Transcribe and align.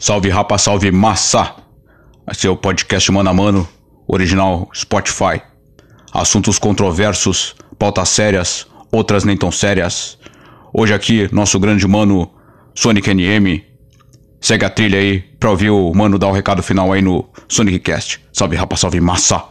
Salve 0.00 0.28
rapa, 0.28 0.56
salve 0.56 0.92
massa! 0.92 1.56
Esse 2.30 2.46
é 2.46 2.50
o 2.50 2.56
podcast 2.56 3.10
Mano 3.10 3.30
a 3.30 3.34
Mano, 3.34 3.68
original 4.06 4.70
Spotify. 4.72 5.42
Assuntos 6.12 6.56
controversos, 6.56 7.56
pautas 7.76 8.08
sérias, 8.08 8.68
outras 8.92 9.24
nem 9.24 9.36
tão 9.36 9.50
sérias. 9.50 10.16
Hoje 10.72 10.94
aqui, 10.94 11.28
nosso 11.34 11.58
grande 11.58 11.84
mano 11.88 12.30
Sonic 12.76 13.12
NM. 13.12 13.60
Segue 14.40 14.64
a 14.64 14.70
trilha 14.70 15.00
aí 15.00 15.18
pra 15.40 15.50
ouvir 15.50 15.70
o 15.70 15.92
mano 15.92 16.16
dar 16.16 16.28
o 16.28 16.32
recado 16.32 16.62
final 16.62 16.92
aí 16.92 17.02
no 17.02 17.28
Sonic 17.48 17.80
Cast. 17.80 18.20
Salve 18.32 18.54
rapa, 18.54 18.76
salve 18.76 19.00
massa! 19.00 19.44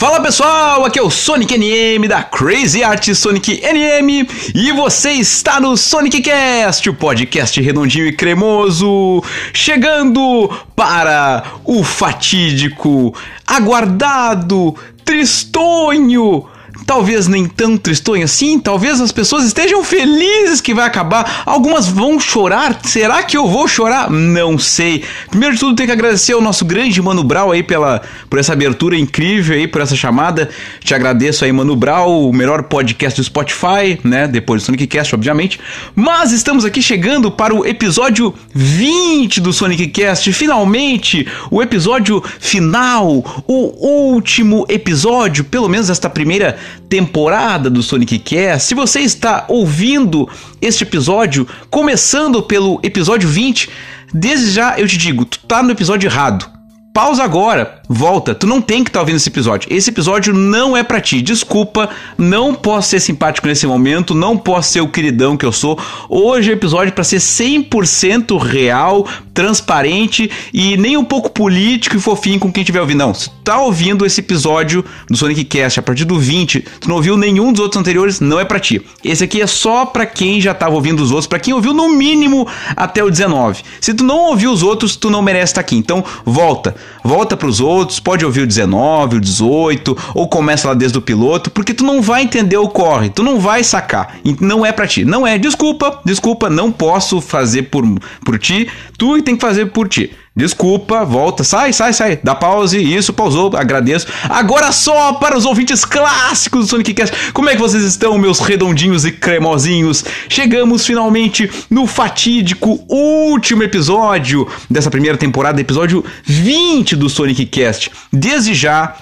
Fala 0.00 0.18
pessoal, 0.18 0.86
aqui 0.86 0.98
é 0.98 1.02
o 1.02 1.10
Sonic 1.10 1.58
NM 1.58 2.08
da 2.08 2.22
Crazy 2.22 2.82
Art 2.82 3.12
Sonic 3.12 3.60
NM 3.60 4.26
e 4.54 4.72
você 4.72 5.10
está 5.10 5.60
no 5.60 5.76
Sonic 5.76 6.22
Cast, 6.22 6.88
o 6.88 6.94
podcast 6.94 7.60
redondinho 7.60 8.06
e 8.06 8.12
cremoso, 8.16 9.22
chegando 9.52 10.50
para 10.74 11.52
o 11.66 11.84
fatídico, 11.84 13.14
aguardado, 13.46 14.74
tristonho 15.04 16.48
talvez 16.90 17.28
nem 17.28 17.46
tão 17.46 17.76
tristonho 17.76 18.24
assim, 18.24 18.58
talvez 18.58 19.00
as 19.00 19.12
pessoas 19.12 19.44
estejam 19.44 19.84
felizes 19.84 20.60
que 20.60 20.74
vai 20.74 20.84
acabar, 20.84 21.44
algumas 21.46 21.86
vão 21.86 22.18
chorar, 22.18 22.80
será 22.82 23.22
que 23.22 23.36
eu 23.36 23.46
vou 23.46 23.68
chorar? 23.68 24.10
Não 24.10 24.58
sei. 24.58 25.04
Primeiro 25.28 25.54
de 25.54 25.60
tudo, 25.60 25.76
tenho 25.76 25.86
que 25.86 25.92
agradecer 25.92 26.32
ao 26.32 26.40
nosso 26.40 26.64
grande 26.64 27.00
Mano 27.00 27.22
Brau 27.22 27.52
aí 27.52 27.62
pela, 27.62 28.02
por 28.28 28.40
essa 28.40 28.54
abertura 28.54 28.98
incrível 28.98 29.54
aí, 29.54 29.68
por 29.68 29.80
essa 29.80 29.94
chamada, 29.94 30.50
te 30.80 30.92
agradeço 30.92 31.44
aí 31.44 31.52
Mano 31.52 31.76
Brau, 31.76 32.28
o 32.28 32.32
melhor 32.32 32.64
podcast 32.64 33.20
do 33.20 33.24
Spotify, 33.24 34.00
né, 34.02 34.26
depois 34.26 34.60
do 34.60 34.66
Sonic 34.66 34.88
Cast, 34.88 35.14
obviamente, 35.14 35.60
mas 35.94 36.32
estamos 36.32 36.64
aqui 36.64 36.82
chegando 36.82 37.30
para 37.30 37.54
o 37.54 37.64
episódio 37.64 38.34
20 38.52 39.40
do 39.40 39.52
Sonic 39.52 39.86
Cast, 39.86 40.32
finalmente, 40.32 41.24
o 41.52 41.62
episódio 41.62 42.20
final, 42.40 43.44
o 43.46 44.12
último 44.12 44.66
episódio, 44.68 45.44
pelo 45.44 45.68
menos 45.68 45.88
esta 45.88 46.10
primeira 46.10 46.58
temporada 46.88 47.68
do 47.68 47.82
Sonic 47.82 48.18
Cast. 48.18 48.68
Se 48.68 48.74
você 48.74 49.00
está 49.00 49.44
ouvindo 49.48 50.28
este 50.60 50.84
episódio, 50.84 51.46
começando 51.70 52.42
pelo 52.42 52.80
episódio 52.82 53.28
20, 53.28 53.70
desde 54.12 54.50
já 54.50 54.78
eu 54.78 54.88
te 54.88 54.98
digo, 54.98 55.24
tu 55.24 55.38
tá 55.40 55.62
no 55.62 55.70
episódio 55.70 56.08
errado. 56.08 56.50
Pausa 56.92 57.22
agora, 57.22 57.79
volta. 57.92 58.36
Tu 58.36 58.46
não 58.46 58.62
tem 58.62 58.84
que 58.84 58.90
estar 58.90 59.00
tá 59.00 59.02
ouvindo 59.02 59.16
esse 59.16 59.28
episódio. 59.28 59.68
Esse 59.68 59.90
episódio 59.90 60.32
não 60.32 60.76
é 60.76 60.84
para 60.84 61.00
ti. 61.00 61.20
Desculpa, 61.20 61.90
não 62.16 62.54
posso 62.54 62.90
ser 62.90 63.00
simpático 63.00 63.48
nesse 63.48 63.66
momento, 63.66 64.14
não 64.14 64.38
posso 64.38 64.70
ser 64.70 64.80
o 64.80 64.86
queridão 64.86 65.36
que 65.36 65.44
eu 65.44 65.50
sou. 65.50 65.76
Hoje 66.08 66.50
é 66.50 66.52
episódio 66.52 66.92
para 66.92 67.02
ser 67.02 67.16
100% 67.16 68.40
real, 68.40 69.08
transparente 69.34 70.30
e 70.54 70.76
nem 70.76 70.96
um 70.96 71.04
pouco 71.04 71.30
político 71.30 71.96
e 71.96 72.00
fofinho 72.00 72.38
com 72.38 72.52
quem 72.52 72.62
estiver 72.62 72.80
ouvindo. 72.80 72.98
Não, 72.98 73.12
se 73.12 73.28
tu 73.28 73.36
tá 73.42 73.60
ouvindo 73.60 74.06
esse 74.06 74.20
episódio 74.20 74.84
do 75.08 75.16
Sonic 75.16 75.44
Cast 75.44 75.80
a 75.80 75.82
partir 75.82 76.04
do 76.04 76.16
20, 76.16 76.60
tu 76.80 76.88
não 76.88 76.96
ouviu 76.96 77.16
nenhum 77.16 77.50
dos 77.50 77.60
outros 77.60 77.80
anteriores, 77.80 78.20
não 78.20 78.38
é 78.38 78.44
para 78.44 78.60
ti. 78.60 78.80
Esse 79.02 79.24
aqui 79.24 79.42
é 79.42 79.46
só 79.48 79.84
para 79.84 80.06
quem 80.06 80.40
já 80.40 80.54
tava 80.54 80.76
ouvindo 80.76 81.02
os 81.02 81.10
outros, 81.10 81.26
para 81.26 81.40
quem 81.40 81.52
ouviu 81.52 81.74
no 81.74 81.88
mínimo 81.88 82.46
até 82.76 83.02
o 83.02 83.10
19. 83.10 83.64
Se 83.80 83.92
tu 83.94 84.04
não 84.04 84.28
ouviu 84.28 84.52
os 84.52 84.62
outros, 84.62 84.94
tu 84.94 85.10
não 85.10 85.22
merece 85.22 85.52
estar 85.52 85.62
tá 85.62 85.66
aqui. 85.66 85.76
Então, 85.76 86.04
volta. 86.24 86.76
Volta 87.02 87.36
pros 87.36 87.60
outros, 87.60 88.00
pode 88.00 88.24
ouvir 88.24 88.42
o 88.42 88.46
19, 88.46 89.16
o 89.16 89.20
18, 89.20 89.96
ou 90.14 90.28
começa 90.28 90.68
lá 90.68 90.74
desde 90.74 90.98
o 90.98 91.02
piloto, 91.02 91.50
porque 91.50 91.74
tu 91.74 91.84
não 91.84 92.02
vai 92.02 92.22
entender 92.22 92.56
o 92.56 92.68
corre, 92.68 93.08
tu 93.08 93.22
não 93.22 93.38
vai 93.38 93.64
sacar. 93.64 94.18
Não 94.40 94.64
é 94.64 94.72
para 94.72 94.86
ti. 94.86 95.04
Não 95.04 95.26
é. 95.26 95.38
Desculpa, 95.38 96.00
desculpa, 96.04 96.50
não 96.50 96.70
posso 96.70 97.20
fazer 97.20 97.64
por, 97.64 97.84
por 98.24 98.38
ti. 98.38 98.68
Tu 98.98 99.22
tem 99.22 99.34
que 99.36 99.40
fazer 99.40 99.66
por 99.66 99.88
ti. 99.88 100.10
Desculpa, 100.34 101.04
volta, 101.04 101.42
sai, 101.42 101.72
sai, 101.72 101.92
sai. 101.92 102.18
Dá 102.22 102.36
pause, 102.36 102.78
isso, 102.78 103.12
pausou, 103.12 103.50
agradeço. 103.56 104.06
Agora 104.28 104.70
só 104.70 105.14
para 105.14 105.36
os 105.36 105.44
ouvintes 105.44 105.84
clássicos 105.84 106.66
do 106.66 106.70
Sonic 106.70 106.94
Cast. 106.94 107.32
Como 107.32 107.50
é 107.50 107.54
que 107.54 107.60
vocês 107.60 107.82
estão, 107.82 108.16
meus 108.16 108.38
redondinhos 108.38 109.04
e 109.04 109.10
cremosinhos? 109.10 110.04
Chegamos 110.28 110.86
finalmente 110.86 111.50
no 111.68 111.84
fatídico 111.86 112.80
último 112.88 113.64
episódio 113.64 114.46
dessa 114.70 114.90
primeira 114.90 115.18
temporada, 115.18 115.60
episódio 115.60 116.04
20 116.24 116.94
do 116.94 117.08
Sonic 117.08 117.44
Cast. 117.46 117.90
Desde 118.12 118.54
já, 118.54 118.94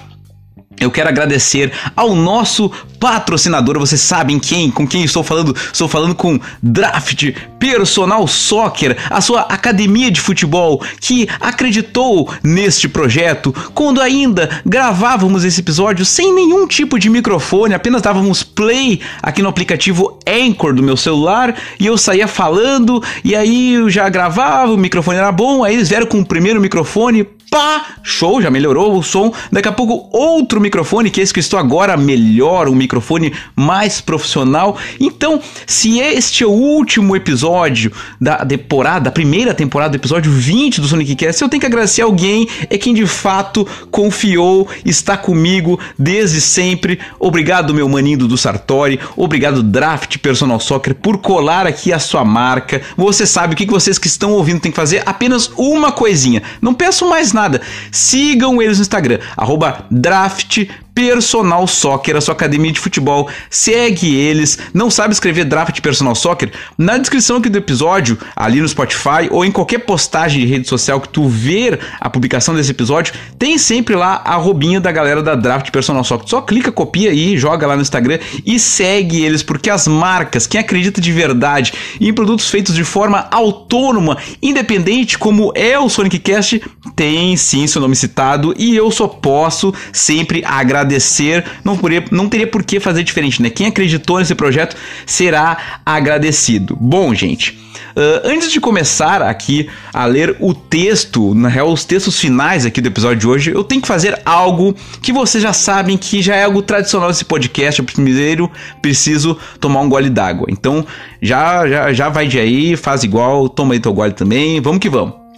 eu 0.79 0.89
quero 0.91 1.09
agradecer 1.09 1.71
ao 1.95 2.15
nosso 2.15 2.71
patrocinador, 2.99 3.79
vocês 3.79 4.01
sabem 4.01 4.37
quem, 4.37 4.69
com 4.69 4.85
quem 4.85 5.03
estou 5.03 5.23
falando? 5.23 5.55
Estou 5.55 5.87
falando 5.87 6.13
com 6.13 6.39
Draft 6.61 7.31
Personal 7.57 8.27
Soccer, 8.27 8.97
a 9.09 9.21
sua 9.21 9.41
academia 9.41 10.11
de 10.11 10.19
futebol 10.19 10.81
que 10.99 11.27
acreditou 11.39 12.31
neste 12.43 12.89
projeto 12.89 13.53
quando 13.73 14.01
ainda 14.01 14.61
gravávamos 14.65 15.43
esse 15.45 15.61
episódio 15.61 16.05
sem 16.05 16.33
nenhum 16.33 16.67
tipo 16.67 16.99
de 16.99 17.09
microfone, 17.09 17.73
apenas 17.73 18.01
dávamos 18.01 18.43
play 18.43 18.99
aqui 19.21 19.41
no 19.41 19.49
aplicativo 19.49 20.19
Anchor 20.27 20.73
do 20.73 20.83
meu 20.83 20.97
celular 20.97 21.55
e 21.79 21.85
eu 21.85 21.97
saía 21.97 22.27
falando 22.27 23.01
e 23.23 23.35
aí 23.35 23.75
eu 23.75 23.89
já 23.89 24.07
gravava, 24.09 24.73
o 24.73 24.77
microfone 24.77 25.17
era 25.17 25.31
bom, 25.31 25.63
aí 25.63 25.75
eles 25.75 25.89
vieram 25.89 26.05
com 26.05 26.19
o 26.19 26.25
primeiro 26.25 26.59
microfone, 26.59 27.25
pá, 27.49 27.95
show, 28.03 28.41
já 28.41 28.51
melhorou 28.51 28.97
o 28.97 29.03
som. 29.03 29.33
Daqui 29.51 29.67
a 29.67 29.71
pouco 29.71 30.09
outro 30.15 30.61
microfone, 30.61 31.09
que 31.09 31.19
é 31.19 31.23
esse 31.23 31.33
que 31.33 31.39
estou 31.39 31.59
agora 31.59 31.97
melhor, 31.97 32.69
um 32.69 32.75
microfone 32.75 33.33
mais 33.55 33.99
profissional. 33.99 34.77
Então, 34.99 35.41
se 35.65 35.99
este 35.99 36.43
é 36.43 36.47
o 36.47 36.51
último 36.51 37.15
episódio 37.15 37.91
da 38.21 38.45
temporada, 38.45 39.05
da 39.05 39.11
primeira 39.11 39.53
temporada, 39.53 39.91
do 39.91 39.95
episódio 39.95 40.31
20 40.31 40.81
do 40.81 40.87
Sonic 40.87 41.15
Cast, 41.15 41.41
eu 41.41 41.49
tenho 41.49 41.59
que 41.59 41.65
agradecer 41.65 42.01
alguém, 42.01 42.47
é 42.69 42.77
quem 42.77 42.93
de 42.93 43.07
fato 43.07 43.67
confiou, 43.89 44.67
está 44.85 45.17
comigo 45.17 45.79
desde 45.97 46.39
sempre. 46.41 46.99
Obrigado, 47.19 47.73
meu 47.73 47.89
maninho 47.89 48.19
do 48.19 48.37
Sartori, 48.37 48.99
obrigado, 49.15 49.63
Draft 49.63 50.17
Personal 50.19 50.59
Soccer, 50.59 50.93
por 50.93 51.17
colar 51.17 51.65
aqui 51.65 51.91
a 51.91 51.99
sua 51.99 52.23
marca. 52.23 52.81
Você 52.95 53.25
sabe 53.25 53.53
o 53.53 53.57
que 53.57 53.65
vocês 53.65 53.97
que 53.97 54.07
estão 54.07 54.33
ouvindo 54.33 54.59
têm 54.59 54.71
que 54.71 54.75
fazer? 54.75 55.01
Apenas 55.05 55.49
uma 55.57 55.91
coisinha. 55.91 56.43
Não 56.61 56.73
peço 56.73 57.09
mais 57.09 57.33
nada 57.33 57.38
nada. 57.39 57.61
Sigam 57.91 58.61
eles 58.61 58.77
no 58.77 58.83
Instagram, 58.83 59.19
arroba 59.37 59.85
draft 59.89 60.67
Personal 60.99 61.65
Soccer, 61.65 62.17
a 62.17 62.19
sua 62.19 62.33
academia 62.33 62.73
de 62.73 62.79
futebol. 62.81 63.29
Segue 63.49 64.13
eles. 64.13 64.59
Não 64.73 64.89
sabe 64.89 65.13
escrever 65.13 65.45
draft 65.45 65.79
Personal 65.79 66.13
Soccer? 66.13 66.51
Na 66.77 66.97
descrição 66.97 67.37
aqui 67.37 67.47
do 67.47 67.57
episódio, 67.57 68.17
ali 68.35 68.59
no 68.59 68.67
Spotify 68.67 69.29
ou 69.31 69.45
em 69.45 69.51
qualquer 69.51 69.77
postagem 69.77 70.41
de 70.41 70.47
rede 70.47 70.67
social 70.67 70.99
que 70.99 71.07
tu 71.07 71.25
ver 71.25 71.79
a 72.01 72.09
publicação 72.09 72.53
desse 72.53 72.71
episódio, 72.71 73.13
tem 73.37 73.57
sempre 73.57 73.95
lá 73.95 74.21
a 74.25 74.35
robinha 74.35 74.81
da 74.81 74.91
galera 74.91 75.23
da 75.23 75.35
Draft 75.35 75.71
Personal 75.71 76.03
Soccer. 76.03 76.27
Só 76.27 76.41
clica, 76.41 76.69
copia 76.69 77.11
aí, 77.11 77.37
joga 77.37 77.65
lá 77.65 77.77
no 77.77 77.81
Instagram 77.81 78.19
e 78.45 78.59
segue 78.59 79.23
eles, 79.23 79.41
porque 79.41 79.69
as 79.69 79.87
marcas, 79.87 80.47
quem 80.47 80.59
acredita 80.59 80.99
de 80.99 81.13
verdade 81.13 81.71
em 82.01 82.11
produtos 82.11 82.49
feitos 82.49 82.75
de 82.75 82.83
forma 82.83 83.25
autônoma, 83.31 84.17
independente, 84.41 85.17
como 85.17 85.53
é 85.55 85.79
o 85.79 85.87
Sonic 85.87 86.19
Cast, 86.19 86.61
tem 86.93 87.37
sim 87.37 87.65
seu 87.67 87.81
nome 87.81 87.95
citado 87.95 88.53
e 88.57 88.75
eu 88.75 88.91
só 88.91 89.07
posso 89.07 89.73
sempre 89.93 90.43
agradecer 90.43 90.88
agradecer, 90.89 91.45
não, 91.63 91.77
poderia, 91.77 92.05
não 92.11 92.27
teria 92.27 92.47
por 92.47 92.63
que 92.63 92.79
fazer 92.79 93.03
diferente, 93.03 93.41
né? 93.41 93.49
Quem 93.49 93.67
acreditou 93.67 94.17
nesse 94.17 94.33
projeto 94.33 94.75
será 95.05 95.81
agradecido. 95.85 96.75
Bom, 96.79 97.13
gente. 97.13 97.57
Uh, 97.91 98.21
antes 98.23 98.51
de 98.51 98.59
começar 98.59 99.21
aqui 99.21 99.67
a 99.93 100.05
ler 100.05 100.35
o 100.39 100.53
texto, 100.53 101.33
na 101.33 101.49
real, 101.49 101.71
os 101.71 101.83
textos 101.83 102.19
finais 102.19 102.65
aqui 102.65 102.81
do 102.81 102.87
episódio 102.87 103.17
de 103.17 103.27
hoje, 103.27 103.51
eu 103.51 103.63
tenho 103.63 103.81
que 103.81 103.87
fazer 103.87 104.19
algo 104.25 104.75
que 105.01 105.11
vocês 105.11 105.41
já 105.41 105.53
sabem 105.53 105.97
que 105.97 106.21
já 106.21 106.35
é 106.35 106.43
algo 106.43 106.61
tradicional 106.61 107.09
desse 107.09 107.25
podcast. 107.25 107.79
Eu 107.79 107.85
primeiro 107.85 108.49
preciso 108.81 109.37
tomar 109.59 109.81
um 109.81 109.89
gole 109.89 110.09
d'água. 110.09 110.47
Então 110.49 110.85
já, 111.21 111.67
já, 111.67 111.93
já 111.93 112.09
vai 112.09 112.27
de 112.27 112.39
aí, 112.39 112.75
faz 112.75 113.03
igual, 113.03 113.49
toma 113.49 113.73
aí 113.73 113.79
teu 113.79 113.93
gole 113.93 114.13
também, 114.13 114.61
vamos 114.61 114.79
que 114.79 114.89
vamos. 114.89 115.28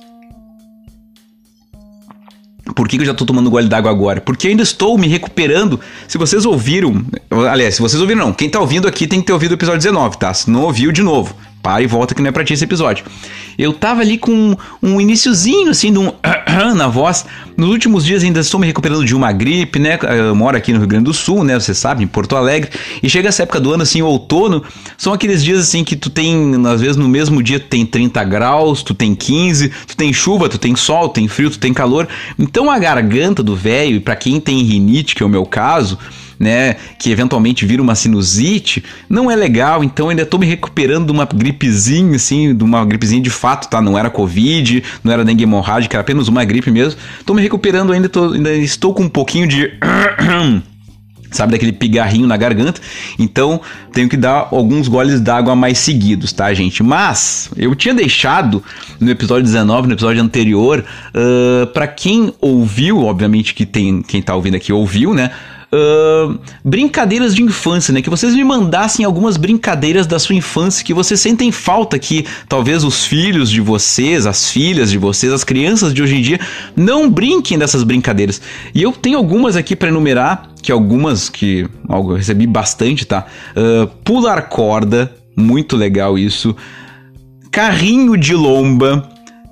Por 2.75 2.87
que 2.87 2.97
eu 2.97 3.05
já 3.05 3.13
tô 3.13 3.25
tomando 3.25 3.49
gole 3.49 3.67
d'água 3.67 3.91
agora? 3.91 4.21
Porque 4.21 4.47
ainda 4.47 4.63
estou 4.63 4.97
me 4.97 5.07
recuperando. 5.07 5.79
Se 6.07 6.17
vocês 6.17 6.45
ouviram. 6.45 7.03
Aliás, 7.49 7.75
se 7.75 7.81
vocês 7.81 8.01
ouviram, 8.01 8.25
não. 8.25 8.33
Quem 8.33 8.49
tá 8.49 8.59
ouvindo 8.59 8.87
aqui 8.87 9.07
tem 9.07 9.19
que 9.19 9.27
ter 9.27 9.33
ouvido 9.33 9.51
o 9.51 9.55
episódio 9.55 9.79
19, 9.79 10.17
tá? 10.17 10.33
Se 10.33 10.49
não 10.49 10.61
ouviu, 10.61 10.91
de 10.91 11.01
novo. 11.01 11.35
Para 11.61 11.81
e 11.81 11.87
volta 11.87 12.15
que 12.15 12.21
não 12.21 12.29
é 12.29 12.31
pra 12.31 12.43
ti 12.43 12.53
esse 12.53 12.63
episódio. 12.63 13.05
Eu 13.57 13.73
tava 13.73 14.01
ali 14.01 14.17
com 14.17 14.55
um 14.81 14.99
iníciozinho, 14.99 15.69
assim, 15.69 15.91
de 15.91 15.99
um 15.99 16.11
na 16.75 16.87
voz. 16.87 17.25
Nos 17.55 17.69
últimos 17.69 18.03
dias 18.03 18.23
ainda 18.23 18.39
estou 18.39 18.59
me 18.59 18.65
recuperando 18.65 19.05
de 19.05 19.15
uma 19.15 19.31
gripe, 19.31 19.77
né? 19.77 19.99
Eu 20.01 20.33
moro 20.33 20.57
aqui 20.57 20.73
no 20.73 20.79
Rio 20.79 20.87
Grande 20.87 21.05
do 21.05 21.13
Sul, 21.13 21.43
né? 21.43 21.59
Você 21.59 21.73
sabe, 21.73 22.03
em 22.03 22.07
Porto 22.07 22.35
Alegre. 22.35 22.71
E 23.03 23.09
chega 23.09 23.29
essa 23.29 23.43
época 23.43 23.59
do 23.59 23.71
ano, 23.71 23.83
assim, 23.83 24.01
outono. 24.01 24.63
São 24.97 25.13
aqueles 25.13 25.43
dias, 25.43 25.59
assim, 25.59 25.83
que 25.83 25.95
tu 25.95 26.09
tem, 26.09 26.53
às 26.65 26.81
vezes 26.81 26.95
no 26.95 27.07
mesmo 27.07 27.43
dia 27.43 27.59
tu 27.59 27.67
tem 27.67 27.85
30 27.85 28.23
graus, 28.23 28.81
tu 28.81 28.93
tem 28.93 29.13
15, 29.13 29.69
tu 29.85 29.95
tem 29.95 30.11
chuva, 30.11 30.49
tu 30.49 30.57
tem 30.57 30.75
sol, 30.75 31.09
tu 31.09 31.15
tem 31.15 31.27
frio, 31.27 31.49
tu 31.49 31.59
tem 31.59 31.73
calor. 31.73 32.07
Então 32.39 32.71
a 32.71 32.79
garganta 32.79 33.43
do 33.43 33.55
velho, 33.55 33.97
e 33.97 33.99
pra 33.99 34.15
quem 34.15 34.39
tem 34.39 34.63
rinite, 34.63 35.13
que 35.13 35.21
é 35.21 35.25
o 35.25 35.29
meu 35.29 35.45
caso 35.45 35.97
né, 36.41 36.75
que 36.97 37.11
eventualmente 37.11 37.67
vira 37.67 37.83
uma 37.83 37.93
sinusite, 37.93 38.83
não 39.07 39.29
é 39.29 39.35
legal, 39.35 39.83
então 39.83 40.09
ainda 40.09 40.25
tô 40.25 40.39
me 40.39 40.47
recuperando 40.47 41.05
de 41.05 41.11
uma 41.11 41.23
gripezinha, 41.23 42.15
assim, 42.15 42.55
de 42.55 42.63
uma 42.63 42.83
gripezinha 42.83 43.21
de 43.21 43.29
fato, 43.29 43.69
tá? 43.69 43.79
Não 43.79 43.95
era 43.95 44.09
Covid, 44.09 44.83
não 45.03 45.13
era 45.13 45.23
dengue 45.23 45.43
hemorrágica, 45.43 45.95
era 45.95 46.01
apenas 46.01 46.27
uma 46.27 46.43
gripe 46.43 46.71
mesmo. 46.71 46.99
Tô 47.27 47.35
me 47.35 47.43
recuperando 47.43 47.93
ainda, 47.93 48.09
tô, 48.09 48.33
ainda 48.33 48.51
estou 48.55 48.91
com 48.91 49.03
um 49.03 49.09
pouquinho 49.09 49.47
de... 49.47 49.71
sabe, 51.29 51.53
daquele 51.53 51.71
pigarrinho 51.71 52.27
na 52.27 52.35
garganta. 52.35 52.81
Então, 53.17 53.61
tenho 53.93 54.09
que 54.09 54.17
dar 54.17 54.49
alguns 54.51 54.87
goles 54.87 55.21
d'água 55.21 55.55
mais 55.55 55.77
seguidos, 55.77 56.33
tá, 56.33 56.53
gente? 56.53 56.83
Mas, 56.83 57.49
eu 57.55 57.73
tinha 57.73 57.93
deixado 57.93 58.61
no 58.99 59.09
episódio 59.09 59.43
19, 59.43 59.87
no 59.87 59.93
episódio 59.93 60.21
anterior, 60.21 60.83
uh, 61.15 61.67
para 61.67 61.87
quem 61.87 62.33
ouviu, 62.41 63.05
obviamente 63.05 63.53
que 63.53 63.65
tem 63.65 64.01
quem 64.01 64.21
tá 64.21 64.35
ouvindo 64.35 64.55
aqui 64.55 64.73
ouviu, 64.73 65.13
né? 65.13 65.31
Brincadeiras 66.65 67.33
de 67.33 67.41
infância, 67.41 67.93
né? 67.93 68.01
Que 68.01 68.09
vocês 68.09 68.35
me 68.35 68.43
mandassem 68.43 69.05
algumas 69.05 69.37
brincadeiras 69.37 70.05
da 70.05 70.19
sua 70.19 70.35
infância 70.35 70.83
que 70.83 70.93
vocês 70.93 71.19
sentem 71.19 71.51
falta 71.51 71.97
que 71.97 72.25
talvez 72.49 72.83
os 72.83 73.05
filhos 73.05 73.49
de 73.49 73.61
vocês, 73.61 74.25
as 74.25 74.49
filhas 74.49 74.91
de 74.91 74.97
vocês, 74.97 75.31
as 75.31 75.43
crianças 75.45 75.93
de 75.93 76.01
hoje 76.01 76.17
em 76.17 76.21
dia 76.21 76.39
não 76.75 77.09
brinquem 77.09 77.57
dessas 77.57 77.83
brincadeiras. 77.83 78.41
E 78.75 78.81
eu 78.81 78.91
tenho 78.91 79.17
algumas 79.17 79.55
aqui 79.55 79.75
para 79.75 79.87
enumerar, 79.87 80.49
que 80.61 80.71
algumas 80.71 81.29
que 81.29 81.67
eu 81.89 82.15
recebi 82.15 82.45
bastante, 82.45 83.05
tá? 83.05 83.25
Uh, 83.55 83.87
pular 84.03 84.49
corda, 84.49 85.15
muito 85.35 85.77
legal 85.77 86.19
isso. 86.19 86.55
Carrinho 87.49 88.17
de 88.17 88.33
lomba, 88.33 89.09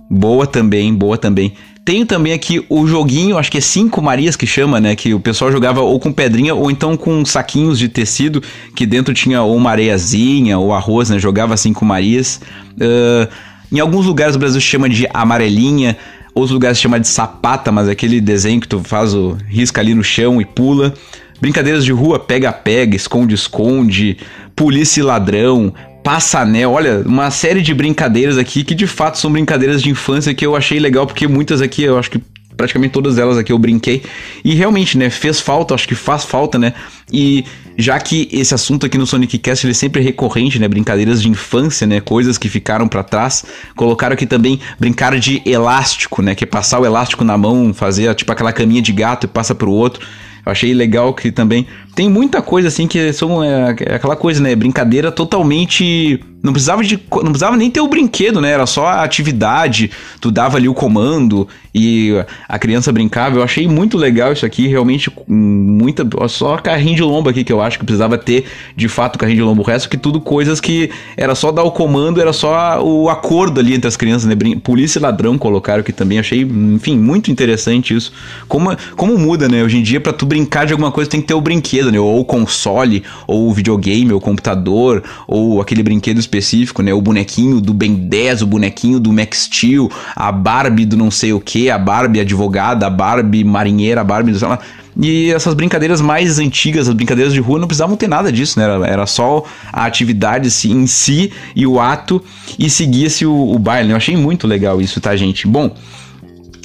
boa 0.09 0.45
também, 0.45 0.93
boa 0.93 1.17
também. 1.17 1.53
Tenho 1.89 2.05
também 2.05 2.33
aqui 2.33 2.63
o 2.69 2.85
joguinho, 2.85 3.35
acho 3.35 3.49
que 3.51 3.57
é 3.57 3.61
Cinco 3.61 3.99
Marias 3.99 4.35
que 4.35 4.45
chama, 4.45 4.79
né? 4.79 4.95
Que 4.95 5.11
o 5.11 5.19
pessoal 5.19 5.51
jogava 5.51 5.81
ou 5.81 5.99
com 5.99 6.13
pedrinha 6.13 6.53
ou 6.53 6.69
então 6.69 6.95
com 6.95 7.25
saquinhos 7.25 7.79
de 7.79 7.89
tecido, 7.89 8.43
que 8.75 8.85
dentro 8.85 9.11
tinha 9.11 9.41
ou 9.41 9.55
uma 9.55 9.71
areiazinha 9.71 10.59
ou 10.59 10.71
arroz, 10.71 11.09
né? 11.09 11.17
Jogava 11.17 11.57
Cinco 11.57 11.83
Marias. 11.83 12.41
Uh, 12.75 13.27
em 13.71 13.79
alguns 13.79 14.05
lugares 14.05 14.35
do 14.35 14.39
Brasil 14.39 14.61
chama 14.61 14.87
de 14.87 15.07
amarelinha, 15.11 15.97
outros 16.35 16.51
lugares 16.51 16.79
chama 16.79 16.99
de 16.99 17.07
sapata, 17.07 17.71
mas 17.71 17.87
é 17.87 17.93
aquele 17.93 18.21
desenho 18.21 18.61
que 18.61 18.67
tu 18.67 18.83
faz 18.83 19.15
o 19.15 19.35
risca 19.47 19.81
ali 19.81 19.95
no 19.95 20.03
chão 20.03 20.39
e 20.39 20.45
pula. 20.45 20.93
Brincadeiras 21.41 21.83
de 21.83 21.91
rua, 21.91 22.19
pega-pega, 22.19 22.95
esconde-esconde, 22.95 24.15
polícia 24.55 24.99
e 24.99 25.03
ladrão, 25.03 25.73
Passanel, 26.03 26.71
olha, 26.71 27.01
uma 27.05 27.29
série 27.29 27.61
de 27.61 27.73
brincadeiras 27.73 28.37
aqui 28.37 28.63
que 28.63 28.73
de 28.73 28.87
fato 28.87 29.17
são 29.17 29.31
brincadeiras 29.31 29.81
de 29.81 29.89
infância 29.89 30.33
que 30.33 30.45
eu 30.45 30.55
achei 30.55 30.79
legal, 30.79 31.05
porque 31.05 31.27
muitas 31.27 31.61
aqui 31.61 31.83
eu 31.83 31.97
acho 31.97 32.11
que 32.11 32.21
praticamente 32.59 32.91
todas 32.91 33.17
elas 33.17 33.37
aqui 33.37 33.53
eu 33.53 33.57
brinquei. 33.57 34.03
E 34.43 34.53
realmente, 34.53 34.97
né, 34.97 35.09
fez 35.09 35.39
falta, 35.39 35.73
acho 35.73 35.87
que 35.87 35.95
faz 35.95 36.25
falta, 36.25 36.59
né? 36.59 36.73
E 37.11 37.45
já 37.77 37.97
que 37.97 38.27
esse 38.33 38.53
assunto 38.53 38.85
aqui 38.85 38.97
no 38.97 39.07
Sonic 39.07 39.37
Cast 39.37 39.65
ele 39.65 39.71
é 39.71 39.73
sempre 39.73 40.01
recorrente, 40.01 40.59
né, 40.59 40.67
brincadeiras 40.67 41.21
de 41.21 41.29
infância, 41.29 41.87
né, 41.87 42.01
coisas 42.01 42.37
que 42.37 42.49
ficaram 42.49 42.85
para 42.85 43.01
trás, 43.01 43.45
colocaram 43.77 44.13
aqui 44.13 44.25
também 44.25 44.59
brincar 44.77 45.17
de 45.17 45.41
elástico, 45.45 46.21
né, 46.21 46.35
que 46.35 46.43
é 46.43 46.47
passar 46.47 46.81
o 46.81 46.85
elástico 46.85 47.23
na 47.23 47.37
mão, 47.37 47.73
fazer 47.73 48.13
tipo 48.13 48.29
aquela 48.29 48.51
caminha 48.51 48.81
de 48.81 48.91
gato 48.91 49.23
e 49.23 49.27
passa 49.27 49.55
pro 49.55 49.71
outro. 49.71 50.05
Eu 50.45 50.51
achei 50.51 50.73
legal 50.73 51.13
que 51.13 51.31
também 51.31 51.65
tem 51.99 52.07
muita 52.07 52.41
coisa 52.41 52.69
assim 52.69 52.87
que 52.87 53.11
são 53.11 53.43
é, 53.43 53.75
é 53.81 53.95
aquela 53.95 54.15
coisa, 54.15 54.41
né? 54.41 54.55
Brincadeira 54.55 55.11
totalmente. 55.11 56.17
Não 56.41 56.53
precisava 56.53 56.81
de. 56.81 56.97
Não 57.11 57.23
precisava 57.23 57.57
nem 57.57 57.69
ter 57.69 57.81
o 57.81 57.89
brinquedo, 57.89 58.39
né? 58.39 58.51
Era 58.51 58.65
só 58.65 58.85
a 58.87 59.03
atividade. 59.03 59.91
Tu 60.21 60.31
dava 60.31 60.55
ali 60.55 60.69
o 60.69 60.73
comando 60.73 61.45
e 61.75 62.13
a 62.47 62.57
criança 62.57 62.93
brincava. 62.93 63.35
Eu 63.35 63.43
achei 63.43 63.67
muito 63.67 63.97
legal 63.97 64.31
isso 64.31 64.45
aqui. 64.45 64.65
Realmente, 64.65 65.11
muita. 65.27 66.07
Só 66.29 66.55
carrinho 66.55 66.95
de 66.95 67.03
lombo 67.03 67.27
aqui 67.27 67.43
que 67.43 67.51
eu 67.51 67.61
acho 67.61 67.77
que 67.77 67.83
precisava 67.83 68.17
ter 68.17 68.45
de 68.77 68.87
fato 68.87 69.19
carrinho 69.19 69.39
de 69.39 69.43
lombo. 69.43 69.61
O 69.61 69.65
resto 69.65 69.89
que 69.89 69.97
tudo 69.97 70.21
coisas 70.21 70.61
que 70.61 70.89
era 71.17 71.35
só 71.35 71.51
dar 71.51 71.63
o 71.63 71.71
comando, 71.71 72.21
era 72.21 72.31
só 72.31 72.81
o 72.81 73.09
acordo 73.09 73.59
ali 73.59 73.73
entre 73.73 73.89
as 73.89 73.97
crianças, 73.97 74.25
né? 74.25 74.37
Polícia 74.63 74.99
e 74.99 75.01
ladrão 75.01 75.37
colocaram 75.37 75.81
aqui 75.81 75.91
também. 75.91 76.17
Achei, 76.17 76.43
enfim, 76.43 76.97
muito 76.97 77.29
interessante 77.29 77.93
isso. 77.93 78.13
Como, 78.47 78.73
como 78.95 79.17
muda, 79.17 79.49
né? 79.49 79.61
Hoje 79.61 79.79
em 79.79 79.83
dia, 79.83 79.99
para 79.99 80.13
tu 80.13 80.25
brincar 80.25 80.65
de 80.65 80.71
alguma 80.71 80.93
coisa, 80.93 81.09
tem 81.09 81.19
que 81.19 81.27
ter 81.27 81.33
o 81.33 81.41
brinquedo 81.41 81.88
né? 81.91 81.99
Ou 81.99 82.23
console, 82.25 83.03
ou 83.27 83.51
videogame, 83.53 84.13
ou 84.13 84.19
computador, 84.19 85.03
ou 85.27 85.61
aquele 85.61 85.83
brinquedo 85.83 86.19
específico, 86.19 86.81
né? 86.81 86.93
O 86.93 87.01
bonequinho 87.01 87.59
do 87.61 87.73
Ben 87.73 87.93
10, 87.93 88.41
o 88.43 88.47
bonequinho 88.47 88.99
do 88.99 89.11
Max 89.11 89.43
Steel, 89.43 89.89
a 90.15 90.31
Barbie 90.31 90.85
do 90.85 90.97
não 90.97 91.11
sei 91.11 91.33
o 91.33 91.39
que, 91.39 91.69
a 91.69 91.77
Barbie 91.77 92.19
advogada, 92.19 92.87
a 92.87 92.89
Barbie 92.89 93.43
marinheira, 93.43 94.01
a 94.01 94.03
Barbie 94.03 94.31
do 94.31 94.39
sei 94.39 94.47
lá. 94.47 94.59
E 95.01 95.31
essas 95.31 95.53
brincadeiras 95.53 96.01
mais 96.01 96.39
antigas, 96.39 96.89
as 96.89 96.93
brincadeiras 96.93 97.33
de 97.33 97.39
rua, 97.39 97.57
não 97.57 97.67
precisavam 97.67 97.95
ter 97.95 98.07
nada 98.07 98.31
disso, 98.31 98.59
né? 98.59 98.65
Era, 98.65 98.87
era 98.87 99.05
só 99.05 99.45
a 99.71 99.85
atividade 99.85 100.49
em 100.67 100.85
si 100.87 101.31
e 101.55 101.65
o 101.65 101.79
ato 101.79 102.21
e 102.57 102.69
seguia-se 102.69 103.25
o, 103.25 103.51
o 103.51 103.57
baile. 103.57 103.87
Né? 103.87 103.93
Eu 103.93 103.97
achei 103.97 104.17
muito 104.17 104.45
legal 104.45 104.81
isso, 104.81 104.99
tá, 104.99 105.15
gente? 105.15 105.47
Bom. 105.47 105.73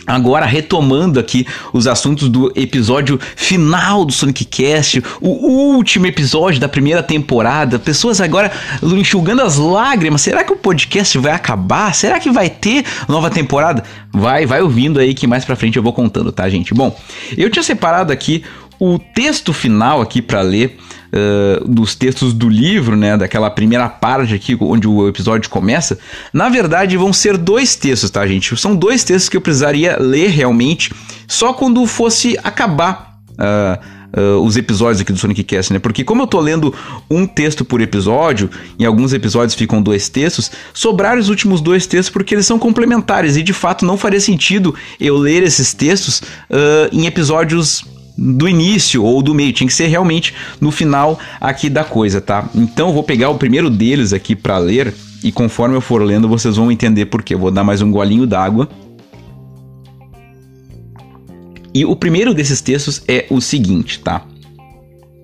Agora, 0.06 0.44
retomando 0.44 1.18
aqui 1.18 1.46
os 1.72 1.86
assuntos 1.86 2.28
do 2.28 2.52
episódio 2.54 3.18
final 3.36 4.04
do 4.04 4.12
Sonic 4.12 4.44
Cast, 4.44 5.02
o 5.20 5.28
último 5.28 6.06
episódio 6.06 6.60
da 6.60 6.68
primeira 6.68 7.02
temporada. 7.02 7.78
Pessoas 7.78 8.20
agora 8.20 8.52
enxugando 8.82 9.42
as 9.42 9.56
lágrimas. 9.56 10.20
Será 10.20 10.44
que 10.44 10.52
o 10.52 10.56
podcast 10.56 11.16
vai 11.18 11.32
acabar? 11.32 11.94
Será 11.94 12.20
que 12.20 12.30
vai 12.30 12.50
ter 12.50 12.84
nova 13.08 13.30
temporada? 13.30 13.82
Vai, 14.12 14.44
vai 14.44 14.60
ouvindo 14.60 15.00
aí 15.00 15.14
que 15.14 15.26
mais 15.26 15.44
pra 15.44 15.56
frente 15.56 15.76
eu 15.76 15.82
vou 15.82 15.92
contando, 15.92 16.30
tá, 16.30 16.48
gente? 16.48 16.74
Bom, 16.74 16.96
eu 17.36 17.48
tinha 17.48 17.62
separado 17.62 18.12
aqui 18.12 18.44
o 18.78 18.98
texto 18.98 19.52
final 19.52 20.00
aqui 20.00 20.20
para 20.20 20.42
ler 20.42 20.78
uh, 21.14 21.66
dos 21.66 21.94
textos 21.94 22.32
do 22.32 22.48
livro, 22.48 22.96
né, 22.96 23.16
daquela 23.16 23.50
primeira 23.50 23.88
parte 23.88 24.34
aqui 24.34 24.56
onde 24.60 24.88
o 24.88 25.08
episódio 25.08 25.48
começa, 25.48 25.98
na 26.32 26.48
verdade 26.48 26.96
vão 26.96 27.12
ser 27.12 27.36
dois 27.36 27.76
textos, 27.76 28.10
tá, 28.10 28.26
gente? 28.26 28.56
São 28.56 28.74
dois 28.74 29.04
textos 29.04 29.28
que 29.28 29.36
eu 29.36 29.40
precisaria 29.40 29.96
ler 29.98 30.30
realmente 30.30 30.92
só 31.26 31.52
quando 31.52 31.86
fosse 31.86 32.36
acabar 32.42 33.18
uh, 33.32 33.94
Uh, 34.16 34.38
os 34.44 34.56
episódios 34.56 35.00
aqui 35.00 35.12
do 35.12 35.18
Sonic 35.18 35.42
Cast, 35.42 35.72
né? 35.72 35.80
Porque 35.80 36.04
como 36.04 36.22
eu 36.22 36.26
tô 36.28 36.38
lendo 36.38 36.72
um 37.10 37.26
texto 37.26 37.64
por 37.64 37.80
episódio, 37.80 38.48
em 38.78 38.84
alguns 38.84 39.12
episódios 39.12 39.56
ficam 39.56 39.82
dois 39.82 40.08
textos, 40.08 40.52
sobraram 40.72 41.18
os 41.18 41.28
últimos 41.28 41.60
dois 41.60 41.84
textos 41.84 42.12
porque 42.12 42.32
eles 42.32 42.46
são 42.46 42.56
complementares 42.56 43.36
e 43.36 43.42
de 43.42 43.52
fato 43.52 43.84
não 43.84 43.98
faria 43.98 44.20
sentido 44.20 44.72
eu 45.00 45.16
ler 45.16 45.42
esses 45.42 45.74
textos 45.74 46.20
uh, 46.20 46.88
em 46.92 47.06
episódios 47.06 47.84
do 48.16 48.48
início 48.48 49.02
ou 49.04 49.22
do 49.22 49.34
meio, 49.34 49.52
tinha 49.52 49.66
que 49.66 49.74
ser 49.74 49.86
realmente 49.86 50.34
no 50.60 50.70
final 50.70 51.18
aqui 51.40 51.68
da 51.68 51.82
coisa, 51.82 52.20
tá? 52.20 52.48
Então 52.54 52.92
vou 52.92 53.02
pegar 53.02 53.30
o 53.30 53.38
primeiro 53.38 53.68
deles 53.68 54.12
aqui 54.12 54.36
para 54.36 54.58
ler 54.58 54.94
e 55.22 55.32
conforme 55.32 55.74
eu 55.74 55.80
for 55.80 56.02
lendo 56.02 56.28
vocês 56.28 56.56
vão 56.56 56.70
entender 56.70 57.06
por 57.06 57.22
quê. 57.22 57.34
Eu 57.34 57.38
vou 57.38 57.50
dar 57.50 57.64
mais 57.64 57.82
um 57.82 57.90
golinho 57.90 58.26
d'água. 58.26 58.68
E 61.74 61.84
o 61.84 61.96
primeiro 61.96 62.32
desses 62.32 62.60
textos 62.60 63.02
é 63.08 63.26
o 63.30 63.40
seguinte, 63.40 63.98
tá? 63.98 64.24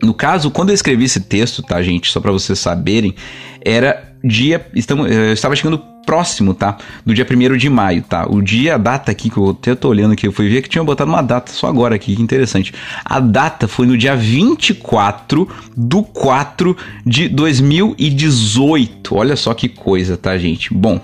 No 0.02 0.12
caso, 0.14 0.50
quando 0.50 0.70
eu 0.70 0.74
escrevi 0.74 1.04
esse 1.04 1.20
texto, 1.20 1.62
tá, 1.62 1.80
gente, 1.82 2.10
só 2.10 2.18
para 2.20 2.32
vocês 2.32 2.58
saberem, 2.58 3.14
era 3.60 4.14
dia, 4.24 4.66
estamos, 4.74 5.10
eu 5.10 5.32
estava 5.32 5.54
chegando 5.54 5.80
próximo, 6.04 6.54
tá? 6.54 6.76
Do 7.04 7.14
dia 7.14 7.26
1 7.28 7.56
de 7.56 7.68
maio, 7.68 8.02
tá? 8.02 8.26
O 8.28 8.40
dia, 8.42 8.74
a 8.74 8.78
data 8.78 9.10
aqui, 9.10 9.30
que 9.30 9.36
eu 9.36 9.50
até 9.50 9.74
tô 9.74 9.88
olhando 9.88 10.12
aqui, 10.12 10.26
eu 10.26 10.32
fui 10.32 10.48
ver 10.48 10.62
que 10.62 10.68
tinha 10.68 10.82
botado 10.82 11.10
uma 11.10 11.22
data 11.22 11.52
só 11.52 11.68
agora 11.68 11.94
aqui, 11.94 12.16
que 12.16 12.22
interessante. 12.22 12.74
A 13.04 13.20
data 13.20 13.68
foi 13.68 13.86
no 13.86 13.96
dia 13.96 14.16
24 14.16 15.48
do 15.76 16.02
4 16.02 16.76
de 17.04 17.28
2018. 17.28 19.14
Olha 19.14 19.36
só 19.36 19.54
que 19.54 19.68
coisa, 19.68 20.16
tá, 20.16 20.36
gente? 20.36 20.72
Bom, 20.72 21.00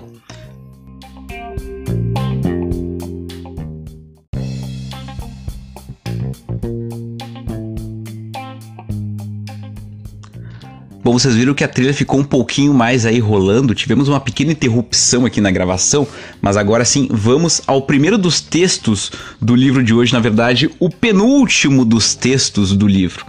Bom, 11.07 11.17
vocês 11.17 11.35
viram 11.35 11.53
que 11.53 11.63
a 11.63 11.69
trilha 11.69 11.93
ficou 11.93 12.19
um 12.19 12.23
pouquinho 12.25 12.73
mais 12.73 13.05
aí 13.05 13.17
rolando, 13.17 13.73
tivemos 13.73 14.09
uma 14.09 14.19
pequena 14.19 14.51
interrupção 14.51 15.25
aqui 15.25 15.39
na 15.39 15.49
gravação, 15.49 16.05
mas 16.41 16.57
agora 16.57 16.83
sim, 16.83 17.07
vamos 17.09 17.61
ao 17.65 17.83
primeiro 17.83 18.17
dos 18.17 18.41
textos 18.41 19.09
do 19.41 19.55
livro 19.55 19.81
de 19.81 19.93
hoje, 19.93 20.11
na 20.11 20.19
verdade, 20.19 20.69
o 20.81 20.89
penúltimo 20.89 21.85
dos 21.85 22.13
textos 22.13 22.75
do 22.75 22.85
livro. 22.85 23.25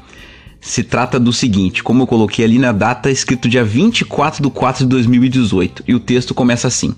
Se 0.60 0.82
trata 0.82 1.20
do 1.20 1.32
seguinte, 1.32 1.84
como 1.84 2.02
eu 2.02 2.08
coloquei 2.08 2.44
ali 2.44 2.58
na 2.58 2.72
data, 2.72 3.12
escrito 3.12 3.48
dia 3.48 3.62
24 3.62 4.42
de 4.42 4.50
4 4.50 4.82
de 4.82 4.90
2018, 4.90 5.84
e 5.86 5.94
o 5.94 6.00
texto 6.00 6.34
começa 6.34 6.66
assim: 6.66 6.92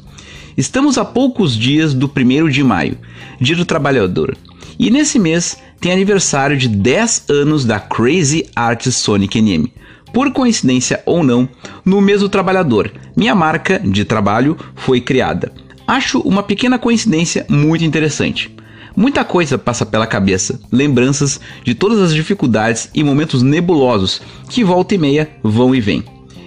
Estamos 0.56 0.96
a 0.96 1.04
poucos 1.04 1.58
dias 1.58 1.92
do 1.92 2.10
1 2.10 2.48
de 2.48 2.64
maio, 2.64 2.96
Dia 3.38 3.54
do 3.54 3.66
Trabalhador, 3.66 4.34
e 4.78 4.90
nesse 4.90 5.18
mês 5.18 5.58
tem 5.78 5.92
aniversário 5.92 6.56
de 6.56 6.68
10 6.68 7.24
anos 7.28 7.66
da 7.66 7.78
Crazy 7.78 8.46
Art 8.56 8.86
Sonic 8.86 9.42
NM 9.42 9.70
por 10.12 10.32
coincidência 10.32 11.02
ou 11.06 11.22
não, 11.22 11.48
no 11.84 12.00
mês 12.00 12.20
do 12.20 12.28
trabalhador. 12.28 12.92
Minha 13.16 13.34
marca 13.34 13.78
de 13.78 14.04
trabalho 14.04 14.56
foi 14.74 15.00
criada. 15.00 15.52
Acho 15.86 16.20
uma 16.20 16.42
pequena 16.42 16.78
coincidência 16.78 17.44
muito 17.48 17.84
interessante. 17.84 18.54
Muita 18.96 19.24
coisa 19.24 19.56
passa 19.56 19.86
pela 19.86 20.06
cabeça, 20.06 20.60
lembranças 20.70 21.40
de 21.64 21.74
todas 21.74 22.00
as 22.00 22.14
dificuldades 22.14 22.90
e 22.94 23.02
momentos 23.04 23.42
nebulosos 23.42 24.20
que 24.48 24.64
volta 24.64 24.94
e 24.94 24.98
meia 24.98 25.30
vão 25.42 25.74
e 25.74 25.80
vêm. 25.80 26.04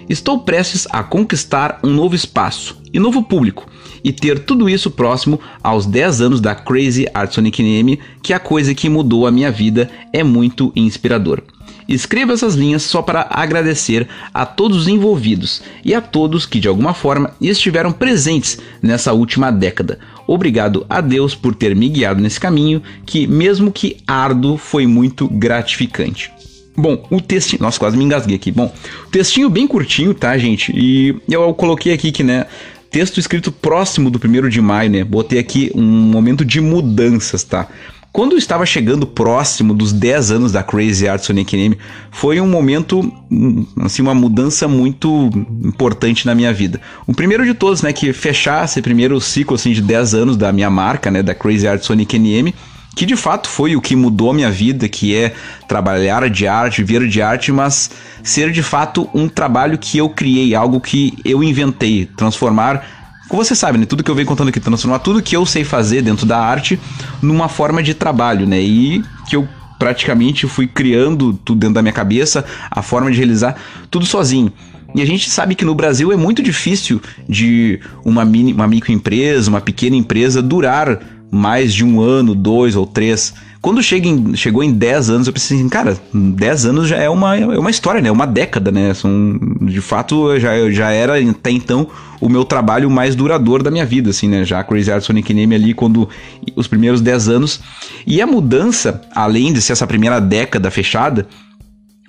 Estou 0.08 0.40
prestes 0.40 0.86
a 0.90 1.02
conquistar 1.02 1.80
um 1.82 1.90
novo 1.90 2.14
espaço 2.14 2.80
e 2.92 2.98
novo 2.98 3.22
público 3.22 3.66
e 4.04 4.12
ter 4.12 4.38
tudo 4.40 4.68
isso 4.68 4.90
próximo 4.90 5.40
aos 5.62 5.86
10 5.86 6.20
anos 6.20 6.40
da 6.40 6.54
Crazy 6.54 7.06
Art 7.14 7.32
Sonic 7.32 7.62
Name, 7.62 7.98
que 8.22 8.34
é 8.34 8.36
a 8.36 8.40
coisa 8.40 8.74
que 8.74 8.90
mudou 8.90 9.26
a 9.26 9.30
minha 9.30 9.50
vida 9.50 9.90
é 10.12 10.22
muito 10.22 10.70
inspirador. 10.76 11.42
Escreva 11.88 12.32
essas 12.32 12.54
linhas 12.54 12.82
só 12.82 13.02
para 13.02 13.26
agradecer 13.30 14.08
a 14.32 14.46
todos 14.46 14.78
os 14.78 14.88
envolvidos 14.88 15.62
e 15.84 15.94
a 15.94 16.00
todos 16.00 16.46
que 16.46 16.60
de 16.60 16.68
alguma 16.68 16.94
forma 16.94 17.34
estiveram 17.40 17.92
presentes 17.92 18.58
nessa 18.82 19.12
última 19.12 19.50
década. 19.50 19.98
Obrigado 20.26 20.86
a 20.88 21.00
Deus 21.00 21.34
por 21.34 21.54
ter 21.54 21.76
me 21.76 21.88
guiado 21.88 22.22
nesse 22.22 22.40
caminho, 22.40 22.82
que 23.04 23.26
mesmo 23.26 23.70
que 23.70 23.98
árduo, 24.06 24.56
foi 24.56 24.86
muito 24.86 25.28
gratificante. 25.28 26.32
Bom, 26.76 27.06
o 27.10 27.20
textinho. 27.20 27.62
Nossa, 27.62 27.78
quase 27.78 27.96
me 27.96 28.04
engasguei 28.04 28.36
aqui. 28.36 28.50
Bom, 28.50 28.72
textinho 29.10 29.48
bem 29.48 29.66
curtinho, 29.66 30.12
tá, 30.12 30.36
gente? 30.36 30.72
E 30.74 31.14
eu 31.28 31.54
coloquei 31.54 31.92
aqui 31.92 32.10
que, 32.10 32.24
né? 32.24 32.46
Texto 32.90 33.18
escrito 33.18 33.50
próximo 33.50 34.08
do 34.10 34.20
primeiro 34.20 34.48
de 34.48 34.60
maio, 34.60 34.90
né? 34.90 35.04
Botei 35.04 35.38
aqui 35.38 35.70
um 35.74 35.82
momento 35.82 36.44
de 36.44 36.60
mudanças, 36.60 37.42
tá? 37.42 37.68
Quando 38.14 38.36
estava 38.36 38.64
chegando 38.64 39.08
próximo 39.08 39.74
dos 39.74 39.92
10 39.92 40.30
anos 40.30 40.52
da 40.52 40.62
Crazy 40.62 41.08
Art 41.08 41.20
Sonic 41.20 41.56
Name, 41.56 41.76
foi 42.12 42.40
um 42.40 42.46
momento, 42.46 43.00
hum, 43.28 43.66
assim, 43.80 44.02
uma 44.02 44.14
mudança 44.14 44.68
muito 44.68 45.32
importante 45.64 46.24
na 46.24 46.32
minha 46.32 46.52
vida. 46.52 46.80
O 47.08 47.12
primeiro 47.12 47.44
de 47.44 47.54
todos, 47.54 47.82
né, 47.82 47.92
que 47.92 48.12
fechar 48.12 48.66
esse 48.66 48.80
primeiro 48.80 49.20
ciclo, 49.20 49.56
assim, 49.56 49.72
de 49.72 49.82
10 49.82 50.14
anos 50.14 50.36
da 50.36 50.52
minha 50.52 50.70
marca, 50.70 51.10
né, 51.10 51.24
da 51.24 51.34
Crazy 51.34 51.66
Art 51.66 51.82
Sonic 51.82 52.16
NM, 52.16 52.54
que 52.94 53.04
de 53.04 53.16
fato 53.16 53.48
foi 53.48 53.74
o 53.74 53.80
que 53.80 53.96
mudou 53.96 54.30
a 54.30 54.34
minha 54.34 54.48
vida, 54.48 54.88
que 54.88 55.16
é 55.16 55.34
trabalhar 55.66 56.30
de 56.30 56.46
arte, 56.46 56.84
ver 56.84 57.08
de 57.08 57.20
arte, 57.20 57.50
mas 57.50 57.90
ser 58.22 58.52
de 58.52 58.62
fato 58.62 59.10
um 59.12 59.28
trabalho 59.28 59.76
que 59.76 59.98
eu 59.98 60.08
criei, 60.08 60.54
algo 60.54 60.80
que 60.80 61.18
eu 61.24 61.42
inventei, 61.42 62.08
transformar, 62.16 63.03
como 63.34 63.44
você 63.44 63.56
sabe, 63.56 63.78
né, 63.78 63.84
tudo 63.84 64.04
que 64.04 64.08
eu 64.08 64.14
venho 64.14 64.28
contando 64.28 64.46
aqui, 64.46 64.60
transformar 64.60 65.00
tudo 65.00 65.20
que 65.20 65.34
eu 65.34 65.44
sei 65.44 65.64
fazer 65.64 66.02
dentro 66.02 66.24
da 66.24 66.38
arte 66.38 66.78
numa 67.20 67.48
forma 67.48 67.82
de 67.82 67.92
trabalho, 67.92 68.46
né? 68.46 68.60
E 68.60 69.02
que 69.28 69.34
eu 69.34 69.48
praticamente 69.76 70.46
fui 70.46 70.68
criando 70.68 71.32
tudo 71.44 71.58
dentro 71.58 71.74
da 71.74 71.82
minha 71.82 71.92
cabeça, 71.92 72.44
a 72.70 72.80
forma 72.80 73.10
de 73.10 73.16
realizar 73.16 73.56
tudo 73.90 74.06
sozinho. 74.06 74.52
E 74.94 75.02
a 75.02 75.04
gente 75.04 75.28
sabe 75.28 75.56
que 75.56 75.64
no 75.64 75.74
Brasil 75.74 76.12
é 76.12 76.16
muito 76.16 76.40
difícil 76.44 77.02
de 77.28 77.80
uma, 78.04 78.24
mini, 78.24 78.52
uma 78.52 78.68
microempresa, 78.68 79.50
uma 79.50 79.60
pequena 79.60 79.96
empresa 79.96 80.40
durar 80.40 81.00
mais 81.28 81.74
de 81.74 81.84
um 81.84 82.00
ano, 82.00 82.36
dois 82.36 82.76
ou 82.76 82.86
três. 82.86 83.34
Quando 83.64 83.82
chega 83.82 84.06
em, 84.06 84.36
chegou 84.36 84.62
em 84.62 84.70
10 84.70 85.08
anos, 85.08 85.26
eu 85.26 85.32
pensei 85.32 85.56
assim, 85.56 85.70
cara, 85.70 85.96
10 86.12 86.66
anos 86.66 86.86
já 86.86 86.98
é 86.98 87.08
uma, 87.08 87.34
é 87.34 87.58
uma 87.58 87.70
história, 87.70 87.98
né? 87.98 88.10
É 88.10 88.12
uma 88.12 88.26
década, 88.26 88.70
né? 88.70 88.92
São, 88.92 89.40
de 89.62 89.80
fato, 89.80 90.38
já, 90.38 90.70
já 90.70 90.90
era 90.90 91.18
até 91.18 91.50
então 91.50 91.88
o 92.20 92.28
meu 92.28 92.44
trabalho 92.44 92.90
mais 92.90 93.16
duradouro 93.16 93.62
da 93.62 93.70
minha 93.70 93.86
vida, 93.86 94.10
assim, 94.10 94.28
né? 94.28 94.44
Já 94.44 94.62
Crazy 94.62 94.92
Art 94.92 95.02
Sonic 95.02 95.32
Name 95.32 95.54
ali, 95.54 95.72
quando 95.72 96.06
os 96.54 96.68
primeiros 96.68 97.00
10 97.00 97.30
anos. 97.30 97.62
E 98.06 98.20
a 98.20 98.26
mudança, 98.26 99.00
além 99.14 99.50
de 99.50 99.62
ser 99.62 99.72
essa 99.72 99.86
primeira 99.86 100.20
década 100.20 100.70
fechada, 100.70 101.26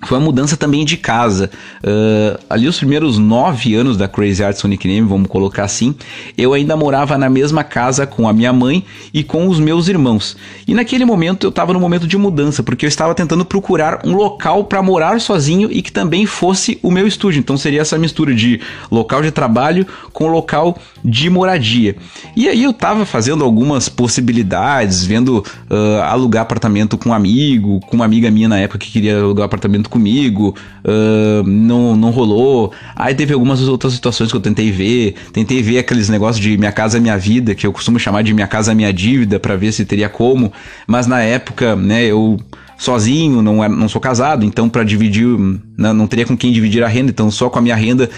foi 0.04 0.18
uma 0.18 0.24
mudança 0.24 0.56
também 0.56 0.84
de 0.84 0.96
casa. 0.96 1.50
Uh, 1.78 2.38
ali 2.50 2.68
os 2.68 2.76
primeiros 2.76 3.16
nove 3.18 3.74
anos 3.74 3.96
da 3.96 4.06
Crazy 4.06 4.44
Art 4.44 4.56
Sonic 4.56 4.86
Name, 4.86 5.08
vamos 5.08 5.28
colocar 5.28 5.64
assim, 5.64 5.94
eu 6.36 6.52
ainda 6.52 6.76
morava 6.76 7.16
na 7.16 7.30
mesma 7.30 7.64
casa 7.64 8.06
com 8.06 8.28
a 8.28 8.32
minha 8.32 8.52
mãe 8.52 8.84
e 9.12 9.24
com 9.24 9.48
os 9.48 9.58
meus 9.58 9.88
irmãos. 9.88 10.36
E 10.68 10.74
naquele 10.74 11.04
momento 11.04 11.44
eu 11.44 11.48
estava 11.48 11.72
no 11.72 11.80
momento 11.80 12.06
de 12.06 12.18
mudança, 12.18 12.62
porque 12.62 12.84
eu 12.84 12.88
estava 12.88 13.14
tentando 13.14 13.44
procurar 13.44 14.00
um 14.04 14.14
local 14.14 14.64
para 14.64 14.82
morar 14.82 15.18
sozinho 15.18 15.70
e 15.72 15.80
que 15.80 15.90
também 15.90 16.26
fosse 16.26 16.78
o 16.82 16.90
meu 16.90 17.06
estúdio. 17.06 17.40
Então 17.40 17.56
seria 17.56 17.80
essa 17.80 17.96
mistura 17.98 18.34
de 18.34 18.60
local 18.90 19.22
de 19.22 19.30
trabalho 19.30 19.86
com 20.12 20.28
local 20.28 20.76
de 21.02 21.30
moradia. 21.30 21.96
E 22.36 22.48
aí 22.48 22.62
eu 22.62 22.70
estava 22.70 23.06
fazendo 23.06 23.42
algumas 23.42 23.88
possibilidades, 23.88 25.06
vendo 25.06 25.38
uh, 25.70 26.02
alugar 26.02 26.42
apartamento 26.42 26.98
com 26.98 27.08
um 27.08 27.14
amigo, 27.14 27.80
com 27.80 27.96
uma 27.96 28.04
amiga 28.04 28.30
minha 28.30 28.48
na 28.48 28.58
época 28.58 28.78
que 28.78 28.90
queria 28.90 29.20
alugar 29.20 29.46
apartamento 29.46 29.85
comigo, 29.88 30.54
uh, 30.84 31.42
não, 31.46 31.96
não 31.96 32.10
rolou. 32.10 32.72
Aí 32.94 33.14
teve 33.14 33.32
algumas 33.32 33.60
outras 33.62 33.92
situações 33.92 34.30
que 34.30 34.36
eu 34.36 34.40
tentei 34.40 34.70
ver. 34.70 35.14
Tentei 35.32 35.62
ver 35.62 35.78
aqueles 35.78 36.08
negócios 36.08 36.42
de 36.42 36.56
Minha 36.56 36.72
Casa 36.72 37.00
Minha 37.00 37.16
Vida, 37.16 37.54
que 37.54 37.66
eu 37.66 37.72
costumo 37.72 37.98
chamar 37.98 38.22
de 38.22 38.34
Minha 38.34 38.46
Casa 38.46 38.74
Minha 38.74 38.92
Dívida, 38.92 39.38
para 39.38 39.56
ver 39.56 39.72
se 39.72 39.84
teria 39.84 40.08
como. 40.08 40.52
Mas 40.86 41.06
na 41.06 41.20
época, 41.20 41.76
né, 41.76 42.04
eu 42.04 42.38
sozinho, 42.78 43.40
não, 43.42 43.64
é, 43.64 43.68
não 43.68 43.88
sou 43.88 44.00
casado, 44.00 44.44
então 44.44 44.68
para 44.68 44.84
dividir, 44.84 45.26
não, 45.76 45.94
não 45.94 46.06
teria 46.06 46.26
com 46.26 46.36
quem 46.36 46.52
dividir 46.52 46.82
a 46.84 46.88
renda, 46.88 47.10
então 47.10 47.30
só 47.30 47.48
com 47.48 47.58
a 47.58 47.62
minha 47.62 47.74
renda 47.74 48.10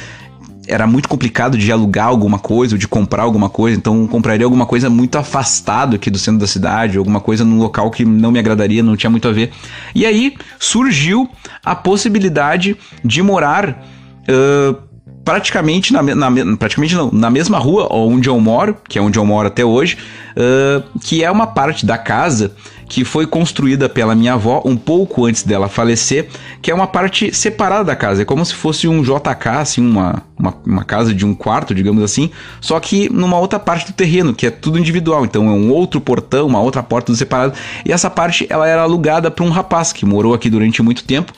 era 0.68 0.86
muito 0.86 1.08
complicado 1.08 1.56
de 1.56 1.72
alugar 1.72 2.06
alguma 2.06 2.38
coisa 2.38 2.74
ou 2.74 2.78
de 2.78 2.86
comprar 2.86 3.22
alguma 3.22 3.48
coisa, 3.48 3.76
então 3.76 4.06
compraria 4.06 4.44
alguma 4.44 4.66
coisa 4.66 4.90
muito 4.90 5.16
afastado 5.16 5.96
aqui 5.96 6.10
do 6.10 6.18
centro 6.18 6.40
da 6.40 6.46
cidade, 6.46 6.98
alguma 6.98 7.20
coisa 7.20 7.44
num 7.44 7.58
local 7.58 7.90
que 7.90 8.04
não 8.04 8.30
me 8.30 8.38
agradaria, 8.38 8.82
não 8.82 8.96
tinha 8.96 9.10
muito 9.10 9.26
a 9.26 9.32
ver. 9.32 9.50
E 9.94 10.04
aí 10.04 10.36
surgiu 10.58 11.28
a 11.64 11.74
possibilidade 11.74 12.76
de 13.02 13.22
morar 13.22 13.82
uh, 14.28 14.76
praticamente 15.24 15.92
na, 15.92 16.02
na, 16.02 16.56
praticamente 16.56 16.94
não, 16.94 17.10
na 17.10 17.30
mesma 17.30 17.58
rua 17.58 17.88
onde 17.90 18.28
eu 18.28 18.38
moro, 18.38 18.76
que 18.88 18.98
é 18.98 19.02
onde 19.02 19.18
eu 19.18 19.24
moro 19.24 19.48
até 19.48 19.64
hoje, 19.64 19.98
uh, 20.32 21.00
que 21.00 21.24
é 21.24 21.30
uma 21.30 21.46
parte 21.46 21.84
da 21.84 21.98
casa 21.98 22.52
que 22.88 23.04
foi 23.04 23.26
construída 23.26 23.88
pela 23.88 24.14
minha 24.14 24.34
avó 24.34 24.62
um 24.64 24.76
pouco 24.76 25.26
antes 25.26 25.42
dela 25.42 25.68
falecer, 25.68 26.28
que 26.62 26.70
é 26.70 26.74
uma 26.74 26.86
parte 26.86 27.34
separada 27.34 27.84
da 27.84 27.96
casa. 27.96 28.22
É 28.22 28.24
como 28.24 28.44
se 28.44 28.54
fosse 28.54 28.88
um 28.88 29.02
JK, 29.02 29.48
assim, 29.60 29.80
uma, 29.80 30.22
uma, 30.38 30.54
uma, 30.64 30.84
casa 30.84 31.12
de 31.12 31.26
um 31.26 31.34
quarto, 31.34 31.74
digamos 31.74 32.02
assim, 32.02 32.30
só 32.60 32.80
que 32.80 33.12
numa 33.12 33.38
outra 33.38 33.58
parte 33.58 33.86
do 33.86 33.92
terreno, 33.92 34.34
que 34.34 34.46
é 34.46 34.50
tudo 34.50 34.78
individual. 34.78 35.24
Então 35.24 35.48
é 35.48 35.52
um 35.52 35.70
outro 35.70 36.00
portão, 36.00 36.46
uma 36.46 36.60
outra 36.60 36.82
porta 36.82 37.06
tudo 37.06 37.16
separado. 37.16 37.54
E 37.84 37.92
essa 37.92 38.08
parte 38.08 38.46
ela 38.48 38.66
era 38.66 38.82
alugada 38.82 39.30
para 39.30 39.44
um 39.44 39.50
rapaz 39.50 39.92
que 39.92 40.06
morou 40.06 40.34
aqui 40.34 40.48
durante 40.48 40.82
muito 40.82 41.04
tempo 41.04 41.32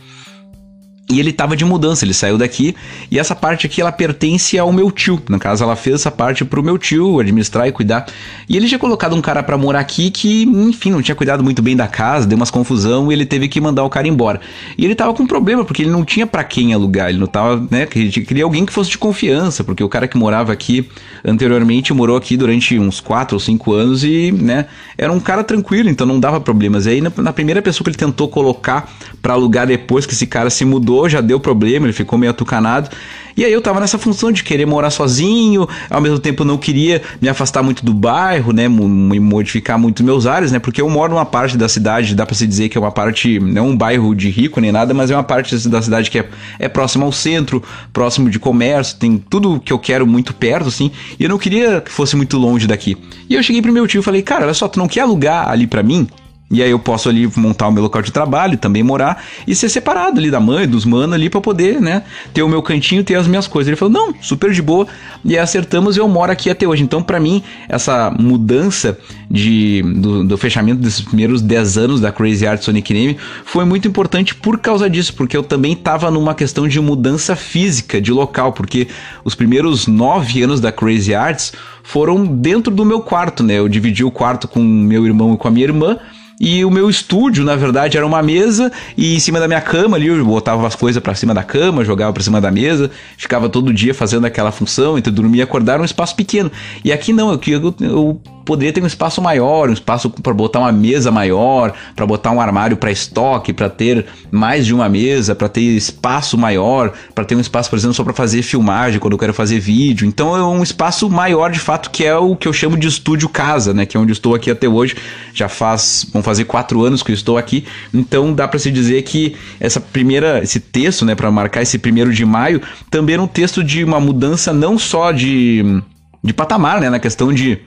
e 1.11 1.19
ele 1.19 1.33
tava 1.33 1.57
de 1.57 1.65
mudança, 1.65 2.05
ele 2.05 2.15
saiu 2.15 2.39
daqui 2.39 2.75
e 3.11 3.19
essa 3.19 3.35
parte 3.35 3.67
aqui 3.67 3.81
ela 3.81 3.91
pertence 3.91 4.59
ao 4.59 4.73
meu 4.73 4.91
tio. 4.91 5.21
No 5.29 5.39
caso, 5.39 5.65
ela 5.65 5.75
fez 5.75 5.97
essa 5.97 6.11
parte 6.11 6.45
pro 6.45 6.63
meu 6.63 6.79
tio 6.79 7.19
administrar 7.19 7.67
e 7.67 7.73
cuidar. 7.73 8.07
E 8.49 8.57
ele 8.57 8.67
tinha 8.67 8.79
colocado 8.79 9.15
um 9.17 9.21
cara 9.21 9.43
para 9.43 9.59
morar 9.59 9.81
aqui 9.81 10.11
que, 10.11 10.45
enfim, 10.45 10.91
não 10.91 11.03
tinha 11.03 11.15
cuidado 11.15 11.43
muito 11.43 11.61
bem 11.61 11.77
da 11.77 11.89
casa, 11.89 12.27
deu 12.27 12.37
umas 12.37 12.51
confusão 12.51 13.11
e 13.11 13.15
ele 13.15 13.27
teve 13.27 13.49
que 13.49 13.61
mandar 13.61 13.85
o 13.85 13.91
cara 13.91 14.07
embora. 14.07 14.41
E 14.79 14.85
ele 14.85 14.95
tava 14.95 15.13
com 15.13 15.25
um 15.25 15.27
problema 15.27 15.65
porque 15.65 15.83
ele 15.83 15.91
não 15.91 16.05
tinha 16.05 16.27
para 16.27 16.45
quem 16.45 16.73
alugar, 16.73 17.09
ele 17.09 17.19
não 17.19 17.27
tava, 17.27 17.67
né, 17.71 17.89
ele 17.95 18.11
queria 18.11 18.45
alguém 18.45 18.65
que 18.65 18.73
fosse 18.73 18.91
de 18.91 18.99
confiança, 18.99 19.65
porque 19.65 19.83
o 19.83 19.89
cara 19.89 20.07
que 20.07 20.17
morava 20.17 20.53
aqui 20.53 20.89
anteriormente 21.25 21.93
morou 21.93 22.17
aqui 22.17 22.37
durante 22.37 22.79
uns 22.79 23.01
4 23.01 23.35
ou 23.35 23.41
5 23.41 23.73
anos 23.73 24.05
e, 24.05 24.33
né, 24.33 24.67
era 24.97 25.13
um 25.13 25.21
cara 25.21 25.43
tranquilo, 25.43 25.89
então 25.89 26.07
não 26.07 26.21
dava 26.21 26.41
problemas. 26.41 26.87
E 26.87 26.91
aí 26.91 27.01
na, 27.01 27.11
na 27.17 27.33
primeira 27.33 27.61
pessoa 27.61 27.85
que 27.85 27.91
ele 27.91 27.97
tentou 27.97 28.29
colocar 28.29 28.91
para 29.21 29.35
alugar 29.35 29.67
depois 29.67 30.07
que 30.07 30.13
esse 30.13 30.27
cara 30.27 30.51
se 30.51 30.65
mudou, 30.65 31.00
já 31.09 31.21
deu 31.21 31.41
problema, 31.41 31.87
ele 31.87 31.93
ficou 31.93 32.19
meio 32.19 32.31
atucanado. 32.31 32.91
E 33.37 33.45
aí 33.45 33.53
eu 33.53 33.63
tava 33.63 33.81
nessa 33.81 33.99
função 33.99 34.31
de 34.31 34.43
querer 34.43 34.67
morar 34.67 34.91
sozinho, 34.91 35.67
ao 35.89 36.01
mesmo 36.01 36.19
tempo 36.19 36.45
não 36.45 36.59
queria 36.59 37.01
me 37.21 37.29
afastar 37.29 37.63
muito 37.63 37.85
do 37.85 37.95
bairro, 37.95 38.53
né, 38.53 38.69
modificar 38.69 39.79
muito 39.79 40.05
meus 40.05 40.27
ares, 40.27 40.53
né, 40.53 40.59
porque 40.59 40.81
eu 40.83 40.91
moro 40.91 41.15
numa 41.15 41.25
parte 41.25 41.57
da 41.57 41.69
cidade, 41.69 42.15
dá 42.15 42.27
para 42.27 42.35
se 42.35 42.47
dizer 42.47 42.69
que 42.69 42.77
é 42.77 42.81
uma 42.81 42.91
parte, 42.91 43.39
não 43.39 43.69
um 43.69 43.77
bairro 43.77 44.15
de 44.15 44.29
rico 44.29 44.61
nem 44.61 44.73
nada, 44.73 44.93
mas 44.93 45.11
é 45.11 45.17
uma 45.17 45.23
parte 45.23 45.57
da 45.69 45.81
cidade 45.81 46.11
que 46.11 46.19
é, 46.19 46.29
é 46.59 46.69
próxima 46.69 47.07
ao 47.07 47.13
centro, 47.13 47.63
próximo 47.93 48.29
de 48.29 48.39
comércio, 48.39 48.99
tem 48.99 49.17
tudo 49.17 49.61
que 49.61 49.73
eu 49.73 49.79
quero 49.79 50.07
muito 50.07 50.35
perto, 50.35 50.69
assim, 50.69 50.91
e 51.19 51.25
eu 51.25 51.29
não 51.29 51.39
queria 51.39 51.81
que 51.81 51.91
fosse 51.91 52.17
muito 52.17 52.37
longe 52.37 52.67
daqui. 52.67 52.97
E 53.29 53.35
eu 53.35 53.43
cheguei 53.43 53.63
pro 53.63 53.73
meu 53.73 53.87
tio 53.87 54.01
e 54.01 54.03
falei, 54.03 54.23
cara, 54.23 54.45
olha 54.45 54.55
só, 54.55 54.69
tu 54.69 54.79
não 54.79 54.89
quer 54.89 55.01
alugar 55.01 55.49
ali 55.49 55.67
para 55.67 55.83
mim? 55.83 56.07
E 56.51 56.63
aí 56.63 56.71
eu 56.71 56.79
posso 56.81 57.09
ali 57.09 57.31
montar 57.37 57.69
o 57.69 57.73
meu 57.73 57.83
local 57.83 58.03
de 58.03 58.11
trabalho, 58.11 58.59
também 58.59 58.83
morar 58.83 59.23
e 59.47 59.55
ser 59.55 59.69
separado 59.69 60.19
ali 60.19 60.33
da 60.33 60.41
mãe, 60.41 60.67
dos 60.67 60.85
manos 60.85 61.15
ali 61.15 61.31
para 61.31 61.41
poder, 61.41 61.81
né, 61.81 62.03
ter 62.35 62.43
o 62.43 62.49
meu 62.49 62.61
cantinho, 62.61 63.05
ter 63.05 63.15
as 63.15 63.29
minhas 63.29 63.47
coisas. 63.47 63.69
Ele 63.69 63.77
falou: 63.77 63.95
"Não, 63.95 64.15
super 64.21 64.51
de 64.51 64.61
boa". 64.61 64.87
E 65.25 65.39
acertamos 65.39 65.97
e 65.97 66.01
eu 66.01 66.09
moro 66.09 66.33
aqui 66.33 66.51
até 66.51 66.67
hoje. 66.67 66.83
Então, 66.83 67.03
para 67.03 67.21
mim, 67.21 67.43
essa 67.69 68.11
mudança 68.19 68.99
de 69.31 69.81
do, 69.83 70.25
do, 70.25 70.37
fechamento 70.37 70.81
desses 70.81 71.03
primeiros 71.03 71.41
10 71.41 71.79
anos 71.79 72.01
da 72.01 72.11
Crazy 72.11 72.45
Art 72.45 72.63
Sonic 72.63 72.93
Name 72.93 73.17
foi 73.45 73.65
muito 73.65 73.87
importante 73.87 74.35
por 74.35 74.59
causa 74.59 74.91
disso, 74.91 75.15
porque 75.15 75.37
eu 75.37 75.45
também 75.45 75.77
tava 75.77 76.11
numa 76.11 76.35
questão 76.35 76.67
de 76.67 76.81
mudança 76.81 77.37
física 77.37 78.01
de 78.01 78.11
local, 78.11 78.53
porque 78.53 78.89
os 79.25 79.37
primeiros 79.37 79.87
9 79.87 80.43
anos 80.43 80.61
da 80.61 80.73
Crazy 80.73 81.15
Arts 81.15 81.53
foram 81.85 82.27
dentro 82.27 82.75
do 82.75 82.85
meu 82.85 83.01
quarto, 83.01 83.45
né? 83.45 83.59
Eu 83.59 83.69
dividi 83.69 84.03
o 84.05 84.11
quarto 84.11 84.49
com 84.49 84.61
meu 84.61 85.07
irmão 85.07 85.35
e 85.35 85.37
com 85.37 85.47
a 85.47 85.51
minha 85.51 85.67
irmã. 85.67 85.97
E 86.41 86.65
o 86.65 86.71
meu 86.71 86.89
estúdio, 86.89 87.45
na 87.45 87.55
verdade, 87.55 87.99
era 87.99 88.07
uma 88.07 88.23
mesa 88.23 88.73
e 88.97 89.15
em 89.15 89.21
cima 89.21 89.39
da 89.39 89.47
minha 89.47 89.61
cama 89.61 89.99
ali 89.99 90.07
eu 90.07 90.25
botava 90.25 90.67
as 90.67 90.75
coisas 90.75 91.03
para 91.03 91.15
cima 91.15 91.35
da 91.35 91.43
cama, 91.43 91.85
jogava 91.85 92.15
para 92.15 92.23
cima 92.23 92.41
da 92.41 92.51
mesa, 92.51 92.91
ficava 93.19 93.47
todo 93.47 93.75
dia 93.75 93.93
fazendo 93.93 94.25
aquela 94.25 94.51
função 94.51 94.97
entre 94.97 95.13
dormir 95.13 95.39
e 95.39 95.43
acordar, 95.43 95.79
um 95.83 95.85
espaço 95.85 96.17
pequeno. 96.17 96.51
E 96.83 96.91
aqui 96.93 97.13
não, 97.13 97.31
aqui 97.31 97.51
eu, 97.51 97.75
eu 97.81 98.21
poderia 98.45 98.73
ter 98.73 98.83
um 98.83 98.87
espaço 98.87 99.21
maior, 99.21 99.69
um 99.69 99.73
espaço 99.73 100.11
para 100.11 100.33
botar 100.35 100.61
uma 100.61 100.73
mesa 100.73 101.11
maior, 101.11 101.73
para 101.95 102.07
botar 102.07 102.31
um 102.31 102.41
armário 102.41 102.77
para 102.77 102.91
estoque, 102.91 103.53
para 103.53 103.69
ter 103.69 104.07
mais 104.31 104.67
de 104.67 104.75
uma 104.75 104.89
mesa, 104.89 105.35
para 105.35 105.49
ter 105.49 105.61
espaço 105.61 106.37
maior, 106.37 106.93
para 107.15 107.25
ter 107.25 107.35
um 107.35 107.41
espaço, 107.41 107.71
por 107.71 107.77
exemplo, 107.77 107.95
só 107.95 108.05
para 108.05 108.13
fazer 108.13 108.43
filmagem 108.43 108.99
quando 108.99 109.13
eu 109.13 109.19
quero 109.19 109.35
fazer 109.35 109.59
vídeo. 109.61 110.07
Então 110.07 110.37
é 110.37 110.45
um 110.45 110.63
espaço 110.63 111.09
maior 111.09 111.51
de 111.51 111.61
fato 111.61 111.91
que 111.91 112.05
é 112.05 112.17
o 112.17 112.37
que 112.37 112.49
eu 112.49 112.53
chamo 112.53 112.77
de 112.77 112.87
estúdio 112.87 113.29
casa, 113.29 113.73
né? 113.73 113.87
Que 113.87 113.97
é 113.97 114.01
onde 114.01 114.13
estou 114.13 114.35
aqui 114.35 114.51
até 114.51 114.69
hoje. 114.69 114.97
Já 115.33 115.49
faz, 115.49 116.07
vão 116.13 116.23
fazer 116.23 116.45
quatro 116.45 116.85
anos 116.85 117.03
que 117.03 117.11
eu 117.11 117.15
estou 117.15 117.39
aqui. 117.39 117.65
Então 117.93 118.33
dá 118.33 118.47
para 118.49 118.59
se 118.59 118.71
dizer 118.71 119.03
que 119.03 119.37
essa 119.59 119.81
primeira, 119.81 120.43
esse 120.43 120.61
texto, 120.61 121.05
né, 121.05 121.15
para 121.15 121.31
marcar 121.31 121.63
esse 121.63 121.79
primeiro 121.79 122.13
de 122.13 122.25
maio, 122.25 122.61
também 122.91 123.15
era 123.15 123.23
um 123.23 123.27
texto 123.27 123.63
de 123.63 123.85
uma 123.85 124.01
mudança 124.01 124.53
não 124.53 124.79
só 124.79 125.13
de 125.13 125.83
de 126.23 126.33
patamar, 126.33 126.81
né, 126.81 126.91
na 126.91 126.99
questão 126.99 127.33
de 127.33 127.59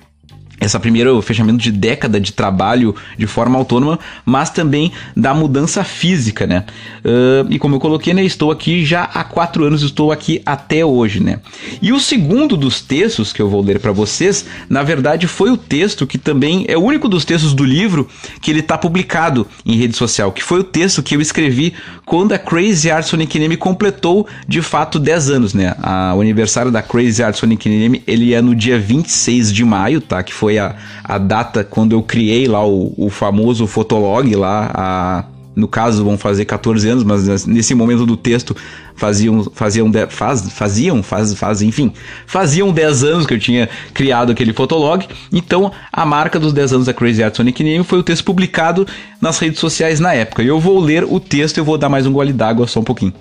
essa 0.64 0.80
primeiro 0.80 1.22
fechamento 1.22 1.58
de 1.58 1.72
década 1.72 2.20
de 2.22 2.32
trabalho 2.32 2.96
de 3.18 3.28
forma 3.28 3.58
autônoma, 3.58 4.00
mas 4.26 4.50
também 4.50 4.94
da 5.16 5.34
mudança 5.34 5.84
física, 5.84 6.48
né? 6.48 6.64
Uh, 7.04 7.46
e 7.50 7.60
como 7.60 7.76
eu 7.76 7.80
coloquei, 7.82 8.14
né, 8.14 8.24
estou 8.24 8.50
aqui 8.50 8.86
já 8.86 9.04
há 9.04 9.26
quatro 9.26 9.66
anos, 9.66 9.84
estou 9.84 10.12
aqui 10.12 10.42
até 10.46 10.86
hoje, 10.86 11.22
né? 11.22 11.40
E 11.82 11.92
o 11.92 12.00
segundo 12.00 12.56
dos 12.56 12.80
textos 12.80 13.34
que 13.34 13.42
eu 13.42 13.50
vou 13.50 13.62
ler 13.62 13.80
para 13.80 13.92
vocês, 13.92 14.46
na 14.70 14.84
verdade, 14.84 15.28
foi 15.28 15.52
o 15.52 15.58
texto 15.58 16.08
que 16.08 16.18
também 16.18 16.64
é 16.70 16.78
o 16.78 16.82
único 16.82 17.10
dos 17.10 17.26
textos 17.26 17.54
do 17.54 17.66
livro 17.66 18.08
que 18.42 18.50
ele 18.50 18.62
está 18.62 18.78
publicado 18.78 19.46
em 19.66 19.76
rede 19.76 19.98
social, 19.98 20.32
que 20.32 20.42
foi 20.42 20.62
o 20.62 20.64
texto 20.64 21.04
que 21.04 21.14
eu 21.14 21.22
escrevi 21.22 21.74
quando 22.06 22.32
a 22.32 22.40
Crazy 22.40 22.90
Art 22.90 23.06
Sonic 23.06 23.38
Name 23.38 23.58
completou 23.58 24.28
de 24.48 24.62
fato 24.62 24.98
10 24.98 25.30
anos, 25.30 25.54
né? 25.54 25.76
A, 25.82 26.14
o 26.16 26.22
aniversário 26.22 26.72
da 26.72 26.82
Crazy 26.82 27.22
Art 27.22 27.36
Sonic 27.36 27.68
Name, 27.68 28.02
ele 28.08 28.34
é 28.34 28.42
no 28.42 28.56
dia 28.56 28.80
26 28.80 29.52
de 29.52 29.66
maio, 29.66 30.00
tá? 30.00 30.24
Que 30.24 30.34
foi 30.34 30.53
foi 30.54 30.58
a, 30.60 30.76
a 31.04 31.18
data 31.18 31.64
quando 31.64 31.94
eu 31.94 32.04
criei 32.04 32.48
lá 32.48 32.66
o, 32.66 32.94
o 32.98 33.10
famoso 33.10 33.66
Fotolog 33.66 34.36
lá, 34.36 34.72
a, 34.74 35.26
no 35.56 35.68
caso 35.68 36.04
vão 36.04 36.18
fazer 36.18 36.46
14 36.46 36.88
anos, 36.90 37.04
mas 37.04 37.46
nesse 37.46 37.76
momento 37.76 38.06
do 38.06 38.18
texto 38.18 38.56
faziam 38.96 39.44
faziam 39.54 39.92
faz, 40.10 40.50
faziam 40.52 41.04
faz, 41.04 41.34
faz 41.34 41.62
enfim, 41.62 41.92
faziam 42.26 42.72
10 42.72 43.04
anos 43.04 43.26
que 43.26 43.34
eu 43.34 43.40
tinha 43.40 43.70
criado 43.94 44.32
aquele 44.32 44.54
fotolog. 44.54 45.06
Então, 45.32 45.72
a 45.92 46.06
marca 46.06 46.40
dos 46.40 46.54
10 46.54 46.74
anos 46.74 46.86
da 46.86 46.94
Crazy 46.94 47.24
Art 47.24 47.36
Sonic 47.36 47.64
Name 47.64 47.84
foi 47.84 48.00
o 48.00 48.04
texto 48.04 48.24
publicado 48.24 48.88
nas 49.22 49.40
redes 49.40 49.60
sociais 49.60 50.00
na 50.00 50.14
época. 50.14 50.42
Eu 50.44 50.60
vou 50.60 50.80
ler 50.80 51.04
o 51.04 51.20
texto 51.20 51.58
e 51.58 51.62
vou 51.62 51.78
dar 51.78 51.90
mais 51.90 52.06
um 52.06 52.14
gole 52.14 52.34
d'água 52.34 52.68
só 52.68 52.80
um 52.80 52.84
pouquinho. 52.84 53.14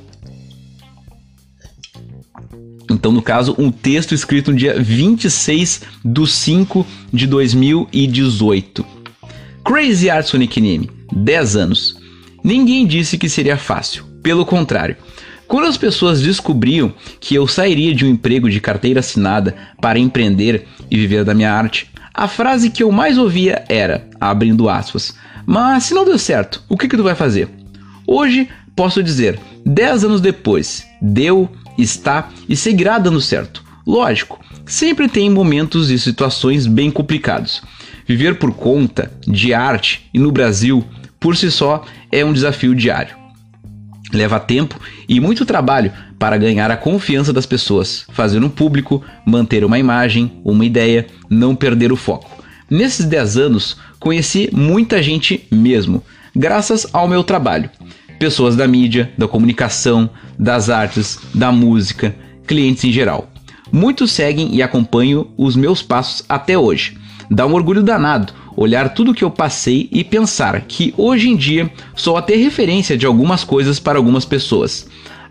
Então, 2.92 3.12
no 3.12 3.22
caso, 3.22 3.54
um 3.58 3.70
texto 3.70 4.14
escrito 4.14 4.50
no 4.50 4.56
dia 4.56 4.80
26 4.80 5.82
de 6.04 6.26
5 6.26 6.86
de 7.12 7.26
2018. 7.26 8.84
Crazy 9.64 10.10
Arts 10.10 10.32
Nickname, 10.32 10.90
10 11.12 11.56
anos. 11.56 11.96
Ninguém 12.42 12.86
disse 12.86 13.16
que 13.16 13.28
seria 13.28 13.56
fácil, 13.56 14.04
pelo 14.22 14.44
contrário. 14.44 14.96
Quando 15.46 15.66
as 15.66 15.76
pessoas 15.76 16.22
descobriam 16.22 16.94
que 17.20 17.34
eu 17.34 17.46
sairia 17.46 17.94
de 17.94 18.04
um 18.04 18.08
emprego 18.08 18.48
de 18.48 18.60
carteira 18.60 19.00
assinada 19.00 19.54
para 19.80 19.98
empreender 19.98 20.66
e 20.90 20.96
viver 20.96 21.24
da 21.24 21.34
minha 21.34 21.52
arte, 21.52 21.90
a 22.14 22.26
frase 22.26 22.70
que 22.70 22.82
eu 22.82 22.90
mais 22.90 23.18
ouvia 23.18 23.64
era, 23.68 24.08
abrindo 24.20 24.68
aspas, 24.68 25.14
mas 25.44 25.84
se 25.84 25.94
não 25.94 26.04
deu 26.04 26.18
certo, 26.18 26.62
o 26.68 26.76
que, 26.76 26.88
que 26.88 26.96
tu 26.96 27.02
vai 27.02 27.14
fazer? 27.14 27.48
Hoje 28.06 28.48
posso 28.74 29.02
dizer, 29.02 29.38
10 29.64 30.04
anos 30.04 30.20
depois, 30.20 30.86
deu, 31.00 31.50
está 31.78 32.28
e 32.48 32.56
seguirá 32.56 32.98
dando 32.98 33.20
certo. 33.20 33.62
Lógico, 33.86 34.40
sempre 34.64 35.08
tem 35.08 35.28
momentos 35.28 35.90
e 35.90 35.98
situações 35.98 36.66
bem 36.66 36.90
complicados. 36.90 37.62
Viver 38.06 38.38
por 38.38 38.52
conta 38.52 39.10
de 39.26 39.52
arte 39.52 40.08
e 40.12 40.18
no 40.18 40.30
Brasil, 40.30 40.84
por 41.18 41.36
si 41.36 41.50
só, 41.50 41.84
é 42.10 42.24
um 42.24 42.32
desafio 42.32 42.74
diário. 42.74 43.16
Leva 44.12 44.38
tempo 44.38 44.78
e 45.08 45.18
muito 45.18 45.46
trabalho 45.46 45.92
para 46.18 46.36
ganhar 46.36 46.70
a 46.70 46.76
confiança 46.76 47.32
das 47.32 47.46
pessoas, 47.46 48.04
fazer 48.12 48.42
um 48.44 48.48
público, 48.48 49.02
manter 49.26 49.64
uma 49.64 49.78
imagem, 49.78 50.40
uma 50.44 50.64
ideia, 50.64 51.06
não 51.30 51.56
perder 51.56 51.90
o 51.90 51.96
foco. 51.96 52.30
Nesses 52.70 53.06
10 53.06 53.36
anos, 53.36 53.76
conheci 53.98 54.48
muita 54.52 55.02
gente 55.02 55.46
mesmo, 55.50 56.02
graças 56.34 56.86
ao 56.92 57.08
meu 57.08 57.24
trabalho 57.24 57.70
pessoas 58.22 58.54
da 58.54 58.68
mídia, 58.68 59.12
da 59.18 59.26
comunicação, 59.26 60.08
das 60.38 60.70
artes, 60.70 61.18
da 61.34 61.50
música, 61.50 62.14
clientes 62.46 62.84
em 62.84 62.92
geral. 62.92 63.28
Muitos 63.72 64.12
seguem 64.12 64.54
e 64.54 64.62
acompanham 64.62 65.26
os 65.36 65.56
meus 65.56 65.82
passos 65.82 66.24
até 66.28 66.56
hoje. 66.56 66.96
Dá 67.28 67.44
um 67.44 67.52
orgulho 67.52 67.82
danado 67.82 68.32
olhar 68.56 68.90
tudo 68.94 69.12
que 69.12 69.24
eu 69.24 69.30
passei 69.30 69.88
e 69.90 70.04
pensar 70.04 70.60
que 70.60 70.94
hoje 70.96 71.30
em 71.30 71.34
dia 71.34 71.68
sou 71.96 72.16
até 72.16 72.36
referência 72.36 72.96
de 72.96 73.06
algumas 73.06 73.42
coisas 73.42 73.80
para 73.80 73.98
algumas 73.98 74.24
pessoas. 74.24 74.86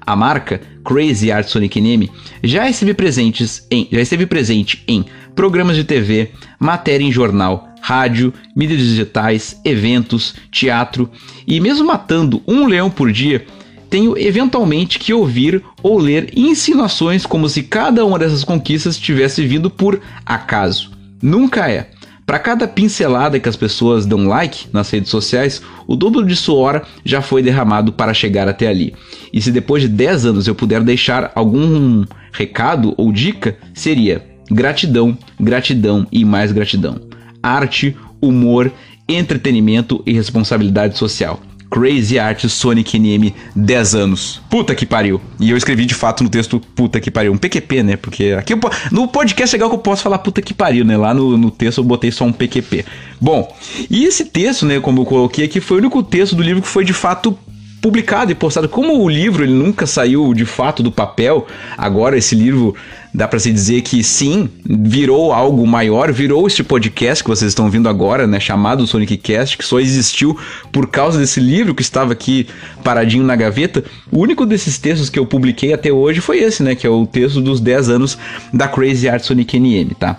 A 0.05 0.13
marca 0.13 0.59
Crazy 0.83 1.31
Art 1.31 1.47
Sonic 1.47 1.79
Name 1.79 2.11
já 2.43 2.69
esteve, 2.69 2.93
presentes 2.93 3.65
em, 3.71 3.87
já 3.89 4.01
esteve 4.01 4.25
presente 4.25 4.83
em 4.85 5.05
programas 5.33 5.77
de 5.77 5.85
TV, 5.85 6.31
matéria 6.59 7.05
em 7.05 7.11
jornal, 7.11 7.70
rádio, 7.81 8.33
mídias 8.55 8.79
digitais, 8.79 9.59
eventos, 9.65 10.35
teatro 10.51 11.09
e 11.47 11.59
mesmo 11.59 11.85
matando 11.85 12.41
um 12.47 12.67
leão 12.67 12.89
por 12.89 13.11
dia, 13.11 13.45
tenho 13.89 14.17
eventualmente 14.17 14.97
que 14.97 15.13
ouvir 15.13 15.61
ou 15.83 15.97
ler 15.97 16.31
insinuações 16.33 17.25
como 17.25 17.49
se 17.49 17.63
cada 17.63 18.05
uma 18.05 18.17
dessas 18.17 18.45
conquistas 18.45 18.97
tivesse 18.97 19.45
vindo 19.45 19.69
por 19.69 19.99
acaso. 20.25 20.91
Nunca 21.21 21.69
é. 21.69 21.89
Para 22.25 22.39
cada 22.39 22.67
pincelada 22.67 23.37
que 23.37 23.49
as 23.49 23.57
pessoas 23.57 24.05
dão 24.05 24.25
like 24.27 24.67
nas 24.71 24.89
redes 24.89 25.09
sociais, 25.09 25.61
o 25.85 25.97
dobro 25.97 26.25
de 26.25 26.35
suor 26.37 26.83
já 27.03 27.21
foi 27.21 27.43
derramado 27.43 27.91
para 27.91 28.13
chegar 28.13 28.47
até 28.47 28.67
ali. 28.67 28.93
E 29.33 29.41
se 29.41 29.51
depois 29.51 29.81
de 29.81 29.89
10 29.89 30.27
anos 30.27 30.47
eu 30.47 30.55
puder 30.55 30.81
deixar 30.81 31.29
algum 31.35 32.05
recado 32.31 32.93
ou 32.95 33.11
dica, 33.11 33.57
seria 33.73 34.23
gratidão, 34.49 35.17
gratidão 35.37 36.07
e 36.09 36.23
mais 36.23 36.53
gratidão 36.53 37.10
arte, 37.41 37.95
humor, 38.21 38.71
entretenimento 39.07 40.01
e 40.05 40.13
responsabilidade 40.13 40.97
social. 40.97 41.41
Crazy 41.71 42.19
Art 42.19 42.45
Sonic 42.49 42.99
NM 42.99 43.33
10 43.55 43.95
anos. 43.95 44.41
Puta 44.49 44.75
que 44.75 44.85
pariu. 44.85 45.21
E 45.39 45.49
eu 45.49 45.55
escrevi 45.55 45.85
de 45.85 45.93
fato 45.93 46.21
no 46.21 46.29
texto 46.29 46.59
puta 46.59 46.99
que 46.99 47.09
pariu. 47.09 47.31
Um 47.31 47.37
PQP, 47.37 47.81
né? 47.81 47.95
Porque 47.95 48.35
aqui 48.37 48.53
no 48.91 49.07
podcast 49.07 49.55
é 49.55 49.57
legal 49.57 49.69
que 49.69 49.75
eu 49.75 49.79
posso 49.79 50.03
falar 50.03 50.19
puta 50.19 50.41
que 50.41 50.53
pariu, 50.53 50.83
né? 50.83 50.97
Lá 50.97 51.13
no, 51.13 51.37
no 51.37 51.49
texto 51.49 51.77
eu 51.77 51.85
botei 51.85 52.11
só 52.11 52.25
um 52.25 52.33
PQP. 52.33 52.85
Bom, 53.21 53.55
e 53.89 54.03
esse 54.03 54.25
texto, 54.25 54.65
né, 54.65 54.81
como 54.81 55.01
eu 55.01 55.05
coloquei 55.05 55.45
aqui, 55.45 55.61
foi 55.61 55.77
o 55.77 55.79
único 55.79 56.03
texto 56.03 56.35
do 56.35 56.43
livro 56.43 56.61
que 56.61 56.67
foi 56.67 56.83
de 56.83 56.91
fato 56.91 57.37
publicado 57.81 58.31
e 58.31 58.35
postado. 58.35 58.69
Como 58.69 59.03
o 59.03 59.09
livro 59.09 59.43
ele 59.43 59.53
nunca 59.53 59.87
saiu 59.87 60.33
de 60.33 60.45
fato 60.45 60.83
do 60.83 60.91
papel, 60.91 61.47
agora 61.77 62.17
esse 62.17 62.35
livro 62.35 62.75
dá 63.13 63.27
para 63.27 63.39
se 63.39 63.51
dizer 63.51 63.81
que 63.81 64.03
sim, 64.03 64.49
virou 64.63 65.33
algo 65.33 65.65
maior, 65.67 66.13
virou 66.13 66.47
este 66.47 66.63
podcast 66.63 67.23
que 67.23 67.29
vocês 67.29 67.49
estão 67.49 67.65
ouvindo 67.65 67.89
agora, 67.89 68.25
né, 68.25 68.39
chamado 68.39 68.87
Sonic 68.87 69.17
Cast, 69.17 69.57
que 69.57 69.65
só 69.65 69.79
existiu 69.79 70.37
por 70.71 70.87
causa 70.87 71.19
desse 71.19 71.39
livro 71.39 71.75
que 71.75 71.81
estava 71.81 72.13
aqui 72.13 72.47
paradinho 72.83 73.23
na 73.23 73.35
gaveta. 73.35 73.83
O 74.09 74.19
único 74.19 74.45
desses 74.45 74.77
textos 74.77 75.09
que 75.09 75.19
eu 75.19 75.25
publiquei 75.25 75.73
até 75.73 75.91
hoje 75.91 76.21
foi 76.21 76.39
esse, 76.39 76.63
né, 76.63 76.75
que 76.75 76.87
é 76.87 76.89
o 76.89 77.05
texto 77.05 77.41
dos 77.41 77.59
10 77.59 77.89
anos 77.89 78.17
da 78.53 78.67
Crazy 78.67 79.09
Art 79.09 79.23
Sonic 79.23 79.59
NM, 79.59 79.93
tá? 79.95 80.17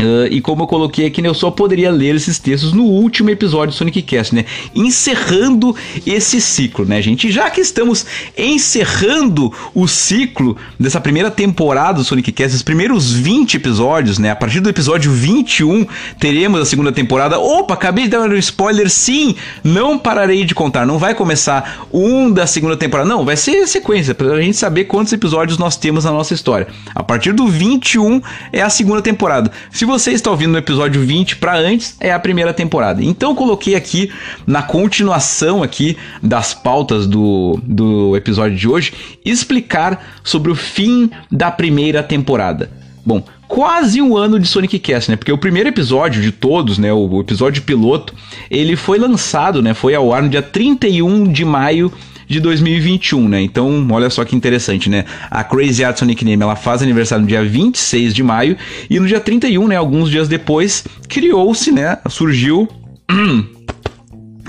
Uh, 0.00 0.26
e 0.30 0.40
como 0.40 0.62
eu 0.62 0.66
coloquei 0.66 1.06
aqui, 1.06 1.20
né, 1.20 1.28
eu 1.28 1.34
só 1.34 1.50
poderia 1.50 1.90
ler 1.90 2.14
esses 2.14 2.38
textos 2.38 2.72
no 2.72 2.84
último 2.84 3.28
episódio 3.28 3.74
do 3.74 3.76
Sonic 3.76 4.00
Cast, 4.02 4.34
né? 4.34 4.46
Encerrando 4.74 5.76
esse 6.06 6.40
ciclo, 6.40 6.86
né, 6.86 7.02
gente? 7.02 7.30
Já 7.30 7.50
que 7.50 7.60
estamos 7.60 8.06
encerrando 8.36 9.52
o 9.74 9.86
ciclo 9.86 10.56
dessa 10.80 11.00
primeira 11.00 11.30
temporada 11.30 11.98
do 11.98 12.04
Sonic 12.04 12.32
Cast, 12.32 12.56
os 12.56 12.62
primeiros 12.62 13.12
20 13.12 13.56
episódios, 13.56 14.18
né? 14.18 14.30
A 14.30 14.36
partir 14.36 14.60
do 14.60 14.70
episódio 14.70 15.12
21 15.12 15.86
teremos 16.18 16.60
a 16.60 16.64
segunda 16.64 16.90
temporada. 16.90 17.38
Opa, 17.38 17.74
acabei 17.74 18.04
de 18.04 18.10
dar 18.10 18.20
um 18.20 18.36
spoiler, 18.36 18.88
sim! 18.88 19.36
Não 19.62 19.98
pararei 19.98 20.44
de 20.44 20.54
contar, 20.54 20.86
não 20.86 20.98
vai 20.98 21.14
começar 21.14 21.86
um 21.92 22.30
da 22.30 22.46
segunda 22.46 22.76
temporada, 22.76 23.08
não, 23.08 23.24
vai 23.24 23.36
ser 23.36 23.66
sequência, 23.66 24.14
pra 24.14 24.40
gente 24.40 24.56
saber 24.56 24.84
quantos 24.84 25.12
episódios 25.12 25.58
nós 25.58 25.76
temos 25.76 26.04
na 26.04 26.10
nossa 26.10 26.32
história. 26.32 26.66
A 26.94 27.02
partir 27.02 27.32
do 27.32 27.46
21 27.46 28.22
é 28.52 28.62
a 28.62 28.70
segunda 28.70 29.02
temporada. 29.02 29.52
Se 29.82 29.86
você 29.86 30.12
está 30.12 30.30
ouvindo 30.30 30.52
no 30.52 30.58
episódio 30.58 31.00
20 31.00 31.38
para 31.38 31.56
antes, 31.58 31.96
é 31.98 32.12
a 32.12 32.18
primeira 32.20 32.54
temporada. 32.54 33.02
Então 33.02 33.34
coloquei 33.34 33.74
aqui 33.74 34.12
na 34.46 34.62
continuação 34.62 35.60
aqui 35.60 35.96
das 36.22 36.54
pautas 36.54 37.04
do, 37.04 37.58
do 37.64 38.16
episódio 38.16 38.56
de 38.56 38.68
hoje 38.68 38.92
explicar 39.24 40.20
sobre 40.22 40.52
o 40.52 40.54
fim 40.54 41.10
da 41.28 41.50
primeira 41.50 42.00
temporada. 42.00 42.70
Bom, 43.04 43.24
quase 43.48 44.00
um 44.00 44.16
ano 44.16 44.38
de 44.38 44.46
Sonic 44.46 44.78
Cast, 44.78 45.10
né? 45.10 45.16
Porque 45.16 45.32
o 45.32 45.36
primeiro 45.36 45.68
episódio 45.68 46.22
de 46.22 46.30
todos, 46.30 46.78
né, 46.78 46.92
o 46.92 47.18
episódio 47.18 47.60
piloto, 47.64 48.14
ele 48.48 48.76
foi 48.76 49.00
lançado, 49.00 49.60
né, 49.60 49.74
foi 49.74 49.96
ao 49.96 50.12
ar 50.12 50.22
no 50.22 50.28
dia 50.28 50.42
31 50.42 51.24
de 51.24 51.44
maio 51.44 51.92
de 52.26 52.40
2021, 52.40 53.28
né? 53.28 53.42
Então, 53.42 53.86
olha 53.90 54.10
só 54.10 54.24
que 54.24 54.36
interessante, 54.36 54.88
né? 54.88 55.04
A 55.30 55.44
Crazy 55.44 55.84
Art 55.84 55.98
Sonic 55.98 56.24
Name, 56.24 56.42
ela 56.42 56.56
faz 56.56 56.82
aniversário 56.82 57.22
no 57.22 57.28
dia 57.28 57.44
26 57.44 58.14
de 58.14 58.22
maio 58.22 58.56
e 58.88 58.98
no 58.98 59.06
dia 59.06 59.20
31, 59.20 59.68
né, 59.68 59.76
alguns 59.76 60.10
dias 60.10 60.28
depois, 60.28 60.84
criou-se, 61.08 61.70
né, 61.70 61.98
surgiu 62.08 62.68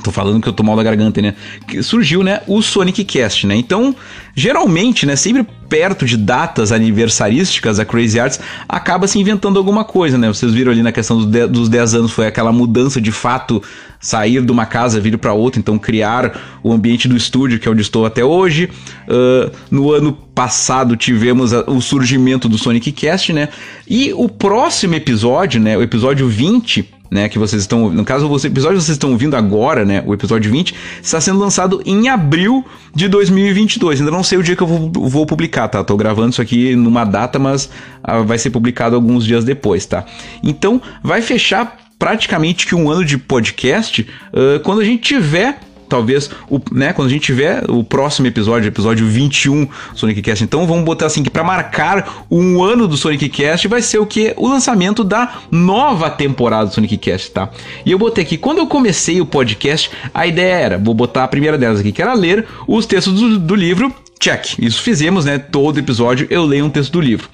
Tô 0.03 0.11
falando 0.11 0.41
que 0.41 0.49
eu 0.49 0.53
tô 0.53 0.63
mal 0.63 0.75
da 0.75 0.83
garganta, 0.83 1.21
né? 1.21 1.33
Que 1.65 1.81
surgiu, 1.81 2.23
né, 2.23 2.41
o 2.45 2.61
Sonic 2.61 3.05
Cast, 3.05 3.47
né? 3.47 3.55
Então, 3.55 3.95
geralmente, 4.35 5.05
né, 5.05 5.15
sempre 5.15 5.47
perto 5.69 6.05
de 6.05 6.17
datas 6.17 6.73
aniversarísticas, 6.73 7.79
a 7.79 7.85
Crazy 7.85 8.19
Arts 8.19 8.39
acaba 8.67 9.07
se 9.07 9.17
inventando 9.17 9.57
alguma 9.57 9.85
coisa, 9.85 10.17
né? 10.17 10.27
Vocês 10.27 10.53
viram 10.53 10.73
ali 10.73 10.83
na 10.83 10.91
questão 10.91 11.23
dos 11.23 11.69
10 11.69 11.95
anos, 11.95 12.11
foi 12.11 12.27
aquela 12.27 12.51
mudança 12.51 12.99
de 12.99 13.11
fato, 13.11 13.63
sair 14.03 14.41
de 14.41 14.51
uma 14.51 14.65
casa, 14.65 14.99
vir 14.99 15.17
para 15.17 15.31
outra, 15.31 15.59
então 15.59 15.79
criar 15.79 16.59
o 16.61 16.73
ambiente 16.73 17.07
do 17.07 17.15
estúdio, 17.15 17.57
que 17.57 17.69
é 17.69 17.71
onde 17.71 17.81
estou 17.81 18.05
até 18.05 18.23
hoje. 18.23 18.69
Uh, 19.07 19.49
no 19.71 19.93
ano 19.93 20.11
passado 20.35 20.97
tivemos 20.97 21.53
a, 21.53 21.61
o 21.71 21.81
surgimento 21.81 22.49
do 22.49 22.57
Sonic 22.57 22.91
Cast, 22.91 23.31
né? 23.31 23.47
E 23.87 24.11
o 24.13 24.27
próximo 24.27 24.93
episódio, 24.95 25.61
né, 25.61 25.77
o 25.77 25.81
episódio 25.81 26.27
20, 26.27 26.85
né, 27.09 27.29
que 27.29 27.39
vocês 27.39 27.61
estão, 27.61 27.89
no 27.89 28.03
caso, 28.03 28.27
o 28.27 28.35
episódio 28.35 28.77
que 28.77 28.83
vocês 28.83 28.95
estão 28.95 29.11
ouvindo 29.11 29.37
agora, 29.37 29.85
né, 29.85 30.03
o 30.05 30.13
episódio 30.13 30.51
20, 30.51 30.75
está 31.01 31.21
sendo 31.21 31.39
lançado 31.39 31.81
em 31.85 32.09
abril 32.09 32.65
de 32.93 33.07
2022. 33.07 34.01
Ainda 34.01 34.11
não 34.11 34.23
sei 34.23 34.37
o 34.37 34.43
dia 34.43 34.55
que 34.55 34.63
eu 34.63 34.67
vou, 34.67 34.91
vou 34.91 35.25
publicar, 35.25 35.69
tá? 35.69 35.81
Tô 35.81 35.95
gravando 35.95 36.31
isso 36.31 36.41
aqui 36.41 36.75
numa 36.75 37.05
data, 37.05 37.39
mas 37.39 37.69
ah, 38.03 38.19
vai 38.19 38.37
ser 38.37 38.49
publicado 38.49 38.95
alguns 38.95 39.23
dias 39.25 39.45
depois, 39.45 39.85
tá? 39.85 40.03
Então, 40.43 40.81
vai 41.01 41.21
fechar 41.21 41.82
praticamente 42.03 42.67
que 42.67 42.75
um 42.75 42.91
ano 42.91 43.05
de 43.05 43.17
podcast 43.17 44.01
uh, 44.33 44.59
quando 44.59 44.81
a 44.81 44.83
gente 44.83 45.03
tiver 45.03 45.57
talvez, 45.87 46.29
o, 46.49 46.59
né, 46.69 46.91
quando 46.91 47.07
a 47.07 47.11
gente 47.11 47.21
tiver 47.21 47.63
o 47.69 47.81
próximo 47.81 48.27
episódio, 48.27 48.67
episódio 48.67 49.07
21 49.07 49.69
Sonic 49.95 50.21
Cast. 50.21 50.43
Então 50.43 50.67
vamos 50.67 50.83
botar 50.83 51.05
assim 51.05 51.23
que 51.23 51.29
para 51.29 51.45
marcar 51.45 52.25
um 52.29 52.61
ano 52.61 52.89
do 52.89 52.97
Sonic 52.97 53.29
Cast 53.29 53.69
vai 53.69 53.81
ser 53.81 53.99
o 53.99 54.05
que? 54.05 54.33
O 54.35 54.49
lançamento 54.49 55.01
da 55.01 55.43
nova 55.49 56.09
temporada 56.09 56.65
do 56.65 56.73
Sonic 56.73 56.97
Cast, 56.97 57.31
tá? 57.31 57.49
E 57.85 57.91
eu 57.91 57.97
botei 57.97 58.25
aqui, 58.25 58.37
quando 58.37 58.57
eu 58.57 58.67
comecei 58.67 59.21
o 59.21 59.25
podcast, 59.25 59.89
a 60.13 60.27
ideia 60.27 60.55
era, 60.55 60.77
vou 60.77 60.93
botar 60.93 61.23
a 61.23 61.27
primeira 61.29 61.57
delas 61.57 61.79
aqui, 61.79 61.93
que 61.93 62.01
era 62.01 62.13
ler 62.13 62.45
os 62.67 62.85
textos 62.85 63.13
do, 63.13 63.39
do 63.39 63.55
livro, 63.55 63.95
check. 64.19 64.59
Isso 64.59 64.81
fizemos, 64.81 65.23
né? 65.23 65.37
Todo 65.37 65.79
episódio 65.79 66.27
eu 66.29 66.43
leio 66.43 66.65
um 66.65 66.69
texto 66.69 66.91
do 66.91 66.99
livro. 66.99 67.29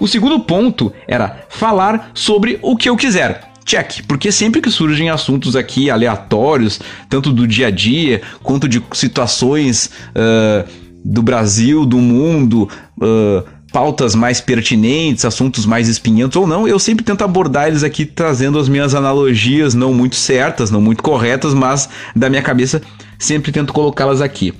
O 0.00 0.08
segundo 0.08 0.40
ponto 0.40 0.92
era 1.06 1.44
falar 1.48 2.10
sobre 2.12 2.58
o 2.60 2.76
que 2.76 2.88
eu 2.88 2.96
quiser. 2.96 3.49
Check, 3.70 4.04
porque 4.08 4.32
sempre 4.32 4.60
que 4.60 4.68
surgem 4.68 5.10
assuntos 5.10 5.54
aqui 5.54 5.90
aleatórios, 5.90 6.80
tanto 7.08 7.32
do 7.32 7.46
dia 7.46 7.68
a 7.68 7.70
dia 7.70 8.20
quanto 8.42 8.68
de 8.68 8.82
situações 8.92 9.90
uh, 10.10 10.68
do 11.04 11.22
Brasil, 11.22 11.86
do 11.86 11.98
mundo, 11.98 12.68
uh, 12.98 13.48
pautas 13.72 14.16
mais 14.16 14.40
pertinentes, 14.40 15.24
assuntos 15.24 15.64
mais 15.64 15.88
espinhentos 15.88 16.34
ou 16.34 16.48
não, 16.48 16.66
eu 16.66 16.80
sempre 16.80 17.04
tento 17.04 17.22
abordar 17.22 17.68
eles 17.68 17.84
aqui 17.84 18.04
trazendo 18.04 18.58
as 18.58 18.68
minhas 18.68 18.92
analogias 18.92 19.72
não 19.72 19.94
muito 19.94 20.16
certas, 20.16 20.68
não 20.72 20.80
muito 20.80 21.00
corretas, 21.00 21.54
mas 21.54 21.88
da 22.16 22.28
minha 22.28 22.42
cabeça 22.42 22.82
sempre 23.20 23.52
tento 23.52 23.72
colocá-las 23.72 24.20
aqui. 24.20 24.52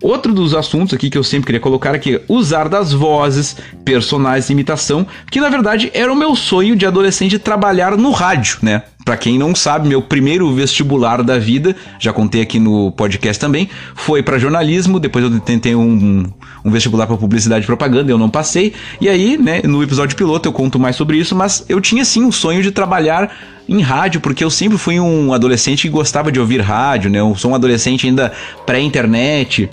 Outro 0.00 0.32
dos 0.32 0.54
assuntos 0.54 0.94
aqui 0.94 1.10
que 1.10 1.18
eu 1.18 1.24
sempre 1.24 1.46
queria 1.46 1.60
colocar 1.60 1.92
aqui 1.92 2.16
é 2.16 2.22
usar 2.28 2.68
das 2.68 2.92
vozes, 2.92 3.56
personagens 3.84 4.46
de 4.46 4.52
imitação, 4.52 5.04
que 5.28 5.40
na 5.40 5.48
verdade 5.48 5.90
era 5.92 6.12
o 6.12 6.16
meu 6.16 6.36
sonho 6.36 6.76
de 6.76 6.86
adolescente 6.86 7.36
trabalhar 7.36 7.96
no 7.96 8.12
rádio, 8.12 8.58
né? 8.62 8.84
Para 9.04 9.16
quem 9.16 9.38
não 9.38 9.54
sabe, 9.54 9.88
meu 9.88 10.00
primeiro 10.00 10.54
vestibular 10.54 11.22
da 11.22 11.38
vida, 11.38 11.74
já 11.98 12.12
contei 12.12 12.42
aqui 12.42 12.60
no 12.60 12.92
podcast 12.92 13.40
também, 13.40 13.68
foi 13.94 14.22
para 14.22 14.38
jornalismo. 14.38 15.00
Depois 15.00 15.24
eu 15.24 15.40
tentei 15.40 15.74
um, 15.74 16.30
um 16.62 16.70
vestibular 16.70 17.06
para 17.06 17.16
publicidade 17.16 17.64
e 17.64 17.66
propaganda, 17.66 18.12
eu 18.12 18.18
não 18.18 18.28
passei. 18.28 18.74
E 19.00 19.08
aí, 19.08 19.38
né, 19.38 19.62
no 19.64 19.82
episódio 19.82 20.14
piloto 20.14 20.46
eu 20.48 20.52
conto 20.52 20.78
mais 20.78 20.94
sobre 20.94 21.16
isso, 21.16 21.34
mas 21.34 21.64
eu 21.68 21.80
tinha 21.80 22.04
sim 22.04 22.22
um 22.22 22.30
sonho 22.30 22.62
de 22.62 22.70
trabalhar 22.70 23.34
em 23.66 23.80
rádio, 23.80 24.20
porque 24.20 24.44
eu 24.44 24.50
sempre 24.50 24.78
fui 24.78 25.00
um 25.00 25.32
adolescente 25.32 25.82
que 25.82 25.88
gostava 25.88 26.30
de 26.30 26.38
ouvir 26.38 26.60
rádio, 26.60 27.10
né? 27.10 27.18
Eu 27.18 27.34
sou 27.34 27.50
um 27.50 27.54
adolescente 27.54 28.06
ainda 28.06 28.30
pré-internet 28.66 29.70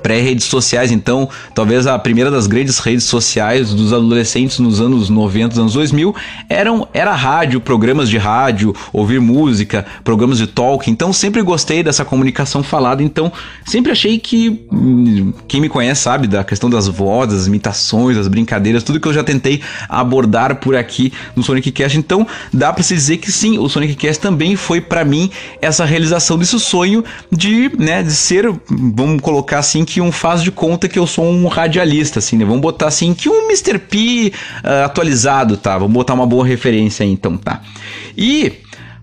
pré-redes 0.00 0.46
sociais, 0.46 0.90
então 0.90 1.28
talvez 1.54 1.86
a 1.86 1.98
primeira 1.98 2.30
das 2.30 2.46
grandes 2.46 2.78
redes 2.78 3.04
sociais 3.04 3.74
dos 3.74 3.92
adolescentes 3.92 4.58
nos 4.58 4.80
anos 4.80 5.08
90, 5.08 5.60
anos 5.60 5.74
2000, 5.74 6.14
eram 6.48 6.88
era 6.92 7.14
rádio, 7.14 7.60
programas 7.60 8.08
de 8.08 8.16
rádio, 8.16 8.74
ouvir 8.92 9.20
música, 9.20 9.84
programas 10.02 10.38
de 10.38 10.46
talk, 10.46 10.90
então 10.90 11.12
sempre 11.12 11.42
gostei 11.42 11.82
dessa 11.82 12.04
comunicação 12.04 12.62
falada, 12.62 13.02
então 13.02 13.30
sempre 13.66 13.92
achei 13.92 14.18
que 14.18 14.66
hum, 14.72 15.32
quem 15.46 15.60
me 15.60 15.68
conhece 15.68 16.02
sabe 16.02 16.26
da 16.26 16.42
questão 16.42 16.70
das 16.70 16.88
vozes, 16.88 17.38
das 17.38 17.46
imitações, 17.46 18.16
das 18.16 18.28
brincadeiras, 18.28 18.82
tudo 18.82 19.00
que 19.00 19.08
eu 19.08 19.12
já 19.12 19.22
tentei 19.22 19.60
abordar 19.88 20.56
por 20.56 20.74
aqui 20.74 21.12
no 21.36 21.42
Sonic 21.42 21.70
Cast, 21.70 21.98
então 21.98 22.26
dá 22.52 22.72
para 22.72 22.82
se 22.82 22.94
dizer 22.94 23.18
que 23.18 23.30
sim, 23.30 23.58
o 23.58 23.68
Sonic 23.68 23.94
Cast 23.94 24.20
também 24.20 24.56
foi 24.56 24.80
para 24.80 25.04
mim 25.04 25.30
essa 25.60 25.84
realização 25.84 26.38
desse 26.38 26.58
sonho 26.58 27.04
de, 27.30 27.70
né, 27.78 28.02
de 28.02 28.12
ser, 28.12 28.50
vamos 28.68 29.20
colocar 29.20 29.58
assim 29.58 29.81
assim 29.82 29.84
que 29.84 30.00
um 30.00 30.10
faz 30.10 30.42
de 30.42 30.50
conta 30.50 30.88
que 30.88 30.98
eu 30.98 31.06
sou 31.06 31.24
um 31.24 31.46
radialista, 31.46 32.18
assim, 32.18 32.36
né? 32.36 32.44
Vamos 32.44 32.60
botar 32.60 32.86
assim 32.86 33.12
que 33.14 33.28
um 33.28 33.46
Mr. 33.46 33.78
P 33.78 34.32
uh, 34.64 34.84
atualizado, 34.84 35.56
tá? 35.56 35.76
Vamos 35.78 35.92
botar 35.92 36.14
uma 36.14 36.26
boa 36.26 36.46
referência 36.46 37.04
aí, 37.04 37.10
então, 37.10 37.36
tá? 37.36 37.60
E 38.16 38.52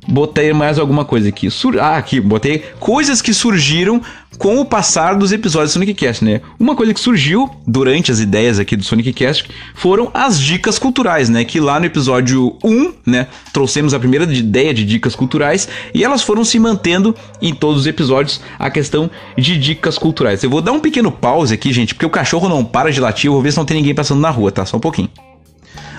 botei 0.09 0.51
mais 0.53 0.79
alguma 0.79 1.05
coisa 1.05 1.29
aqui. 1.29 1.49
Sur 1.49 1.79
ah, 1.79 1.97
aqui, 1.97 2.19
botei 2.19 2.63
coisas 2.79 3.21
que 3.21 3.33
surgiram 3.33 4.01
com 4.37 4.59
o 4.59 4.65
passar 4.65 5.15
dos 5.15 5.31
episódios 5.31 5.71
do 5.71 5.73
Sonic 5.73 5.93
Cast, 5.93 6.23
né? 6.23 6.41
Uma 6.59 6.75
coisa 6.75 6.93
que 6.93 6.99
surgiu 6.99 7.49
durante 7.67 8.11
as 8.11 8.19
ideias 8.19 8.57
aqui 8.57 8.75
do 8.75 8.83
Sonic 8.83 9.11
Cast 9.13 9.49
foram 9.75 10.09
as 10.13 10.39
dicas 10.39 10.79
culturais, 10.79 11.29
né? 11.29 11.43
Que 11.43 11.59
lá 11.59 11.79
no 11.79 11.85
episódio 11.85 12.55
1, 12.63 12.93
né, 13.05 13.27
trouxemos 13.53 13.93
a 13.93 13.99
primeira 13.99 14.25
ideia 14.31 14.73
de 14.73 14.85
dicas 14.85 15.15
culturais 15.15 15.67
e 15.93 16.03
elas 16.03 16.21
foram 16.21 16.43
se 16.43 16.57
mantendo 16.57 17.15
em 17.41 17.53
todos 17.53 17.81
os 17.81 17.87
episódios 17.87 18.41
a 18.57 18.69
questão 18.69 19.09
de 19.37 19.57
dicas 19.57 19.97
culturais. 19.97 20.43
Eu 20.43 20.49
vou 20.49 20.61
dar 20.61 20.71
um 20.71 20.79
pequeno 20.79 21.11
pause 21.11 21.53
aqui, 21.53 21.71
gente, 21.73 21.93
porque 21.93 22.05
o 22.05 22.09
cachorro 22.09 22.47
não 22.47 22.63
para 22.63 22.91
de 22.91 22.99
latir, 22.99 23.27
eu 23.27 23.33
vou 23.33 23.41
ver 23.41 23.51
se 23.51 23.57
não 23.57 23.65
tem 23.65 23.77
ninguém 23.77 23.95
passando 23.95 24.21
na 24.21 24.29
rua, 24.29 24.51
tá? 24.51 24.65
Só 24.65 24.77
um 24.77 24.81
pouquinho. 24.81 25.09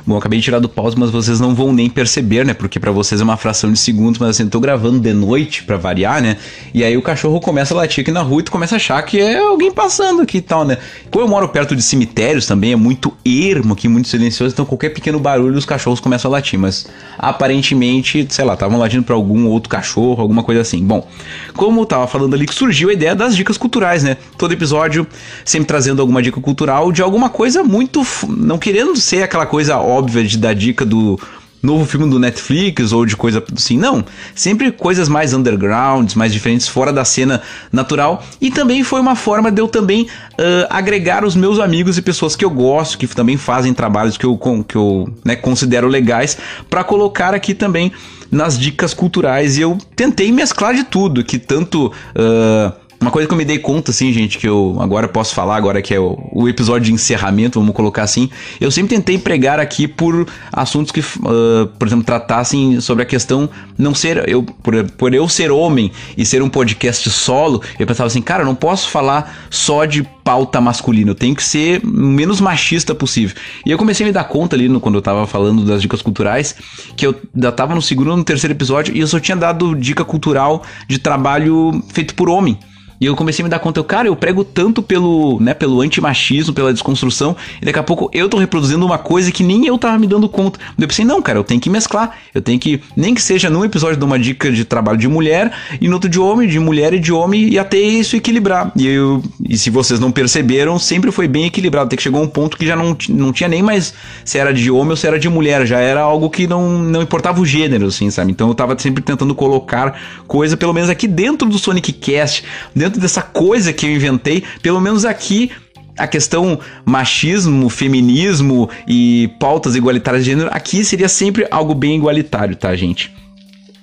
Bom, 0.07 0.17
acabei 0.17 0.39
de 0.39 0.45
tirar 0.45 0.59
do 0.59 0.69
pause, 0.69 0.97
mas 0.99 1.11
vocês 1.11 1.39
não 1.41 1.55
vão 1.55 1.73
nem 1.73 1.89
perceber, 1.89 2.45
né? 2.45 2.55
Porque 2.55 2.81
para 2.81 2.91
vocês 2.91 3.21
é 3.21 3.25
uma 3.25 3.37
fração 3.37 3.73
de 3.73 3.79
segundos, 3.79 4.19
mas 4.19 4.31
assim, 4.31 4.45
eu 4.45 4.51
tô 4.51 4.61
gravando 4.61 4.99
de 4.99 5.13
noite 5.13 5.63
para 5.63 5.77
variar, 5.77 6.23
né? 6.23 6.37
E 6.73 6.83
aí 6.83 6.97
o 6.97 7.03
cachorro 7.03 7.41
começa 7.41 7.75
a 7.75 7.77
latir 7.77 8.03
aqui 8.03 8.11
na 8.11 8.23
rua 8.23 8.41
e 8.41 8.45
tu 8.45 8.51
começa 8.51 8.75
a 8.75 8.77
achar 8.77 9.03
que 9.03 9.21
é 9.21 9.39
alguém 9.39 9.71
passando 9.71 10.23
aqui 10.23 10.39
e 10.39 10.43
tal, 10.43 10.65
né? 10.65 10.79
Como 11.11 11.25
eu 11.25 11.29
moro 11.29 11.49
perto 11.49 11.77
de 11.77 11.83
cemitérios 11.83 12.47
também, 12.47 12.73
é 12.73 12.77
muito 12.77 13.13
ermo 13.25 13.75
aqui, 13.75 13.89
muito 13.89 14.09
silencioso, 14.09 14.53
então 14.53 14.65
qualquer 14.65 14.91
pequeno 14.91 15.21
barulho 15.21 15.57
os 15.57 15.65
cachorros 15.65 16.01
começam 16.01 16.31
a 16.31 16.33
latir, 16.33 16.59
mas 16.59 16.87
aparentemente, 17.19 18.27
sei 18.31 18.45
lá, 18.45 18.55
estavam 18.55 18.79
latindo 18.79 19.03
para 19.03 19.15
algum 19.15 19.47
outro 19.49 19.69
cachorro, 19.69 20.21
alguma 20.21 20.43
coisa 20.43 20.63
assim. 20.63 20.83
Bom, 20.83 21.07
como 21.55 21.83
eu 21.83 21.87
tava 21.87 22.07
falando 22.07 22.35
ali 22.35 22.47
que 22.47 22.55
surgiu 22.55 22.89
a 22.89 22.93
ideia 22.93 23.15
das 23.15 23.37
dicas 23.37 23.57
culturais, 23.57 24.03
né? 24.03 24.17
Todo 24.39 24.53
episódio 24.53 25.07
sempre 25.45 25.67
trazendo 25.67 26.01
alguma 26.01 26.23
dica 26.23 26.41
cultural 26.41 26.91
de 26.91 27.03
alguma 27.03 27.29
coisa 27.29 27.63
muito 27.63 28.03
não 28.29 28.59
querendo 28.59 28.97
ser 28.97 29.23
aquela 29.23 29.47
coisa 29.47 29.79
óbvia 29.91 30.25
de 30.25 30.39
dar 30.39 30.55
dica 30.55 30.85
do 30.85 31.19
novo 31.63 31.85
filme 31.85 32.09
do 32.09 32.19
Netflix 32.19 32.93
ou 32.93 33.05
de 33.05 33.17
coisa 33.17 33.43
assim, 33.55 33.77
não. 33.77 34.05
Sempre 34.35 34.73
coisas 34.73 35.09
mais 35.09 35.35
undergrounds, 35.35 36.15
mais 36.15 36.33
diferentes, 36.33 36.67
fora 36.67 36.93
da 36.93 37.05
cena 37.05 37.43
natural. 37.73 38.25
E 38.41 38.51
também 38.51 38.83
foi 38.83 39.01
uma 39.01 39.15
forma 39.15 39.51
de 39.51 39.61
eu 39.61 39.69
também 39.69 40.03
uh, 40.05 40.67
agregar 40.71 41.25
os 41.25 41.37
meus 41.37 41.59
amigos 41.59 41.99
e 41.99 42.03
pessoas 42.03 42.35
que 42.35 42.45
eu 42.45 42.51
gosto, 42.51 42.99
que 42.99 43.07
também 43.07 43.37
fazem 43.37 43.75
trabalhos 43.75 44.17
que 44.17 44.25
eu, 44.25 44.39
que 44.67 44.77
eu 44.77 45.09
né, 45.25 45.37
considero 45.37 45.89
legais, 45.89 46.37
para 46.69 46.83
colocar 46.83 47.35
aqui 47.35 47.55
também 47.55 47.93
nas 48.31 48.59
dicas 48.59 48.95
culturais. 48.95 49.59
E 49.59 49.61
eu 49.61 49.77
tentei 49.95 50.33
mesclar 50.33 50.75
de 50.75 50.85
tudo, 50.85 51.23
que 51.23 51.39
tanto. 51.39 51.93
Uh, 52.15 52.90
uma 53.01 53.11
coisa 53.11 53.27
que 53.27 53.33
eu 53.33 53.39
me 53.39 53.47
dei 53.47 53.59
conta, 53.59 53.91
assim, 53.93 54.13
gente, 54.13 54.37
que 54.37 54.47
eu 54.47 54.77
agora 54.79 55.09
posso 55.09 55.35
falar, 55.35 55.57
agora 55.57 55.81
que 55.81 55.95
é 55.95 55.99
o, 55.99 56.19
o 56.33 56.47
episódio 56.47 56.87
de 56.87 56.93
encerramento, 56.93 57.59
vamos 57.59 57.75
colocar 57.75 58.03
assim, 58.03 58.29
eu 58.61 58.71
sempre 58.71 58.95
tentei 58.95 59.17
pregar 59.17 59.59
aqui 59.59 59.89
por 59.89 60.29
assuntos 60.53 60.93
que, 60.93 61.01
uh, 61.01 61.67
por 61.79 61.89
exemplo, 61.89 62.05
tratassem 62.05 62.79
sobre 62.81 63.03
a 63.03 63.07
questão 63.07 63.49
não 63.79 63.95
ser, 63.95 64.29
eu, 64.29 64.43
por, 64.43 64.85
por 64.99 65.15
eu 65.15 65.27
ser 65.31 65.51
homem 65.51 65.91
e 66.15 66.27
ser 66.27 66.43
um 66.43 66.49
podcast 66.51 67.09
solo, 67.09 67.63
eu 67.79 67.87
pensava 67.87 68.07
assim, 68.07 68.21
cara, 68.21 68.43
eu 68.43 68.47
não 68.47 68.55
posso 68.55 68.91
falar 68.91 69.47
só 69.49 69.87
de 69.87 70.03
pauta 70.23 70.61
masculina, 70.61 71.13
eu 71.13 71.15
tenho 71.15 71.35
que 71.35 71.43
ser 71.43 71.81
menos 71.83 72.39
machista 72.39 72.95
possível. 72.95 73.35
E 73.65 73.71
eu 73.71 73.79
comecei 73.79 74.05
a 74.05 74.09
me 74.09 74.13
dar 74.13 74.25
conta 74.25 74.55
ali 74.55 74.69
no, 74.69 74.79
quando 74.79 74.97
eu 74.97 75.03
tava 75.03 75.27
falando 75.27 75.65
das 75.65 75.81
dicas 75.81 76.03
culturais, 76.03 76.55
que 76.97 77.07
eu 77.07 77.17
já 77.35 77.51
tava 77.51 77.75
no 77.75 77.81
segundo 77.81 78.11
ou 78.11 78.17
no 78.19 78.25
terceiro 78.25 78.53
episódio 78.53 78.95
e 78.95 79.01
eu 79.01 79.07
só 79.07 79.19
tinha 79.19 79.37
dado 79.37 79.75
dica 79.75 80.05
cultural 80.05 80.63
de 80.87 80.99
trabalho 80.99 81.83
feito 81.95 82.15
por 82.15 82.29
homem 82.29 82.59
E 83.01 83.07
eu 83.07 83.17
comecei 83.17 83.43
a 83.43 83.45
me 83.45 83.51
dar 83.51 83.59
conta, 83.59 83.81
eu, 83.81 83.85
cara, 83.85 84.09
eu 84.09 84.15
prego 84.15 84.45
tanto 84.45 84.83
pelo, 84.83 85.41
né, 85.41 85.55
pelo 85.55 85.81
antimachismo, 85.81 86.53
pela 86.53 86.73
desconstrução, 86.73 87.35
e 87.61 87.65
daqui 87.65 87.79
a 87.79 87.83
pouco 87.83 88.11
eu 88.13 88.29
tô 88.29 88.37
reproduzindo 88.37 88.85
uma 88.85 88.99
coisa 88.99 89.33
que 89.33 89.43
nem 89.43 89.67
eu 89.67 89.79
tava 89.79 89.99
me 89.99 90.07
dando 90.07 90.29
conta. 90.29 90.59
Eu 90.79 90.87
pensei, 90.87 91.05
não, 91.05 91.23
cara, 91.23 91.39
eu 91.39 91.45
tenho 91.45 91.61
que 91.61 91.71
mesclar. 91.71 92.19
Eu 92.35 92.43
tenho 92.43 92.59
que, 92.59 92.81
nem 92.97 93.15
que 93.15 93.23
seja 93.23 93.49
num 93.49 93.65
episódio 93.65 93.97
de 93.97 94.05
uma 94.05 94.19
dica 94.19 94.51
de 94.53 94.65
trabalho 94.65 94.99
de 94.99 95.09
mulher, 95.09 95.53
e 95.81 95.89
no 95.89 95.95
outro 95.95 96.11
de 96.11 96.21
homem, 96.21 96.49
de 96.49 96.59
mulher 96.59 96.93
e 96.93 96.99
de 96.99 97.13
homem, 97.13 97.49
e 97.49 97.59
até 97.59 97.79
isso 97.79 98.17
equilibrar. 98.17 98.73
E, 98.77 98.87
eu, 98.87 99.23
e 99.49 99.57
se 99.57 99.71
vocês 99.71 99.99
não 99.99 100.11
perceberam, 100.11 100.79
sempre 100.79 101.11
foi 101.11 101.27
bem 101.27 101.47
equilibrado. 101.47 101.87
Até 101.87 101.97
que 101.97 102.03
chegou 102.03 102.23
um 102.23 102.29
ponto 102.29 102.57
que 102.57 102.67
já 102.67 102.77
não, 102.77 102.97
não 103.09 103.33
tinha 103.33 103.49
nem 103.49 103.63
mais 103.63 103.95
se 104.25 104.39
era 104.39 104.53
de 104.53 104.71
homem 104.71 104.91
ou 104.91 104.97
se 104.97 105.07
era 105.07 105.19
de 105.19 105.29
mulher. 105.29 105.67
Já 105.67 105.79
era 105.79 106.01
algo 106.01 106.29
que 106.29 106.47
não, 106.47 106.79
não 106.79 107.03
importava 107.03 107.41
o 107.41 107.47
gênero, 107.47 107.87
assim, 107.87 108.11
sabe? 108.11 108.31
Então 108.31 108.49
eu 108.49 108.55
tava 108.55 108.79
sempre 108.79 109.03
tentando 109.03 109.35
colocar 109.35 109.99
coisa, 110.27 110.57
pelo 110.57 110.73
menos 110.73 110.91
aqui 110.91 111.07
dentro 111.07 111.49
do 111.49 111.59
Sonic 111.59 111.93
Cast, 111.93 112.45
dentro 112.75 112.90
dessa 112.99 113.23
coisa 113.23 113.73
que 113.73 113.87
eu 113.87 113.91
inventei, 113.91 114.43
pelo 114.63 114.81
menos 114.81 115.05
aqui 115.05 115.51
a 115.97 116.07
questão 116.07 116.59
machismo, 116.85 117.69
feminismo 117.69 118.71
e 118.87 119.31
pautas 119.39 119.77
igualitárias 119.77 120.25
de 120.25 120.31
gênero, 120.31 120.49
aqui 120.53 120.85
seria 120.85 121.09
sempre 121.09 121.47
algo 121.51 121.75
bem 121.75 121.97
igualitário, 121.97 122.57
tá, 122.57 122.75
gente? 122.75 123.13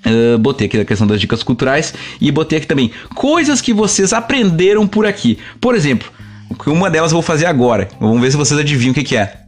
Uh, 0.06 0.38
botei 0.38 0.68
aqui 0.68 0.80
a 0.80 0.86
questão 0.86 1.06
das 1.06 1.20
dicas 1.20 1.44
culturais 1.44 1.94
e 2.22 2.32
botei 2.32 2.58
aqui 2.58 2.68
também 2.68 2.92
coisas 3.14 3.62
que 3.62 3.74
vocês 3.74 4.14
aprenderam 4.14 4.88
por 4.88 5.06
aqui. 5.06 5.38
Por 5.60 5.76
exemplo, 5.76 6.10
uma 6.66 6.90
delas 6.90 7.12
eu 7.12 7.16
vou 7.16 7.22
fazer 7.22 7.46
agora. 7.46 7.88
Vamos 8.00 8.22
ver 8.22 8.32
se 8.32 8.38
vocês 8.38 8.60
adivinham 8.60 8.92
o 8.92 8.96
que, 8.96 9.04
que 9.04 9.18
é 9.18 9.47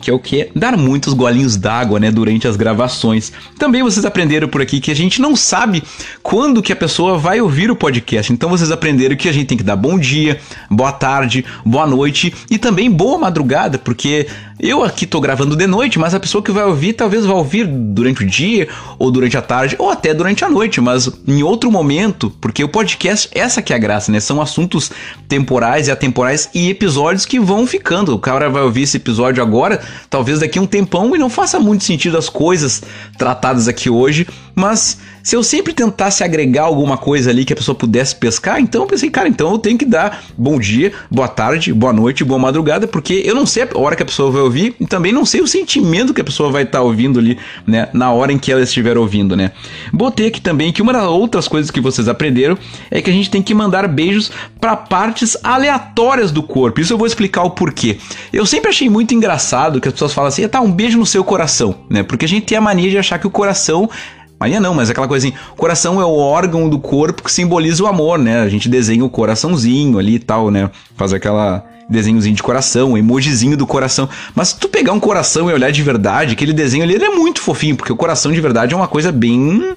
que 0.00 0.10
é 0.10 0.14
o 0.14 0.18
que? 0.18 0.50
Dar 0.54 0.76
muitos 0.76 1.12
golinhos 1.12 1.56
d'água, 1.56 1.98
né, 1.98 2.10
durante 2.10 2.46
as 2.46 2.56
gravações. 2.56 3.32
Também 3.58 3.82
vocês 3.82 4.04
aprenderam 4.04 4.48
por 4.48 4.62
aqui 4.62 4.80
que 4.80 4.90
a 4.90 4.96
gente 4.96 5.20
não 5.20 5.34
sabe 5.34 5.82
quando 6.22 6.62
que 6.62 6.72
a 6.72 6.76
pessoa 6.76 7.18
vai 7.18 7.40
ouvir 7.40 7.70
o 7.70 7.76
podcast. 7.76 8.32
Então 8.32 8.48
vocês 8.48 8.70
aprenderam 8.70 9.16
que 9.16 9.28
a 9.28 9.32
gente 9.32 9.46
tem 9.46 9.58
que 9.58 9.64
dar 9.64 9.76
bom 9.76 9.98
dia, 9.98 10.40
boa 10.70 10.92
tarde, 10.92 11.44
boa 11.64 11.86
noite 11.86 12.32
e 12.50 12.58
também 12.58 12.90
boa 12.90 13.18
madrugada, 13.18 13.78
porque 13.78 14.26
eu 14.60 14.82
aqui 14.82 15.06
tô 15.06 15.20
gravando 15.20 15.54
de 15.54 15.66
noite, 15.66 15.98
mas 15.98 16.14
a 16.14 16.20
pessoa 16.20 16.42
que 16.42 16.50
vai 16.50 16.64
ouvir 16.64 16.92
talvez 16.92 17.24
vá 17.24 17.34
ouvir 17.34 17.66
durante 17.66 18.24
o 18.24 18.26
dia, 18.26 18.68
ou 18.98 19.10
durante 19.10 19.36
a 19.36 19.42
tarde, 19.42 19.76
ou 19.78 19.90
até 19.90 20.12
durante 20.12 20.44
a 20.44 20.50
noite, 20.50 20.80
mas 20.80 21.10
em 21.26 21.42
outro 21.42 21.70
momento, 21.70 22.30
porque 22.40 22.64
o 22.64 22.68
podcast, 22.68 23.28
essa 23.32 23.62
que 23.62 23.72
é 23.72 23.76
a 23.76 23.78
graça, 23.78 24.10
né? 24.10 24.20
São 24.20 24.40
assuntos 24.40 24.90
temporais 25.28 25.88
e 25.88 25.90
atemporais 25.90 26.48
e 26.54 26.70
episódios 26.70 27.24
que 27.24 27.38
vão 27.38 27.66
ficando. 27.66 28.14
O 28.14 28.18
cara 28.18 28.48
vai 28.48 28.62
ouvir 28.62 28.82
esse 28.82 28.96
episódio 28.96 29.42
agora, 29.42 29.80
talvez 30.10 30.40
daqui 30.40 30.58
a 30.58 30.62
um 30.62 30.66
tempão, 30.66 31.14
e 31.14 31.18
não 31.18 31.30
faça 31.30 31.60
muito 31.60 31.84
sentido 31.84 32.18
as 32.18 32.28
coisas 32.28 32.82
tratadas 33.16 33.68
aqui 33.68 33.88
hoje, 33.88 34.26
mas 34.54 34.98
se 35.28 35.36
eu 35.36 35.42
sempre 35.42 35.74
tentasse 35.74 36.24
agregar 36.24 36.62
alguma 36.62 36.96
coisa 36.96 37.28
ali 37.28 37.44
que 37.44 37.52
a 37.52 37.56
pessoa 37.56 37.74
pudesse 37.74 38.16
pescar, 38.16 38.58
então 38.62 38.80
eu 38.80 38.86
pensei, 38.86 39.10
cara, 39.10 39.28
então 39.28 39.52
eu 39.52 39.58
tenho 39.58 39.76
que 39.76 39.84
dar 39.84 40.24
bom 40.38 40.58
dia, 40.58 40.90
boa 41.10 41.28
tarde, 41.28 41.70
boa 41.70 41.92
noite, 41.92 42.24
boa 42.24 42.38
madrugada, 42.40 42.88
porque 42.88 43.20
eu 43.26 43.34
não 43.34 43.44
sei 43.44 43.64
a 43.64 43.78
hora 43.78 43.94
que 43.94 44.02
a 44.02 44.06
pessoa 44.06 44.30
vai 44.30 44.40
ouvir 44.40 44.74
e 44.80 44.86
também 44.86 45.12
não 45.12 45.26
sei 45.26 45.42
o 45.42 45.46
sentimento 45.46 46.14
que 46.14 46.22
a 46.22 46.24
pessoa 46.24 46.50
vai 46.50 46.62
estar 46.62 46.78
tá 46.78 46.82
ouvindo 46.82 47.18
ali, 47.18 47.36
né, 47.66 47.90
na 47.92 48.10
hora 48.10 48.32
em 48.32 48.38
que 48.38 48.50
ela 48.50 48.62
estiver 48.62 48.96
ouvindo, 48.96 49.36
né. 49.36 49.52
Botei 49.92 50.28
aqui 50.28 50.40
também 50.40 50.72
que 50.72 50.80
uma 50.80 50.94
das 50.94 51.04
outras 51.04 51.46
coisas 51.46 51.70
que 51.70 51.78
vocês 51.78 52.08
aprenderam 52.08 52.56
é 52.90 53.02
que 53.02 53.10
a 53.10 53.12
gente 53.12 53.28
tem 53.28 53.42
que 53.42 53.52
mandar 53.52 53.86
beijos 53.86 54.32
para 54.58 54.76
partes 54.76 55.36
aleatórias 55.44 56.32
do 56.32 56.42
corpo. 56.42 56.80
Isso 56.80 56.94
eu 56.94 56.96
vou 56.96 57.06
explicar 57.06 57.42
o 57.42 57.50
porquê. 57.50 57.98
Eu 58.32 58.46
sempre 58.46 58.70
achei 58.70 58.88
muito 58.88 59.14
engraçado 59.14 59.78
que 59.78 59.88
as 59.88 59.92
pessoas 59.92 60.14
falam 60.14 60.28
assim, 60.28 60.48
tá, 60.48 60.62
um 60.62 60.72
beijo 60.72 60.98
no 60.98 61.04
seu 61.04 61.22
coração, 61.22 61.74
né, 61.90 62.02
porque 62.02 62.24
a 62.24 62.28
gente 62.28 62.46
tem 62.46 62.56
a 62.56 62.62
mania 62.62 62.88
de 62.88 62.96
achar 62.96 63.18
que 63.18 63.26
o 63.26 63.30
coração 63.30 63.90
Maria 64.38 64.60
não, 64.60 64.72
mas 64.72 64.88
aquela 64.88 65.08
coisa 65.08 65.26
assim, 65.26 65.36
o 65.52 65.56
coração 65.56 66.00
é 66.00 66.04
o 66.04 66.14
órgão 66.14 66.68
do 66.68 66.78
corpo 66.78 67.22
que 67.24 67.32
simboliza 67.32 67.82
o 67.82 67.86
amor, 67.86 68.18
né? 68.18 68.40
A 68.40 68.48
gente 68.48 68.68
desenha 68.68 69.04
o 69.04 69.10
coraçãozinho 69.10 69.98
ali 69.98 70.14
e 70.14 70.18
tal, 70.18 70.50
né? 70.50 70.70
Faz 70.96 71.12
aquela 71.12 71.64
desenhozinho 71.88 72.36
de 72.36 72.42
coração, 72.42 72.96
emojizinho 72.96 73.56
do 73.56 73.66
coração. 73.66 74.08
Mas 74.34 74.48
se 74.48 74.58
tu 74.58 74.68
pegar 74.68 74.92
um 74.92 75.00
coração 75.00 75.50
e 75.50 75.54
olhar 75.54 75.72
de 75.72 75.82
verdade, 75.82 76.34
aquele 76.34 76.52
desenho 76.52 76.84
ali 76.84 76.94
ele 76.94 77.04
é 77.04 77.10
muito 77.10 77.40
fofinho, 77.40 77.76
porque 77.76 77.92
o 77.92 77.96
coração 77.96 78.30
de 78.30 78.40
verdade 78.40 78.74
é 78.74 78.76
uma 78.76 78.86
coisa 78.86 79.10
bem 79.10 79.74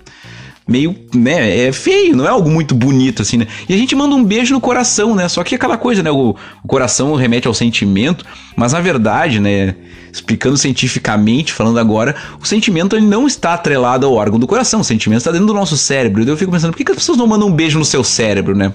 meio, 0.67 0.95
né, 1.13 1.67
é 1.67 1.71
feio, 1.71 2.15
não 2.15 2.25
é 2.25 2.29
algo 2.29 2.49
muito 2.49 2.75
bonito 2.75 3.23
assim, 3.23 3.37
né? 3.37 3.47
E 3.67 3.73
a 3.73 3.77
gente 3.77 3.95
manda 3.95 4.15
um 4.15 4.23
beijo 4.23 4.53
no 4.53 4.61
coração, 4.61 5.15
né? 5.15 5.27
Só 5.27 5.43
que 5.43 5.55
aquela 5.55 5.77
coisa, 5.77 6.03
né, 6.03 6.11
o, 6.11 6.35
o 6.63 6.67
coração 6.67 7.15
remete 7.15 7.47
ao 7.47 7.53
sentimento, 7.53 8.25
mas 8.55 8.73
na 8.73 8.79
verdade, 8.79 9.39
né, 9.39 9.75
explicando 10.11 10.57
cientificamente, 10.57 11.53
falando 11.53 11.79
agora, 11.79 12.15
o 12.41 12.45
sentimento 12.45 12.95
ele 12.95 13.05
não 13.05 13.27
está 13.27 13.53
atrelado 13.53 14.05
ao 14.05 14.13
órgão 14.13 14.39
do 14.39 14.47
coração, 14.47 14.81
o 14.81 14.83
sentimento 14.83 15.19
está 15.19 15.31
dentro 15.31 15.47
do 15.47 15.53
nosso 15.53 15.77
cérebro. 15.77 16.23
E 16.23 16.27
eu 16.27 16.37
fico 16.37 16.51
pensando, 16.51 16.71
por 16.71 16.77
que, 16.77 16.85
que 16.85 16.91
as 16.91 16.97
pessoas 16.97 17.17
não 17.17 17.27
mandam 17.27 17.47
um 17.47 17.51
beijo 17.51 17.79
no 17.79 17.85
seu 17.85 18.03
cérebro, 18.03 18.55
né? 18.55 18.73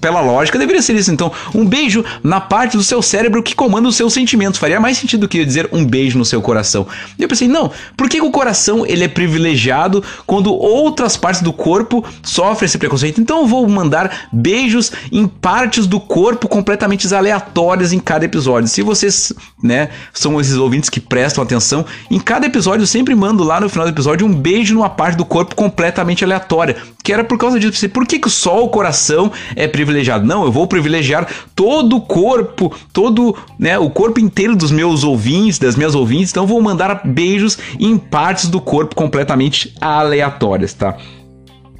Pela 0.00 0.20
lógica, 0.20 0.58
deveria 0.58 0.82
ser 0.82 0.94
isso. 0.94 1.10
Então, 1.10 1.32
um 1.54 1.64
beijo 1.64 2.04
na 2.22 2.40
parte 2.40 2.76
do 2.76 2.82
seu 2.82 3.02
cérebro 3.02 3.42
que 3.42 3.54
comanda 3.54 3.88
os 3.88 3.96
seus 3.96 4.12
sentimentos. 4.12 4.58
Faria 4.58 4.80
mais 4.80 4.98
sentido 4.98 5.20
do 5.20 5.28
que 5.28 5.44
dizer 5.44 5.68
um 5.72 5.84
beijo 5.84 6.18
no 6.18 6.24
seu 6.24 6.40
coração. 6.40 6.86
E 7.18 7.22
eu 7.22 7.28
pensei, 7.28 7.48
não, 7.48 7.70
por 7.96 8.08
que, 8.08 8.20
que 8.20 8.26
o 8.26 8.30
coração 8.30 8.86
ele 8.86 9.04
é 9.04 9.08
privilegiado 9.08 10.02
quando 10.26 10.52
outras 10.52 11.16
partes 11.16 11.42
do 11.42 11.52
corpo 11.52 12.04
sofrem 12.22 12.66
esse 12.66 12.78
preconceito? 12.78 13.20
Então 13.20 13.40
eu 13.40 13.46
vou 13.46 13.68
mandar 13.68 14.28
beijos 14.32 14.92
em 15.10 15.26
partes 15.26 15.86
do 15.86 15.98
corpo 15.98 16.48
completamente 16.48 17.12
aleatórias 17.12 17.92
em 17.92 17.98
cada 17.98 18.24
episódio. 18.24 18.68
Se 18.68 18.82
vocês, 18.82 19.32
né, 19.62 19.88
são 20.12 20.40
esses 20.40 20.56
ouvintes 20.68 20.90
que 20.90 21.00
prestam 21.00 21.42
atenção, 21.42 21.84
em 22.10 22.20
cada 22.20 22.46
episódio 22.46 22.82
eu 22.82 22.86
sempre 22.86 23.14
mando 23.14 23.42
lá 23.42 23.60
no 23.60 23.68
final 23.68 23.86
do 23.86 23.92
episódio 23.92 24.26
um 24.26 24.32
beijo 24.32 24.74
numa 24.74 24.90
parte 24.90 25.16
do 25.16 25.24
corpo 25.24 25.56
completamente 25.56 26.24
aleatória. 26.24 26.76
Que 27.02 27.12
era 27.12 27.24
por 27.24 27.38
causa 27.38 27.58
disso. 27.58 27.88
Por 27.88 28.06
que, 28.06 28.18
que 28.18 28.28
só 28.28 28.62
o 28.62 28.68
coração 28.68 29.32
é 29.56 29.66
privilegiado? 29.66 30.26
Não, 30.26 30.44
eu 30.44 30.52
vou 30.52 30.66
privilegiar 30.66 31.26
todo 31.54 31.96
o 31.96 32.00
corpo, 32.00 32.74
todo, 32.92 33.34
né, 33.58 33.78
o 33.78 33.88
corpo 33.88 34.20
inteiro 34.20 34.54
dos 34.54 34.70
meus 34.70 35.02
ouvintes, 35.02 35.58
das 35.58 35.74
minhas 35.74 35.94
ouvintes. 35.94 36.30
Então 36.30 36.46
vou 36.46 36.60
mandar 36.60 37.00
beijos 37.04 37.58
em 37.80 37.96
partes 37.96 38.48
do 38.48 38.60
corpo 38.60 38.94
completamente 38.94 39.74
aleatórias, 39.80 40.74
tá? 40.74 40.96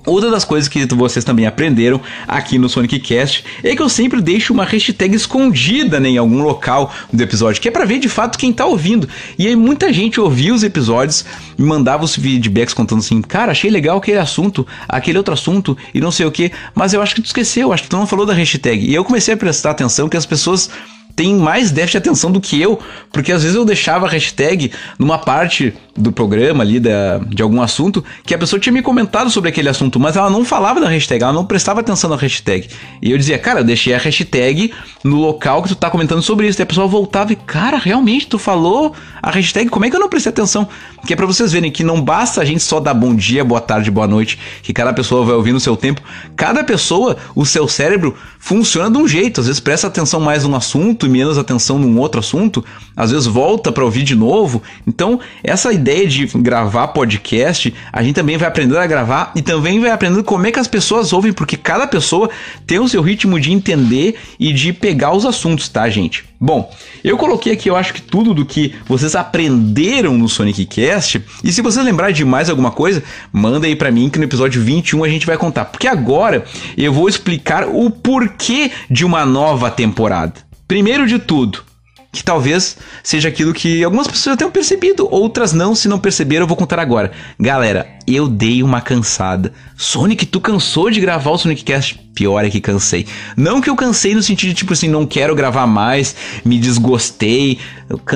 Outra 0.09 0.31
das 0.31 0.43
coisas 0.43 0.69
que 0.69 0.87
vocês 0.87 1.23
também 1.23 1.47
aprenderam 1.47 2.01
aqui 2.27 2.59
no 2.59 2.67
Sonic 2.67 2.99
Cast 2.99 3.45
é 3.63 3.77
que 3.77 3.83
eu 3.83 3.91
sempre 3.91 4.23
deixo 4.23 4.55
uma 4.55 4.65
hashtag 4.65 5.15
escondida 5.15 6.01
né, 6.01 6.09
em 6.09 6.17
algum 6.17 6.43
local 6.43 6.91
do 7.13 7.23
episódio, 7.23 7.61
que 7.61 7.69
é 7.69 7.71
para 7.71 7.85
ver 7.85 7.99
de 7.99 8.09
fato 8.09 8.39
quem 8.39 8.51
tá 8.51 8.65
ouvindo. 8.65 9.07
E 9.39 9.47
aí 9.47 9.55
muita 9.55 9.93
gente 9.93 10.19
ouvia 10.19 10.55
os 10.55 10.63
episódios 10.63 11.27
e 11.59 11.63
mandava 11.63 12.05
os 12.05 12.15
feedbacks 12.15 12.73
contando 12.73 13.01
assim: 13.01 13.21
"Cara, 13.21 13.53
achei 13.53 13.71
legal 13.71 13.99
aquele 13.99 14.19
assunto, 14.19 14.67
aquele 14.89 15.19
outro 15.19 15.35
assunto 15.35 15.77
e 15.93 16.01
não 16.01 16.11
sei 16.11 16.25
o 16.25 16.33
que, 16.33 16.51
mas 16.75 16.95
eu 16.95 17.03
acho 17.03 17.15
que 17.15 17.21
tu 17.21 17.27
esqueceu, 17.27 17.71
acho 17.71 17.83
que 17.83 17.91
tu 17.91 17.97
não 17.99 18.07
falou 18.07 18.25
da 18.25 18.33
hashtag". 18.33 18.87
E 18.87 18.95
eu 18.95 19.05
comecei 19.05 19.35
a 19.35 19.37
prestar 19.37 19.73
atenção 19.73 20.09
que 20.09 20.17
as 20.17 20.25
pessoas 20.25 20.71
tem 21.19 21.35
mais 21.35 21.73
déficit 21.73 21.93
de 21.93 21.99
atenção 21.99 22.31
do 22.31 22.41
que 22.41 22.63
eu, 22.63 22.79
porque 23.13 23.33
às 23.33 23.43
vezes 23.43 23.57
eu 23.57 23.65
deixava 23.65 24.07
a 24.07 24.09
hashtag 24.09 24.71
numa 24.97 25.19
parte 25.19 25.75
do 25.99 26.13
programa 26.13 26.63
ali, 26.63 26.79
da, 26.79 27.19
de 27.19 27.43
algum 27.43 27.61
assunto, 27.61 28.05
que 28.25 28.35
a 28.35 28.39
pessoa 28.39 28.59
tinha 28.61 28.73
me 28.73 28.83
comentado 28.83 29.31
sobre 29.31 29.51
aquele 29.51 29.69
assunto, 29.69 29.99
mas 29.99 30.17
ela 30.17 30.31
não 30.31 30.45
falava 30.45 30.81
da 30.81 30.89
hashtag, 30.89 31.23
ela 31.23 31.33
não 31.33 31.45
prestava 31.45 31.81
atenção 31.81 32.09
na 32.09 32.17
hashtag. 32.17 32.69
E 33.03 33.11
eu 33.11 33.19
dizia, 33.19 33.39
cara, 33.39 33.61
eu 33.61 33.65
deixei 33.65 33.95
a 33.95 33.99
hashtag 33.99 34.73
no 35.03 35.17
local 35.17 35.63
que 35.63 35.69
tu 35.69 35.75
tá 35.75 35.91
comentando 35.91 36.23
sobre 36.23 36.47
isso. 36.47 36.61
E 36.61 36.63
a 36.63 36.67
pessoa 36.67 36.87
voltava 36.87 37.33
e, 37.33 37.37
cara, 37.37 37.77
realmente, 37.77 38.27
tu 38.27 38.39
falou 38.39 38.95
a 39.23 39.31
hashtag, 39.31 39.69
como 39.69 39.85
é 39.85 39.91
que 39.91 39.97
eu 39.97 40.01
não 40.01 40.09
prestei 40.09 40.31
atenção? 40.31 40.69
Que 41.07 41.13
é 41.13 41.17
pra 41.17 41.27
vocês 41.27 41.53
verem 41.53 41.71
que 41.71 41.83
não 41.83 42.01
basta 42.01 42.41
a 42.41 42.45
gente 42.45 42.63
só 42.63 42.81
dar 42.81 42.95
bom 42.95 43.15
dia, 43.15 43.45
boa 43.45 43.61
tarde, 43.61 43.91
boa 43.91 44.07
noite, 44.07 44.39
que 44.63 44.73
cada 44.73 44.93
pessoa 44.93 45.25
vai 45.25 45.35
ouvir 45.35 45.53
no 45.53 45.61
seu 45.61 45.77
tempo. 45.77 46.01
Cada 46.37 46.63
pessoa, 46.63 47.17
o 47.35 47.45
seu 47.45 47.67
cérebro 47.67 48.17
funciona 48.39 48.91
de 48.91 48.99
um 48.99 49.09
jeito. 49.09 49.41
Às 49.41 49.47
vezes 49.47 49.61
presta 49.61 49.87
atenção 49.87 50.21
mais 50.21 50.45
num 50.45 50.55
assunto 50.55 51.07
e 51.07 51.09
menos 51.09 51.39
atenção 51.39 51.79
num 51.79 51.99
outro 51.99 52.21
assunto, 52.21 52.65
às 52.97 53.11
vezes 53.11 53.27
volta 53.27 53.73
para 53.73 53.85
ouvir 53.85 54.03
de 54.03 54.15
novo. 54.15 54.63
Então, 54.87 55.21
essa 55.43 55.73
ideia 55.73 55.88
de 56.07 56.27
gravar 56.39 56.89
podcast, 56.89 57.73
a 57.93 58.03
gente 58.03 58.15
também 58.15 58.37
vai 58.37 58.49
aprendendo 58.49 58.79
a 58.79 58.87
gravar 58.87 59.33
e 59.35 59.43
também 59.43 59.81
vai 59.81 59.91
aprendendo 59.91 60.23
como 60.23 60.47
é 60.47 60.53
que 60.53 60.59
as 60.59 60.69
pessoas 60.69 61.13
ouvem, 61.13 61.33
porque 61.33 61.57
cada 61.57 61.87
pessoa 61.87 62.31
tem 62.67 62.79
o 62.79 62.89
seu 62.89 63.03
ritmo 63.03 63.41
de 63.41 63.53
entender 63.53 64.17
e 64.39 64.53
de 64.53 64.73
pegar 64.73 65.15
os 65.15 65.25
assuntos, 65.25 65.69
tá, 65.69 65.89
gente? 65.89 66.25
Bom, 66.41 66.73
eu 67.03 67.17
coloquei 67.17 67.53
aqui, 67.53 67.69
eu 67.69 67.75
acho 67.77 67.93
que 67.93 68.03
tudo 68.03 68.33
do 68.33 68.45
que 68.45 68.75
vocês 68.87 69.17
aprenderam 69.17 70.17
no 70.17 70.29
Sonic 70.29 70.67
Cast. 70.67 71.21
E 71.43 71.51
se 71.51 71.61
você 71.61 71.83
lembrar 71.83 72.13
de 72.13 72.25
mais 72.25 72.49
alguma 72.49 72.71
coisa, 72.71 73.03
manda 73.33 73.67
aí 73.67 73.75
para 73.75 73.91
mim 73.91 74.09
que 74.09 74.19
no 74.19 74.25
episódio 74.25 74.63
21 74.63 75.03
a 75.03 75.09
gente 75.09 75.27
vai 75.27 75.37
contar. 75.37 75.65
Porque 75.65 75.89
agora 75.89 76.45
eu 76.77 76.93
vou 76.93 77.09
explicar 77.09 77.67
o 77.67 77.91
porquê 77.91 78.71
de 78.89 79.05
uma 79.05 79.27
nova 79.27 79.71
temporada. 79.71 80.35
Primeiro 80.69 81.07
de 81.07 81.19
tudo, 81.19 81.65
que 82.11 82.25
talvez 82.25 82.77
seja 83.03 83.29
aquilo 83.29 83.53
que 83.53 83.85
algumas 83.85 84.07
pessoas 84.07 84.33
já 84.33 84.37
tenham 84.37 84.51
percebido, 84.51 85.07
outras 85.11 85.53
não, 85.53 85.75
se 85.75 85.89
não 85.89 85.99
perceberam, 85.99 86.45
eu 86.45 86.49
vou 86.49 86.57
contar 86.57 86.79
agora. 86.79 87.13
Galera, 87.39 87.87
eu 88.07 88.27
dei 88.27 88.63
uma 88.63 88.81
cansada. 88.81 89.53
Sonic, 89.77 90.25
tu 90.25 90.41
cansou 90.41 90.91
de 90.91 91.01
gravar 91.01 91.31
o 91.31 91.39
Sonic 91.39 91.63
Cast? 91.63 91.99
Pior 92.15 92.45
é 92.45 92.51
que 92.51 92.61
cansei. 92.61 93.07
Não 93.37 93.61
que 93.61 93.69
eu 93.69 93.77
cansei 93.77 94.15
no 94.15 94.23
sentido 94.23 94.49
de 94.49 94.55
tipo 94.55 94.73
assim, 94.73 94.89
não 94.89 95.07
quero 95.07 95.35
gravar 95.35 95.67
mais, 95.67 96.17
me 96.45 96.59
desgostei, 96.59 97.59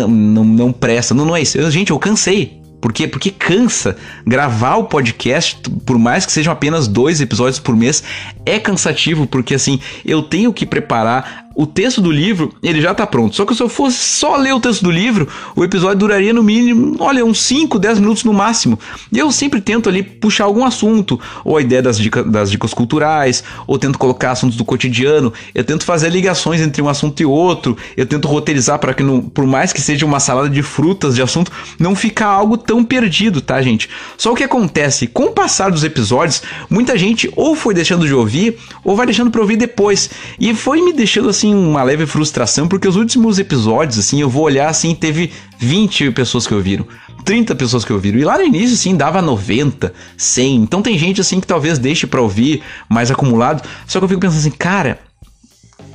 não, 0.08 0.44
não 0.44 0.72
presta. 0.72 1.14
Não, 1.14 1.26
não 1.26 1.36
é 1.36 1.42
isso. 1.42 1.58
Eu, 1.58 1.70
gente, 1.70 1.90
eu 1.90 1.98
cansei. 1.98 2.62
Por 2.80 2.92
quê? 2.92 3.06
Porque 3.06 3.30
cansa. 3.30 3.96
Gravar 4.26 4.74
o 4.74 4.84
podcast, 4.84 5.60
por 5.86 5.96
mais 5.98 6.26
que 6.26 6.32
sejam 6.32 6.52
apenas 6.52 6.88
dois 6.88 7.20
episódios 7.20 7.60
por 7.60 7.76
mês, 7.76 8.02
é 8.44 8.58
cansativo, 8.58 9.24
porque 9.24 9.54
assim, 9.54 9.78
eu 10.04 10.20
tenho 10.20 10.52
que 10.52 10.66
preparar 10.66 11.51
o 11.54 11.66
texto 11.66 12.00
do 12.00 12.10
livro, 12.10 12.54
ele 12.62 12.80
já 12.80 12.94
tá 12.94 13.06
pronto. 13.06 13.34
Só 13.34 13.44
que 13.44 13.54
se 13.54 13.62
eu 13.62 13.68
fosse 13.68 13.98
só 13.98 14.36
ler 14.36 14.54
o 14.54 14.60
texto 14.60 14.82
do 14.82 14.90
livro, 14.90 15.28
o 15.54 15.64
episódio 15.64 15.98
duraria 15.98 16.32
no 16.32 16.42
mínimo, 16.42 16.96
olha, 17.00 17.24
uns 17.24 17.40
5, 17.42 17.78
10 17.78 18.00
minutos 18.00 18.24
no 18.24 18.32
máximo. 18.32 18.78
E 19.10 19.18
eu 19.18 19.30
sempre 19.30 19.60
tento 19.60 19.88
ali 19.88 20.02
puxar 20.02 20.44
algum 20.44 20.64
assunto, 20.64 21.18
ou 21.44 21.56
a 21.56 21.62
ideia 21.62 21.82
das, 21.82 21.98
dica, 21.98 22.22
das 22.22 22.50
dicas 22.50 22.72
culturais, 22.72 23.42
ou 23.66 23.78
tento 23.78 23.98
colocar 23.98 24.32
assuntos 24.32 24.56
do 24.56 24.64
cotidiano, 24.64 25.32
eu 25.54 25.64
tento 25.64 25.84
fazer 25.84 26.10
ligações 26.10 26.60
entre 26.60 26.80
um 26.80 26.88
assunto 26.88 27.20
e 27.20 27.26
outro, 27.26 27.76
eu 27.96 28.06
tento 28.06 28.28
roteirizar 28.28 28.78
para 28.78 28.94
que, 28.94 29.02
não, 29.02 29.20
por 29.20 29.46
mais 29.46 29.72
que 29.72 29.80
seja 29.80 30.06
uma 30.06 30.20
salada 30.20 30.48
de 30.48 30.62
frutas 30.62 31.14
de 31.14 31.22
assunto, 31.22 31.50
não 31.78 31.94
fica 31.94 32.26
algo 32.26 32.56
tão 32.56 32.84
perdido, 32.84 33.40
tá, 33.40 33.60
gente? 33.60 33.88
Só 34.16 34.32
o 34.32 34.34
que 34.34 34.44
acontece, 34.44 35.06
com 35.06 35.24
o 35.24 35.32
passar 35.32 35.70
dos 35.70 35.84
episódios, 35.84 36.42
muita 36.70 36.96
gente 36.96 37.30
ou 37.36 37.54
foi 37.54 37.74
deixando 37.74 38.06
de 38.06 38.14
ouvir, 38.14 38.56
ou 38.84 38.96
vai 38.96 39.06
deixando 39.06 39.30
para 39.30 39.40
ouvir 39.40 39.56
depois. 39.56 40.10
E 40.38 40.54
foi 40.54 40.80
me 40.80 40.92
deixando 40.92 41.28
assim 41.28 41.41
assim 41.42 41.54
uma 41.54 41.82
leve 41.82 42.06
frustração, 42.06 42.68
porque 42.68 42.86
os 42.86 42.94
últimos 42.94 43.38
episódios, 43.38 43.98
assim, 43.98 44.20
eu 44.20 44.30
vou 44.30 44.44
olhar 44.44 44.68
assim, 44.68 44.94
teve 44.94 45.32
20 45.58 46.12
pessoas 46.12 46.46
que 46.46 46.54
ouviram, 46.54 46.86
30 47.24 47.56
pessoas 47.56 47.84
que 47.84 47.92
ouviram. 47.92 48.18
E 48.18 48.24
lá 48.24 48.38
no 48.38 48.44
início, 48.44 48.74
assim, 48.74 48.96
dava 48.96 49.20
90, 49.20 49.92
100. 50.16 50.56
Então 50.56 50.80
tem 50.80 50.96
gente, 50.96 51.20
assim, 51.20 51.40
que 51.40 51.46
talvez 51.46 51.78
deixe 51.78 52.06
para 52.06 52.20
ouvir 52.20 52.62
mais 52.88 53.10
acumulado. 53.10 53.66
Só 53.86 53.98
que 53.98 54.04
eu 54.04 54.08
fico 54.08 54.20
pensando 54.20 54.38
assim, 54.38 54.50
cara, 54.50 55.00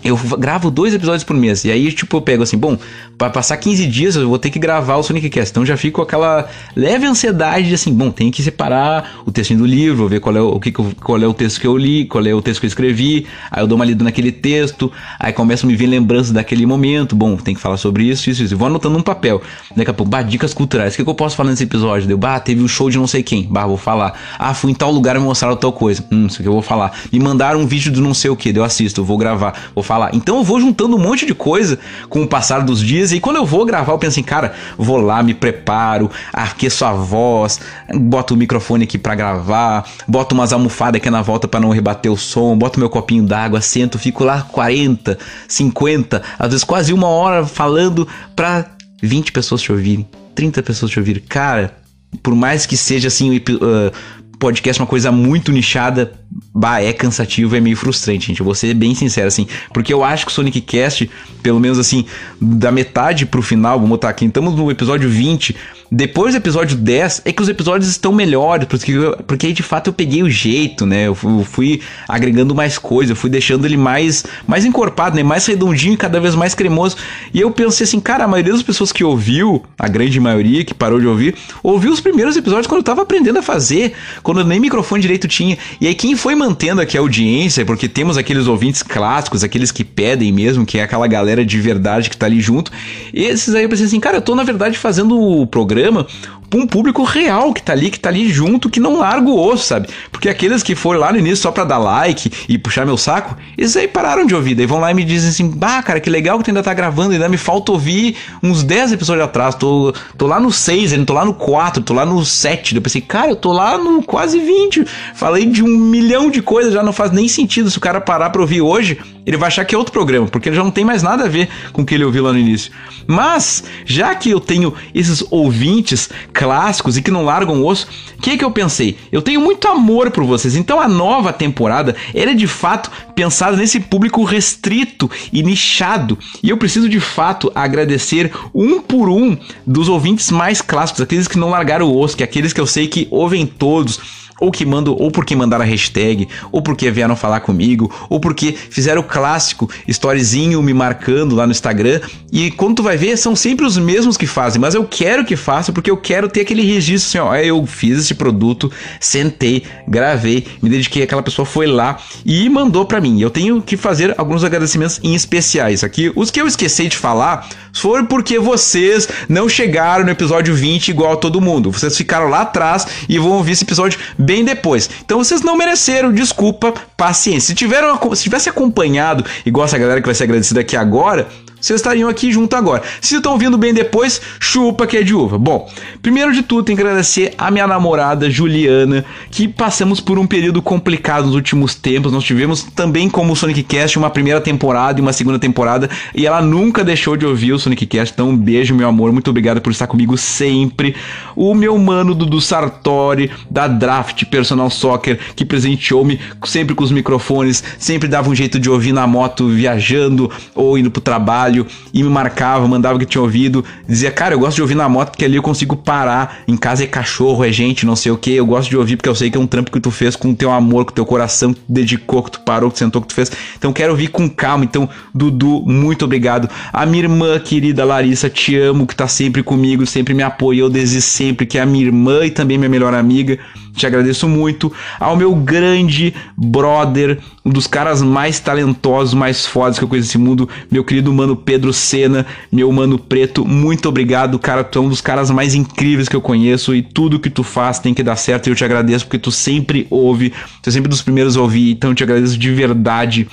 eu 0.08 0.18
gravo 0.38 0.72
dois 0.72 0.94
episódios 0.94 1.24
por 1.24 1.36
mês. 1.36 1.66
E 1.66 1.72
aí, 1.72 1.92
tipo, 1.92 2.18
eu 2.18 2.22
pego 2.22 2.44
assim, 2.44 2.58
bom, 2.58 2.78
para 3.18 3.30
passar 3.30 3.58
15 3.58 3.86
dias 3.88 4.16
eu 4.16 4.28
vou 4.28 4.38
ter 4.38 4.50
que 4.50 4.60
gravar 4.60 4.96
o 4.96 5.04
Sonic 5.04 5.30
Cast. 5.30 5.52
Então 5.52 5.66
já 5.66 5.76
fico 5.76 5.98
com 5.98 6.02
aquela 6.02 6.48
leve 6.76 7.06
ansiedade 7.06 7.68
de 7.68 7.74
assim, 7.74 7.94
bom, 7.94 8.12
tem 8.12 8.30
que 8.32 8.42
separar 8.44 9.22
o 9.26 9.32
texto 9.32 9.56
do 9.56 9.66
livro, 9.66 10.08
ver 10.08 10.20
qual 10.20 10.36
é 10.36 10.42
o, 10.42 10.60
que, 10.60 10.72
qual 10.72 11.22
é 11.22 11.28
o 11.28 11.34
texto 11.34 11.60
que 11.60 11.68
eu 11.68 11.78
li, 11.78 12.06
qual 12.06 12.26
é 12.26 12.34
o 12.34 12.42
texto 12.42 12.60
que 12.60 12.66
eu 12.66 12.70
escrevi. 12.70 13.26
Aí 13.50 13.64
eu 13.64 13.68
dou 13.68 13.76
uma 13.76 13.86
lida 13.86 14.04
naquele 14.04 14.32
texto, 14.32 14.92
aí 15.20 15.34
começa 15.34 15.66
a 15.66 15.68
me 15.68 15.76
vir 15.76 15.88
lembranças 15.88 16.32
daquele 16.32 16.66
momento. 16.66 17.16
Bom, 17.16 17.36
tem 17.38 17.56
que 17.56 17.62
falar 17.62 17.78
sobre 17.78 18.04
isso, 18.04 18.30
isso, 18.30 18.44
isso. 18.44 18.54
Eu 18.54 18.58
vou 18.58 18.68
anotando 18.68 18.98
um 18.98 19.02
papel. 19.02 19.42
Daqui 19.76 19.92
a 19.92 19.94
pouco, 19.94 20.10
bah, 20.10 20.22
dicas 20.22 20.54
culturais. 20.54 20.94
O 20.94 20.98
que, 20.98 21.04
que 21.04 21.10
eu 21.10 21.16
posso 21.16 21.36
falar 21.36 21.50
nesse 21.50 21.64
episódio? 21.64 22.08
Deu, 22.08 22.18
bah, 22.18 22.40
teve 22.40 22.62
um 22.62 22.68
show 22.68 22.90
de 22.90 22.98
não 22.98 23.08
sei 23.08 23.24
quem. 23.24 23.44
Bah, 23.44 23.66
vou 23.66 23.78
falar. 23.78 24.14
Ah, 24.38 24.54
fui 24.54 24.72
em 24.72 24.76
tal 24.76 24.92
lugar 24.92 25.16
e 25.16 25.20
me 25.20 25.26
mostraram 25.26 25.56
tal 25.56 25.74
coisa. 25.74 26.04
Hum, 26.12 26.28
isso 26.28 26.42
aqui 26.42 26.48
eu 26.48 26.54
vou 26.54 26.62
falar. 26.62 26.92
Me 27.12 27.20
mandaram 27.20 27.60
um 27.60 27.66
vídeo 27.66 27.92
do 27.92 28.02
não 28.02 28.14
sei 28.14 28.30
o 28.30 28.36
que, 28.36 28.56
eu 28.56 28.64
assisto, 28.64 29.02
eu 29.02 29.06
vou 29.06 29.18
gravar, 29.18 29.54
vou 29.74 29.84
falar. 29.84 29.97
Então 30.14 30.38
eu 30.38 30.44
vou 30.44 30.60
juntando 30.60 30.96
um 30.96 31.00
monte 31.00 31.26
de 31.26 31.34
coisa 31.34 31.80
com 32.10 32.24
o 32.24 32.28
passar 32.28 32.62
dos 32.62 32.80
dias. 32.80 33.12
E 33.12 33.20
quando 33.20 33.38
eu 33.38 33.46
vou 33.46 33.66
gravar, 33.66 33.94
eu 33.94 33.98
penso 33.98 34.14
assim, 34.14 34.24
cara, 34.24 34.54
vou 34.78 34.98
lá, 34.98 35.22
me 35.24 35.34
preparo, 35.34 36.10
aqueço 36.32 36.86
a 36.86 36.94
voz, 36.94 37.60
boto 37.94 38.34
o 38.34 38.38
microfone 38.38 38.84
aqui 38.84 38.98
para 38.98 39.16
gravar, 39.16 39.88
boto 40.08 40.36
umas 40.36 40.54
almofadas 40.54 41.00
aqui 41.00 41.10
na 41.10 41.22
volta 41.22 41.48
para 41.48 41.60
não 41.60 41.70
rebater 41.70 42.12
o 42.12 42.18
som, 42.18 42.58
boto 42.58 42.80
meu 42.80 42.90
copinho 42.90 43.24
d'água, 43.24 43.62
sento, 43.62 43.98
fico 43.98 44.24
lá 44.24 44.42
40, 44.42 45.18
50, 45.48 46.22
às 46.38 46.50
vezes 46.50 46.64
quase 46.64 46.94
uma 46.94 47.08
hora 47.08 47.46
falando 47.46 48.08
pra 48.36 48.66
20 49.02 49.32
pessoas 49.32 49.62
te 49.62 49.72
ouvirem, 49.72 50.08
30 50.36 50.64
pessoas 50.64 50.92
te 50.92 51.00
ouvirem. 51.00 51.24
Cara, 51.28 51.76
por 52.24 52.36
mais 52.36 52.66
que 52.66 52.78
seja 52.78 53.08
assim, 53.08 53.36
uh, 53.38 53.92
podcast 54.40 54.80
é 54.80 54.84
uma 54.84 54.90
coisa 54.90 55.12
muito 55.12 55.52
nichada, 55.52 56.14
bah, 56.54 56.82
é 56.82 56.94
cansativo, 56.94 57.56
é 57.56 57.60
meio 57.60 57.76
frustrante, 57.76 58.28
gente. 58.28 58.40
Eu 58.40 58.46
vou 58.46 58.56
ser 58.56 58.74
bem 58.74 58.94
sincero, 58.94 59.28
assim, 59.28 59.48
porque 59.74 59.94
eu 59.94 60.04
acho 60.04 60.26
que 60.26 60.32
o 60.32 60.34
Sonic 60.34 60.62
Cast, 60.62 61.10
pelo 61.42 61.60
menos 61.60 61.80
assim, 61.80 62.06
da 62.40 62.72
metade 62.72 63.26
pro 63.26 63.42
final, 63.42 63.76
vamos 63.76 63.90
botar 63.90 64.10
aqui, 64.10 64.26
estamos 64.26 64.56
no 64.56 64.70
episódio 64.70 65.10
20, 65.10 65.56
depois 65.90 66.34
do 66.34 66.38
episódio 66.38 66.76
10 66.76 67.22
é 67.24 67.32
que 67.32 67.42
os 67.42 67.48
episódios 67.48 67.90
estão 67.90 68.12
melhores, 68.12 68.68
porque, 68.68 68.94
porque 69.26 69.48
aí 69.48 69.54
de 69.54 69.64
fato 69.64 69.88
eu 69.88 69.94
peguei 69.94 70.22
o 70.22 70.30
jeito, 70.30 70.86
né? 70.86 71.08
Eu 71.08 71.16
fui, 71.16 71.40
eu 71.40 71.46
fui 71.46 71.82
agregando 72.08 72.54
mais 72.54 72.78
coisa, 72.78 73.14
eu 73.14 73.16
fui 73.16 73.30
deixando 73.30 73.66
ele 73.66 73.78
mais, 73.78 74.26
mais 74.46 74.66
encorpado, 74.66 75.16
né? 75.16 75.24
Mais 75.24 75.46
redondinho 75.46 75.94
e 75.94 75.98
cada 75.98 76.20
vez 76.20 76.36
mais 76.36 76.54
cremoso. 76.54 76.98
E 77.34 77.40
eu 77.40 77.50
pensei 77.52 77.86
assim, 77.86 78.02
cara, 78.02 78.26
a 78.26 78.28
maioria 78.28 78.52
das 78.52 78.64
pessoas 78.64 78.92
que 78.92 79.04
ouviu, 79.04 79.64
a 79.80 79.88
grande 79.88 80.20
maioria 80.20 80.66
que 80.66 80.74
parou 80.74 81.00
de 81.00 81.08
ouvir, 81.08 81.36
ouviu 81.64 81.92
os 81.92 82.02
primeiros 82.02 82.36
episódios 82.36 82.68
quando 82.68 82.80
eu 82.80 82.84
tava 82.86 83.04
aprendendo 83.04 83.40
a 83.40 83.42
fazer, 83.42 83.94
quando 84.22 84.44
nem 84.44 84.60
microfone 84.60 85.02
direito 85.02 85.28
tinha. 85.28 85.58
E 85.80 85.88
aí 85.88 85.96
quem 85.96 86.18
foi 86.18 86.36
mantendo 86.36 86.82
aqui 86.82 86.98
a 86.98 87.02
audiência, 87.02 87.66
porque 87.66 87.88
temos 87.88 88.18
aqueles 88.18 88.48
ouvintes 88.48 88.84
clássicos, 88.84 89.42
aqueles 89.42 89.72
que 89.72 89.86
pedem 89.86 90.34
mesmo, 90.34 90.66
que 90.66 90.80
é 90.80 90.84
aquela 90.84 91.08
galera 91.08 91.46
de 91.46 91.60
verdade 91.62 92.10
que 92.10 92.18
tá 92.18 92.26
ali 92.26 92.42
junto. 92.42 92.72
Esses 93.14 93.56
aí 93.56 93.64
eu 93.64 93.70
pensei 93.70 93.86
assim, 93.86 94.00
cara, 94.02 94.18
eu 94.18 94.22
tô 94.22 94.36
na 94.36 94.44
verdade 94.44 94.78
fazendo 94.78 95.18
o 95.18 95.48
programa 95.48 95.77
programa 95.78 96.08
pra 96.50 96.60
um 96.60 96.66
público 96.66 97.04
real 97.04 97.54
que 97.54 97.62
tá 97.62 97.74
ali, 97.74 97.90
que 97.90 98.00
tá 98.00 98.08
ali 98.10 98.30
junto, 98.30 98.70
que 98.70 98.80
não 98.80 99.00
larga 99.00 99.30
o 99.30 99.38
osso, 99.38 99.66
sabe? 99.66 99.90
Porque 100.12 100.30
aqueles 100.30 100.64
que 100.64 100.76
foram 100.76 101.00
lá 101.00 101.12
no 101.12 101.20
início 101.20 101.38
só 101.38 101.52
pra 101.52 101.66
dar 101.66 101.78
like 101.78 102.32
e 102.48 102.58
puxar 102.58 102.86
meu 102.86 102.98
saco, 102.98 103.36
esses 103.58 103.76
aí 103.76 103.88
pararam 103.88 104.26
de 104.26 104.34
ouvir. 104.34 104.56
Daí 104.56 104.66
vão 104.66 104.80
lá 104.80 104.90
e 104.90 104.94
me 104.94 105.04
dizem 105.04 105.30
assim: 105.30 105.50
bah, 105.50 105.84
cara, 105.84 106.00
que 106.00 106.10
legal 106.10 106.38
que 106.38 106.46
tu 106.46 106.50
ainda 106.50 106.64
tá 106.64 106.74
gravando, 106.74 107.12
ainda 107.12 107.28
me 107.28 107.38
falta 107.38 107.72
ouvir 107.72 108.16
uns 108.42 108.64
10 108.64 108.94
episódios 108.94 109.26
atrás. 109.26 109.56
Tô, 109.56 109.94
tô 110.18 110.26
lá 110.26 110.40
no 110.40 110.52
6, 110.52 110.94
ainda 110.94 111.06
tô 111.06 111.14
lá 111.14 111.26
no 111.26 111.34
4, 111.34 111.84
tô 111.84 111.94
lá 111.94 112.06
no 112.06 112.24
7. 112.26 112.76
Eu 112.76 112.82
pensei, 112.82 113.02
cara, 113.02 113.30
eu 113.30 113.36
tô 113.36 113.52
lá 113.52 113.78
no 113.78 114.02
quase 114.02 114.40
20. 114.40 114.86
Falei 115.16 115.46
de 115.46 115.64
um 115.64 115.68
milhão 115.68 116.32
de 116.32 116.42
coisas, 116.42 116.74
já 116.74 116.82
não 116.82 116.94
faz 116.94 117.12
nem 117.12 117.28
sentido. 117.28 117.70
Se 117.70 117.78
o 117.78 117.82
cara 117.82 118.00
parar 118.00 118.30
pra 118.30 118.42
ouvir 118.42 118.62
hoje, 118.62 118.98
ele 119.28 119.36
vai 119.36 119.48
achar 119.48 119.66
que 119.66 119.76
é 119.76 119.78
outro 119.78 119.92
programa, 119.92 120.26
porque 120.26 120.48
ele 120.48 120.56
já 120.56 120.64
não 120.64 120.72
tem 120.72 120.86
mais 120.86 121.04
nada 121.04 121.26
a 121.26 121.28
ver 121.28 121.50
com 121.74 121.82
o 121.82 121.86
que 121.86 121.94
ele 121.94 122.06
ouviu 122.06 122.24
lá 122.24 122.32
no 122.32 122.40
início. 122.40 122.72
Mas, 123.06 123.66
já 123.86 124.16
que 124.16 124.30
eu 124.30 124.40
tenho 124.40 124.74
esses 124.96 125.22
ouvintes 125.30 126.10
clássicos 126.32 126.96
e 126.96 127.02
que 127.02 127.12
não 127.12 127.26
largam 127.26 127.62
o 127.62 127.68
osso, 127.68 127.90
o 128.18 128.22
que, 128.22 128.38
que 128.38 128.46
eu 128.46 128.52
pensei? 128.52 128.98
Eu 129.12 129.22
tenho 129.22 129.42
muito 129.42 129.68
amor 129.68 130.12
por 130.12 130.24
vocês, 130.24 130.56
então 130.56 130.80
a 130.80 130.88
nova 130.88 131.34
temporada 131.34 131.94
era 132.16 132.34
de 132.34 132.48
fato 132.48 132.90
pensada 133.14 133.58
nesse 133.58 133.82
público 133.82 134.24
restrito 134.24 135.12
e 135.34 135.44
nichado. 135.44 136.18
E 136.42 136.50
eu 136.50 136.58
preciso 136.58 136.88
de 136.88 137.02
fato 137.02 137.52
agradecer 137.54 138.32
um 138.56 138.80
por 138.80 139.10
um 139.10 139.38
dos 139.66 139.90
ouvintes 139.90 140.32
mais 140.32 140.62
clássicos, 140.62 141.02
aqueles 141.02 141.28
que 141.28 141.38
não 141.38 141.50
largaram 141.50 141.88
o 141.88 142.00
osso, 142.00 142.16
que 142.16 142.24
é 142.24 142.26
aqueles 142.26 142.54
que 142.54 142.62
eu 142.62 142.68
sei 142.68 142.88
que 142.88 143.10
ouvem 143.12 143.46
todos 143.46 144.27
ou 144.40 144.52
que 144.52 144.66
mandam, 144.66 144.94
ou 144.94 145.12
porque 145.12 145.36
mandaram 145.36 145.64
a 145.64 145.68
hashtag, 145.68 146.28
ou 146.52 146.62
porque 146.62 146.90
vieram 146.92 147.16
falar 147.16 147.40
comigo, 147.42 147.94
ou 148.10 148.20
porque 148.20 148.52
fizeram 148.52 149.02
o 149.02 149.04
clássico 149.04 149.70
storyzinho 149.88 150.62
me 150.62 150.74
marcando 150.74 151.36
lá 151.36 151.46
no 151.46 151.52
Instagram. 151.52 152.02
E 152.32 152.52
quando 152.52 152.78
tu 152.78 152.84
vai 152.84 152.98
ver, 152.98 153.18
são 153.18 153.36
sempre 153.36 153.66
os 153.66 153.78
mesmos 153.78 154.18
que 154.18 154.28
fazem, 154.28 154.60
mas 154.60 154.76
eu 154.76 154.86
quero 154.86 155.26
que 155.26 155.36
faça 155.36 155.72
porque 155.72 155.90
eu 155.90 155.98
quero 155.98 156.30
ter 156.30 156.42
aquele 156.42 156.62
registro 156.62 157.10
assim, 157.10 157.30
ó, 157.30 157.36
eu 157.36 157.66
fiz 157.66 158.00
esse 158.00 158.14
produto, 158.14 158.72
sentei, 159.00 159.64
gravei, 159.88 160.46
me 160.62 160.70
dediquei, 160.70 161.04
aquela 161.04 161.24
pessoa 161.24 161.46
foi 161.46 161.68
lá 161.68 161.98
e 162.26 162.50
mandou 162.50 162.86
para 162.86 163.02
mim. 163.02 163.20
Eu 163.22 163.30
tenho 163.30 163.62
que 163.62 163.78
fazer 163.78 164.14
alguns 164.18 164.44
agradecimentos 164.44 165.00
em 165.04 165.16
especiais 165.16 165.84
aqui. 165.84 166.12
Os 166.16 166.32
que 166.32 166.42
eu 166.42 166.48
esqueci 166.48 166.88
de 166.88 166.98
falar 166.98 167.48
foram 167.74 168.06
porque 168.06 168.40
vocês 168.40 169.08
não 169.30 169.48
chegaram 169.48 170.04
no 170.06 170.12
episódio 170.12 170.54
20 170.54 170.90
igual 170.90 171.14
a 171.14 171.18
todo 171.18 171.42
mundo. 171.42 171.72
Vocês 171.72 171.96
ficaram 171.96 172.28
lá 172.30 172.42
atrás 172.42 172.88
e 173.08 173.18
vão 173.20 173.32
ouvir 173.32 173.52
esse 173.54 173.64
episódio 173.64 174.00
bem 174.28 174.44
depois. 174.44 174.90
Então 175.06 175.24
vocês 175.24 175.42
não 175.42 175.56
mereceram, 175.56 176.12
desculpa, 176.12 176.74
paciência. 176.98 177.48
Se, 177.48 177.56
tiveram, 177.56 177.98
se 178.14 178.24
tivesse 178.24 178.50
acompanhado, 178.50 179.24
igual 179.46 179.66
essa 179.66 179.78
galera 179.78 180.02
que 180.02 180.06
vai 180.06 180.14
ser 180.14 180.26
agradecida 180.26 180.60
aqui 180.60 180.76
agora, 180.76 181.30
vocês 181.60 181.80
estariam 181.80 182.08
aqui 182.08 182.32
junto 182.32 182.56
agora. 182.56 182.84
Se 183.02 183.16
estão 183.16 183.38
vindo 183.38 183.58
bem 183.58 183.74
depois, 183.74 184.22
chupa 184.40 184.86
que 184.86 184.98
é 184.98 185.04
de 185.04 185.14
uva. 185.14 185.38
Bom, 185.38 185.70
primeiro 186.02 186.32
de 186.32 186.44
tudo, 186.44 186.64
tenho 186.64 186.78
que 186.78 186.84
agradecer 186.84 187.34
a 187.38 187.50
minha 187.50 187.66
namorada 187.66 188.30
Juliana, 188.30 189.04
que 189.32 189.48
passamos 189.48 190.00
por 190.00 190.20
um 190.20 190.28
período 190.28 190.62
complicado 190.62 191.26
nos 191.26 191.36
últimos 191.36 191.74
tempos. 191.74 192.12
Nós 192.12 192.24
tivemos 192.24 192.64
também, 192.64 193.10
como 193.10 193.36
Sonic 193.36 193.64
Cast, 193.64 193.98
uma 193.98 194.10
primeira 194.10 194.40
temporada 194.40 195.00
e 195.00 195.02
uma 195.02 195.14
segunda 195.14 195.40
temporada, 195.40 195.90
e 196.14 196.28
ela 196.28 196.42
nunca 196.42 196.84
deixou 196.84 197.18
de 197.18 197.26
ouvir 197.26 197.54
o 197.54 197.60
Sonic 197.60 197.86
Cast. 197.88 198.14
Então, 198.14 198.30
um 198.30 198.38
beijo, 198.38 198.76
meu 198.76 198.88
amor. 198.88 199.12
Muito 199.12 199.30
obrigado 199.30 199.60
por 199.60 199.72
estar 199.72 199.88
comigo 199.88 200.16
sempre. 200.18 200.96
O 201.36 201.56
meu 201.56 201.78
mano 201.78 202.14
Dudu 202.14 202.40
Sartori, 202.40 203.32
da 203.50 203.68
Draft 203.68 204.26
Personal 204.26 204.70
Soccer, 204.70 205.20
que 205.36 205.44
presenteou-me 205.44 206.20
sempre 206.46 206.76
com 206.76 206.84
os 206.84 206.92
microfones, 206.92 207.64
sempre 207.80 208.08
dava 208.08 208.30
um 208.30 208.36
jeito 208.36 208.60
de 208.60 208.70
ouvir 208.70 208.94
na 208.94 209.08
moto, 209.08 209.48
viajando 209.48 210.32
ou 210.54 210.78
indo 210.78 210.92
pro 210.92 211.02
trabalho 211.02 211.47
trabalho 211.48 211.66
e 211.94 212.04
me 212.04 212.10
marcava, 212.10 212.68
mandava 212.68 213.00
que 213.00 213.06
tinha 213.06 213.22
ouvido, 213.22 213.64
dizia, 213.88 214.12
cara, 214.12 214.36
eu 214.36 214.40
gosto 214.40 214.56
de 214.56 214.62
ouvir 214.62 214.76
na 214.76 214.88
moto 214.90 215.10
porque 215.10 215.26
ali 215.26 215.36
eu 215.36 215.42
consigo 215.42 215.76
parar. 215.76 216.40
Em 216.48 216.58
casa 216.58 216.84
é 216.84 216.88
cachorro, 216.88 217.44
é 217.44 217.52
gente, 217.52 217.86
não 217.86 217.96
sei 217.96 218.12
o 218.12 218.18
que. 218.18 218.34
Eu 218.34 218.46
gosto 218.46 218.70
de 218.70 218.78
ouvir 218.78 218.98
porque 218.98 219.10
eu 219.10 219.16
sei 219.16 219.32
que 219.32 219.38
é 219.38 219.40
um 219.40 219.48
trampo 219.48 219.72
que 219.72 219.80
tu 219.80 219.90
fez 219.90 220.16
com 220.16 220.32
o 220.32 220.36
teu 220.36 220.52
amor, 220.52 220.86
com 220.86 220.92
o 220.92 220.96
teu 220.96 221.06
coração, 221.06 221.54
que 221.54 221.60
tu 221.60 221.66
dedicou, 221.68 222.24
que 222.24 222.32
tu 222.32 222.42
parou, 222.42 222.70
que 222.70 222.76
tu 222.76 222.80
sentou, 222.80 223.02
que 223.02 223.08
tu 223.08 223.14
fez. 223.14 223.32
Então 223.58 223.72
quero 223.72 223.92
ouvir 223.92 224.10
com 224.10 224.30
calma. 224.30 224.66
Então, 224.66 224.90
Dudu, 225.14 225.64
muito 225.66 226.06
obrigado. 226.06 226.50
A 226.72 226.86
minha 226.86 227.04
irmã 227.04 227.40
querida 227.40 227.86
Larissa, 227.86 228.30
te 228.30 228.58
amo, 228.58 228.86
que 228.86 228.96
tá 228.96 229.08
sempre 229.08 229.42
comigo, 229.42 229.86
sempre 229.86 230.14
me 230.14 230.24
apoiou 230.24 230.70
desde 230.70 231.02
sempre, 231.02 231.46
que 231.46 231.58
é 231.58 231.62
a 231.62 231.66
minha 231.66 231.86
irmã 231.86 232.26
e 232.26 232.32
também 232.32 232.58
minha 232.58 232.70
melhor 232.70 232.94
amiga 232.94 233.40
te 233.78 233.88
agradeço 233.88 234.28
muito. 234.28 234.72
Ao 235.00 235.16
meu 235.16 235.34
grande 235.36 236.14
brother, 236.36 237.20
um 237.46 237.50
dos 237.50 237.68
caras 237.68 238.02
mais 238.02 238.40
talentosos, 238.40 239.14
mais 239.14 239.46
fodas 239.46 239.78
que 239.78 239.84
eu 239.84 239.88
conheço 239.88 240.08
nesse 240.08 240.18
mundo, 240.18 240.50
meu 240.70 240.84
querido 240.84 241.14
mano 241.14 241.36
Pedro 241.36 241.72
Sena, 241.72 242.26
meu 242.52 242.72
mano 242.72 242.98
Preto, 243.00 243.46
muito 243.46 243.88
obrigado, 243.88 244.38
cara. 244.40 244.64
Tu 244.64 244.80
é 244.80 244.82
um 244.82 244.90
dos 244.90 245.02
caras 245.02 245.32
mais 245.32 245.56
incríveis 245.56 246.10
que 246.10 246.16
eu 246.16 246.22
conheço 246.22 246.76
e 246.76 246.82
tudo 246.82 247.20
que 247.20 247.30
tu 247.30 247.44
faz 247.44 247.80
tem 247.80 247.94
que 247.94 248.04
dar 248.04 248.16
certo 248.16 248.48
e 248.48 248.50
eu 248.50 248.56
te 248.56 248.66
agradeço 248.66 249.06
porque 249.06 249.20
tu 249.20 249.32
sempre 249.32 249.88
ouve, 249.90 250.34
tu 250.62 250.70
é 250.70 250.72
sempre 250.72 250.90
dos 250.90 251.02
primeiros 251.02 251.38
a 251.38 251.42
ouvir, 251.42 251.72
então 251.72 251.92
eu 251.92 251.96
te 251.96 252.04
agradeço 252.04 252.38
de 252.38 252.52
verdade 252.52 253.28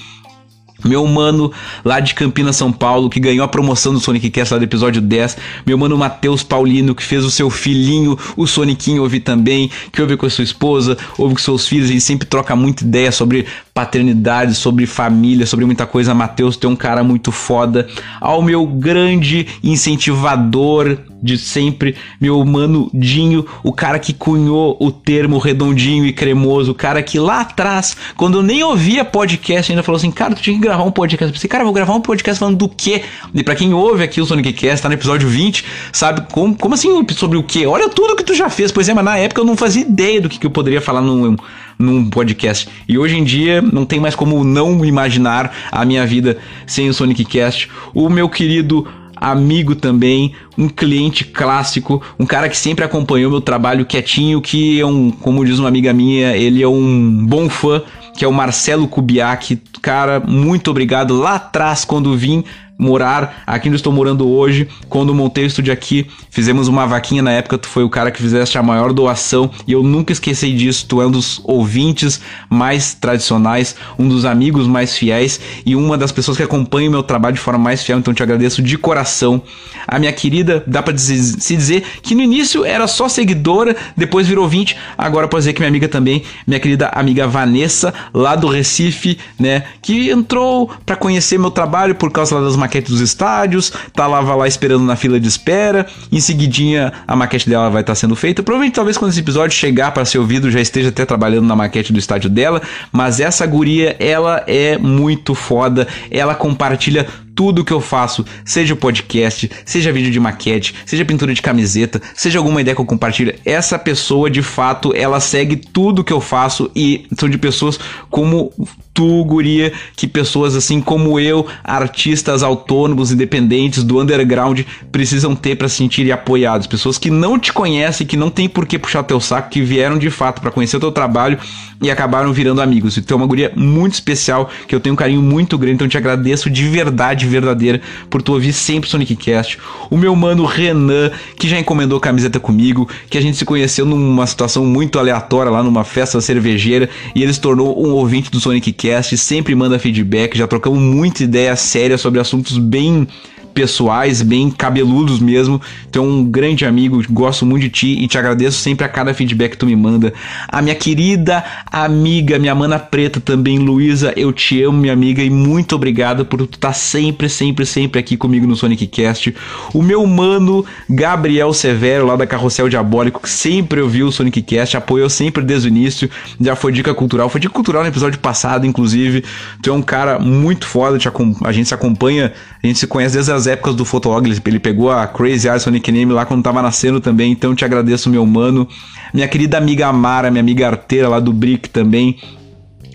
meu 0.85 1.07
mano 1.07 1.51
lá 1.85 2.01
de 2.01 2.15
Campinas, 2.15 2.57
São 2.57 2.71
Paulo, 2.73 3.09
que 3.09 3.19
ganhou 3.19 3.45
a 3.45 3.49
promoção 3.49 3.93
do 3.93 4.01
Sonic 4.01 4.31
Cast 4.31 4.55
lá 4.55 4.59
do 4.59 4.65
episódio 4.65 5.01
10. 5.01 5.37
Meu 5.67 5.79
mano 5.79 5.97
Matheus 5.97 6.43
Paulino, 6.43 6.95
que 6.95 7.03
fez 7.03 7.25
o 7.25 7.31
seu 7.31 7.49
filhinho, 7.51 8.19
o 8.37 8.47
Sonicinho, 8.47 9.03
ouvir 9.03 9.21
também, 9.21 9.71
que 9.93 10.03
ouve 10.03 10.17
com 10.17 10.27
a 10.27 10.31
sua 10.31 10.45
esposa, 10.45 10.97
ouve 11.17 11.35
com 11.35 11.41
seus 11.41 11.67
filhos, 11.67 11.91
e 11.91 12.01
sempre 12.01 12.27
troca 12.27 12.55
muita 12.55 12.85
ideia 12.85 13.11
sobre 13.11 13.47
paternidade, 13.75 14.55
sobre 14.55 14.87
família, 14.87 15.45
sobre 15.45 15.67
muita 15.67 15.85
coisa. 15.85 16.15
Matheus 16.15 16.57
tem 16.57 16.71
um 16.71 16.77
cara 16.77 17.03
muito 17.03 17.33
foda. 17.33 17.89
Ao 18.21 18.41
meu 18.41 18.65
grande 18.65 19.49
incentivador 19.65 20.97
de 21.21 21.37
sempre, 21.37 21.97
meu 22.21 22.45
mano 22.45 22.89
Dinho, 22.95 23.45
o 23.65 23.73
cara 23.73 23.99
que 23.99 24.13
cunhou 24.13 24.77
o 24.79 24.93
termo 24.93 25.39
redondinho 25.39 26.07
e 26.07 26.13
cremoso, 26.13 26.71
o 26.71 26.75
cara 26.75 27.03
que 27.03 27.19
lá 27.19 27.41
atrás, 27.41 27.97
quando 28.17 28.39
eu 28.39 28.43
nem 28.43 28.63
ouvia 28.63 29.05
podcast, 29.05 29.73
ainda 29.73 29.83
falou 29.83 29.97
assim: 29.97 30.11
Cara, 30.11 30.35
tu 30.35 30.43
tinha 30.43 30.55
que 30.55 30.63
gravar 30.63 30.85
um 30.85 30.93
podcast. 30.93 31.31
Eu 31.31 31.33
pensei, 31.33 31.51
cara, 31.51 31.65
vou 31.65 31.73
gravar 31.73 31.95
um 31.95 32.01
podcast 32.01 32.39
falando 32.39 32.57
do 32.57 32.69
quê? 32.69 33.03
E 33.35 33.43
pra 33.43 33.57
quem 33.57 33.75
ouve 33.75 34.05
aqui 34.05 34.21
o 34.21 34.27
Sonic 34.27 34.53
Cast, 34.53 34.83
tá 34.83 34.89
no 34.89 34.95
episódio 34.95 35.29
20, 35.29 35.65
sabe? 35.93 36.27
Como, 36.31 36.55
como 36.55 36.75
assim 36.75 37.05
sobre 37.11 37.39
o 37.39 37.43
quê? 37.43 37.67
Olha 37.67 37.89
tudo 37.89 38.15
que 38.15 38.23
tu 38.23 38.35
já 38.35 38.49
fez. 38.49 38.71
Pois 38.71 38.89
é, 38.89 38.95
mas 38.95 39.05
na 39.05 39.17
época 39.17 39.41
eu 39.41 39.45
não 39.45 39.57
fazia 39.57 39.83
ideia 39.83 40.21
do 40.21 40.29
que, 40.29 40.39
que 40.39 40.47
eu 40.47 40.51
poderia 40.51 40.81
falar 40.81 41.01
num, 41.01 41.37
num 41.79 42.09
podcast. 42.09 42.69
E 42.89 42.99
hoje 42.99 43.17
em 43.17 43.25
dia 43.25 43.61
não 43.61 43.85
tem 43.85 44.01
mais 44.01 44.15
como 44.15 44.45
não 44.45 44.85
imaginar 44.85 45.55
a 45.71 45.85
minha 45.85 46.07
vida 46.07 46.39
sem 46.67 46.89
o 46.89 46.95
Sonic 46.95 47.25
Cast. 47.25 47.69
O 47.95 48.09
meu 48.09 48.29
querido 48.29 48.87
amigo 49.17 49.75
também, 49.75 50.35
um 50.59 50.69
cliente 50.69 51.25
clássico, 51.25 52.03
um 52.19 52.27
cara 52.27 52.49
que 52.49 52.57
sempre 52.57 52.85
acompanhou 52.85 53.31
meu 53.31 53.41
trabalho 53.41 53.87
quietinho, 53.87 54.41
que 54.41 54.81
é 54.81 54.87
um, 54.87 55.11
como 55.11 55.45
diz 55.45 55.59
uma 55.59 55.69
amiga 55.69 55.93
minha, 55.93 56.37
ele 56.37 56.63
é 56.63 56.69
um 56.69 57.25
bom 57.27 57.49
fã, 57.49 57.83
que 58.17 58.25
é 58.25 58.29
o 58.29 58.33
Marcelo 58.33 58.87
Kubiak. 58.87 59.61
Cara, 59.81 60.21
muito 60.21 60.71
obrigado. 60.71 61.17
Lá 61.17 61.37
atrás, 61.37 61.85
quando 61.85 62.17
vim 62.17 62.45
morar 62.79 63.43
aqui 63.47 63.69
onde 63.69 63.77
estou 63.77 63.93
morando 63.93 64.29
hoje. 64.29 64.69
Quando 64.89 65.15
montei 65.15 65.45
o 65.45 65.47
estúdio 65.47 65.73
aqui, 65.73 66.07
fizemos 66.31 66.69
uma 66.69 66.87
vaquinha 66.87 67.23
na 67.23 67.33
época, 67.33 67.59
tu 67.59 67.69
foi 67.69 67.85
o 67.85 67.89
cara 67.89 68.11
que 68.11 68.21
fizeste 68.21 68.59
a 68.59 68.63
maior 68.63 68.93
doação 68.93 69.51
e 69.67 69.73
eu 69.73 69.83
nunca 69.83 70.13
esqueci 70.13 70.53
disso. 70.53 70.87
Tu 70.89 71.01
é 71.01 71.07
um 71.07 71.11
dos 71.11 71.41
ouvintes 71.45 72.21
mais 72.49 72.95
tradicionais, 72.95 73.77
um 73.99 74.09
dos 74.09 74.25
amigos 74.25 74.67
mais 74.67 74.97
fiéis 74.97 75.41
e 75.65 75.77
uma 75.77 75.97
das 75.97 76.13
pessoas 76.13 76.37
que 76.37 76.43
acompanha 76.43 76.89
o 76.89 76.93
meu 76.93 77.03
trabalho 77.03 77.35
de 77.35 77.41
forma 77.41 77.59
mais 77.59 77.83
fiel, 77.83 77.99
então 77.99 78.13
te 78.13 78.23
agradeço 78.23 78.63
de 78.63 78.77
coração. 78.77 79.43
A 79.87 79.99
minha 79.99 80.13
querida, 80.13 80.63
dá 80.67 80.83
para 80.83 80.97
se 80.97 81.57
dizer 81.57 81.85
que 82.03 82.15
no 82.15 82.23
início 82.23 82.65
era 82.65 82.87
só 82.87 83.09
seguidora, 83.09 83.77
depois 83.97 84.27
virou 84.27 84.45
ouvinte, 84.45 84.77
agora 84.97 85.29
pode 85.29 85.43
dizer 85.43 85.53
que 85.53 85.61
minha 85.61 85.69
amiga 85.69 85.89
também, 85.89 86.23
minha 86.47 86.59
querida 86.59 86.89
amiga 86.89 87.27
Vanessa, 87.27 87.93
lá 88.13 88.35
do 88.35 88.49
Recife, 88.49 89.19
né, 89.39 89.65
que 89.83 90.11
entrou 90.11 90.71
para 90.87 90.97
conhecer 90.97 91.39
meu 91.39 91.51
trabalho 91.51 91.95
por 91.95 92.11
causa 92.11 92.41
das 92.41 92.57
maquete 92.65 92.91
dos 92.91 93.01
estádios, 93.01 93.73
tá 93.93 94.07
lá, 94.07 94.21
vai 94.21 94.37
lá 94.37 94.49
esperando 94.49 94.85
na 94.85 94.97
fila 94.97 95.21
de 95.21 95.29
espera. 95.29 95.87
Em 96.11 96.21
seguidinha, 96.21 96.93
a 97.07 97.15
maquete 97.15 97.49
dela 97.49 97.71
vai 97.71 97.83
estar 97.83 97.93
tá 97.93 97.95
sendo 97.95 98.17
feita. 98.17 98.43
Provavelmente, 98.43 98.75
talvez, 98.75 98.97
quando 98.97 99.11
esse 99.11 99.21
episódio 99.21 99.57
chegar 99.57 99.93
para 99.93 100.05
ser 100.05 100.19
ouvido, 100.19 100.51
já 100.51 100.61
esteja 100.61 100.89
até 100.89 101.05
trabalhando 101.05 101.47
na 101.47 101.55
maquete 101.55 101.93
do 101.93 101.99
estádio 101.99 102.29
dela. 102.31 102.61
Mas 102.91 103.21
essa 103.21 103.47
guria, 103.47 103.97
ela 103.99 104.43
é 104.47 104.79
muito 104.79 105.35
foda. 105.35 105.87
Ela 106.11 106.35
compartilha 106.35 107.07
tudo 107.35 107.65
que 107.65 107.73
eu 107.73 107.81
faço, 107.81 108.25
seja 108.45 108.77
podcast, 108.77 109.51
seja 109.65 109.93
vídeo 109.93 110.11
de 110.11 110.21
maquete, 110.21 110.75
seja 110.87 111.05
pintura 111.05 111.35
de 111.35 111.43
camiseta, 111.43 112.01
seja 112.15 112.39
alguma 112.39 112.61
ideia 112.61 112.75
que 112.75 112.81
eu 112.81 112.87
compartilho, 112.87 113.35
essa 113.45 113.79
pessoa 113.79 114.31
de 114.31 114.43
fato 114.43 114.93
ela 114.95 115.21
segue 115.21 115.57
tudo 115.57 116.05
que 116.05 116.13
eu 116.13 116.21
faço 116.21 116.71
e 116.75 117.07
são 117.19 117.29
de 117.29 117.39
pessoas 117.39 117.79
como 118.11 118.53
tu, 118.95 119.25
guria, 119.25 119.73
que 119.97 120.07
pessoas 120.07 120.55
assim 120.55 120.81
como 120.81 121.19
eu, 121.19 121.45
artistas 121.65 122.45
autônomos, 122.45 123.11
independentes 123.11 123.83
do 123.83 124.01
underground, 124.01 124.61
precisam 124.93 125.35
ter 125.35 125.57
para 125.57 125.69
se 125.69 125.77
sentirem 125.77 126.13
apoiados. 126.13 126.69
Pessoas 126.69 126.97
que 126.97 127.11
não 127.11 127.37
te 127.37 127.53
conhecem, 127.53 128.07
que 128.07 128.17
não 128.17 128.31
tem 128.31 128.49
por 128.49 128.65
que 128.65 128.79
puxar 128.79 129.03
teu 129.03 129.21
saco, 129.21 129.51
que 129.51 129.61
vieram 129.61 129.99
de 129.99 130.11
fato 130.11 130.41
para 130.41 130.53
conhecer 130.53 130.77
o 130.77 130.81
teu 130.81 130.93
trabalho 130.93 131.39
e 131.83 131.91
acabaram 131.91 132.33
virando 132.33 132.63
amigos. 132.63 132.97
Então 132.97 133.17
é 133.17 133.21
uma 133.21 133.27
guria 133.27 133.53
muito 133.57 133.95
especial, 133.95 134.49
que 134.69 134.75
eu 134.75 134.81
tenho 134.81 134.93
um 134.93 134.97
carinho 134.97 135.21
muito 135.21 135.59
grande, 135.59 135.75
então 135.75 135.89
te 135.89 135.99
agradeço 135.99 136.49
de 136.49 136.69
verdade, 136.69 137.24
verdadeira, 137.27 137.81
por 138.09 138.23
tu 138.23 138.33
ouvir 138.33 138.53
sempre 138.53 138.89
Sonic 138.89 139.17
Cast. 139.17 139.59
O 139.91 139.97
meu 139.97 140.15
mano 140.15 140.45
Renan, 140.45 141.11
que 141.37 141.49
já 141.49 141.59
encomendou 141.59 141.99
camiseta 142.01 142.39
comigo, 142.39 142.89
que 143.09 143.19
a 143.19 143.21
gente 143.21 143.37
se 143.37 143.45
conheceu 143.45 143.85
numa 143.85 144.27
situação 144.27 144.65
muito 144.65 144.99
aleatória 144.99 145.51
lá 145.51 145.63
numa 145.63 145.85
festa 145.85 146.21
cervejeira 146.21 146.89
e 147.15 147.23
ele 147.23 147.33
se 147.33 147.41
tornou 147.41 147.81
um 147.85 147.93
ouvinte 147.93 148.31
do 148.31 148.41
Sonic 148.41 148.73
Cast 148.73 149.17
sempre 149.17 149.55
manda 149.55 149.79
feedback, 149.79 150.37
já 150.37 150.47
trocamos 150.47 150.79
muita 150.79 151.25
ideia 151.25 151.57
séria 151.57 151.99
sobre 151.99 152.21
assuntos 152.21 152.59
bem 152.59 153.07
pessoais, 153.55 154.21
bem 154.21 154.51
cabeludos 154.51 155.21
mesmo. 155.21 155.61
Tu 155.91 155.99
é 155.99 156.03
um 156.03 156.25
grande 156.25 156.67
amigo, 156.67 157.03
gosto 157.09 157.47
muito 157.47 157.63
de 157.63 157.71
ti 157.71 158.03
e 158.03 158.09
te 158.09 158.19
agradeço 158.19 158.59
sempre 158.59 158.85
a 158.85 158.89
cada 158.89 159.15
feedback 159.15 159.53
que 159.53 159.59
tu 159.59 159.67
me 159.67 159.77
manda. 159.77 160.13
A 160.49 160.61
minha 160.61 160.75
querida 160.75 161.45
amiga, 161.71 162.39
minha 162.39 162.55
mana 162.55 162.79
preta 162.79 163.21
também, 163.21 163.59
Luísa, 163.59 164.13
eu 164.17 164.33
te 164.33 164.63
amo, 164.63 164.79
minha 164.79 164.93
amiga, 164.93 165.23
e 165.23 165.31
muito 165.31 165.75
obrigado 165.77 166.27
por 166.27 166.39
tu 166.39 166.57
estar 166.57 166.69
tá 166.69 166.75
sempre, 166.75 167.29
sempre, 167.29 167.65
sempre 167.65 168.01
aqui 168.01 168.17
comigo 168.17 168.47
no 168.47 168.57
Sonic 168.57 168.87
Cast. 168.89 169.35
O 169.73 169.83
meu 169.83 170.05
mano 170.07 170.65
Gabriel 170.91 171.53
Severo, 171.53 172.07
lá 172.07 172.17
da 172.17 172.27
Carrossel 172.27 172.69
Diabólico, 172.69 173.23
que 173.23 173.31
sempre 173.31 173.81
ouviu 173.81 174.09
o 174.09 174.13
Sonic 174.13 174.43
Cast, 174.43 174.77
apoiou 174.77 175.09
sempre 175.09 175.43
desde 175.43 175.69
o 175.69 175.71
início, 175.71 176.11
já 176.41 176.57
foi 176.57 176.73
dica 176.73 176.93
cultural, 176.93 177.29
foi 177.29 177.41
dica 177.41 177.55
cultural 177.55 177.83
no 177.83 177.89
episódio 177.89 178.19
passado, 178.19 178.67
inclusive. 178.67 179.25
Tu 179.63 179.71
é 179.71 179.73
um 179.73 179.83
cara 179.83 180.19
muito 180.19 180.67
foda, 180.67 180.99
a 181.45 181.53
gente 181.53 181.69
se 181.69 181.75
acompanha, 181.75 182.33
a 182.65 182.67
gente 182.67 182.79
se 182.79 182.87
conhece 182.87 183.15
desde 183.15 183.31
as 183.31 183.47
épocas 183.47 183.75
do 183.75 183.85
Fotolog, 183.85 184.27
ele 184.27 184.59
pegou 184.59 184.91
a 184.91 185.07
Crazy 185.07 185.47
Eyes 185.47 185.63
Sonic 185.63 185.93
Name 185.93 186.15
lá 186.15 186.25
quando 186.25 186.43
tava 186.43 186.63
nascendo 186.63 186.99
também, 186.99 187.31
então 187.31 187.55
te 187.55 187.63
agradeço, 187.63 188.09
meu 188.09 188.25
mano. 188.25 188.67
Minha 189.13 189.29
querida 189.29 189.59
amiga 189.59 189.87
Amara, 189.87 190.31
minha 190.31 190.41
amiga 190.41 190.67
arteira 190.67 191.07
lá 191.07 191.21
do 191.21 191.31
Brick 191.31 191.69
também, 191.69 192.17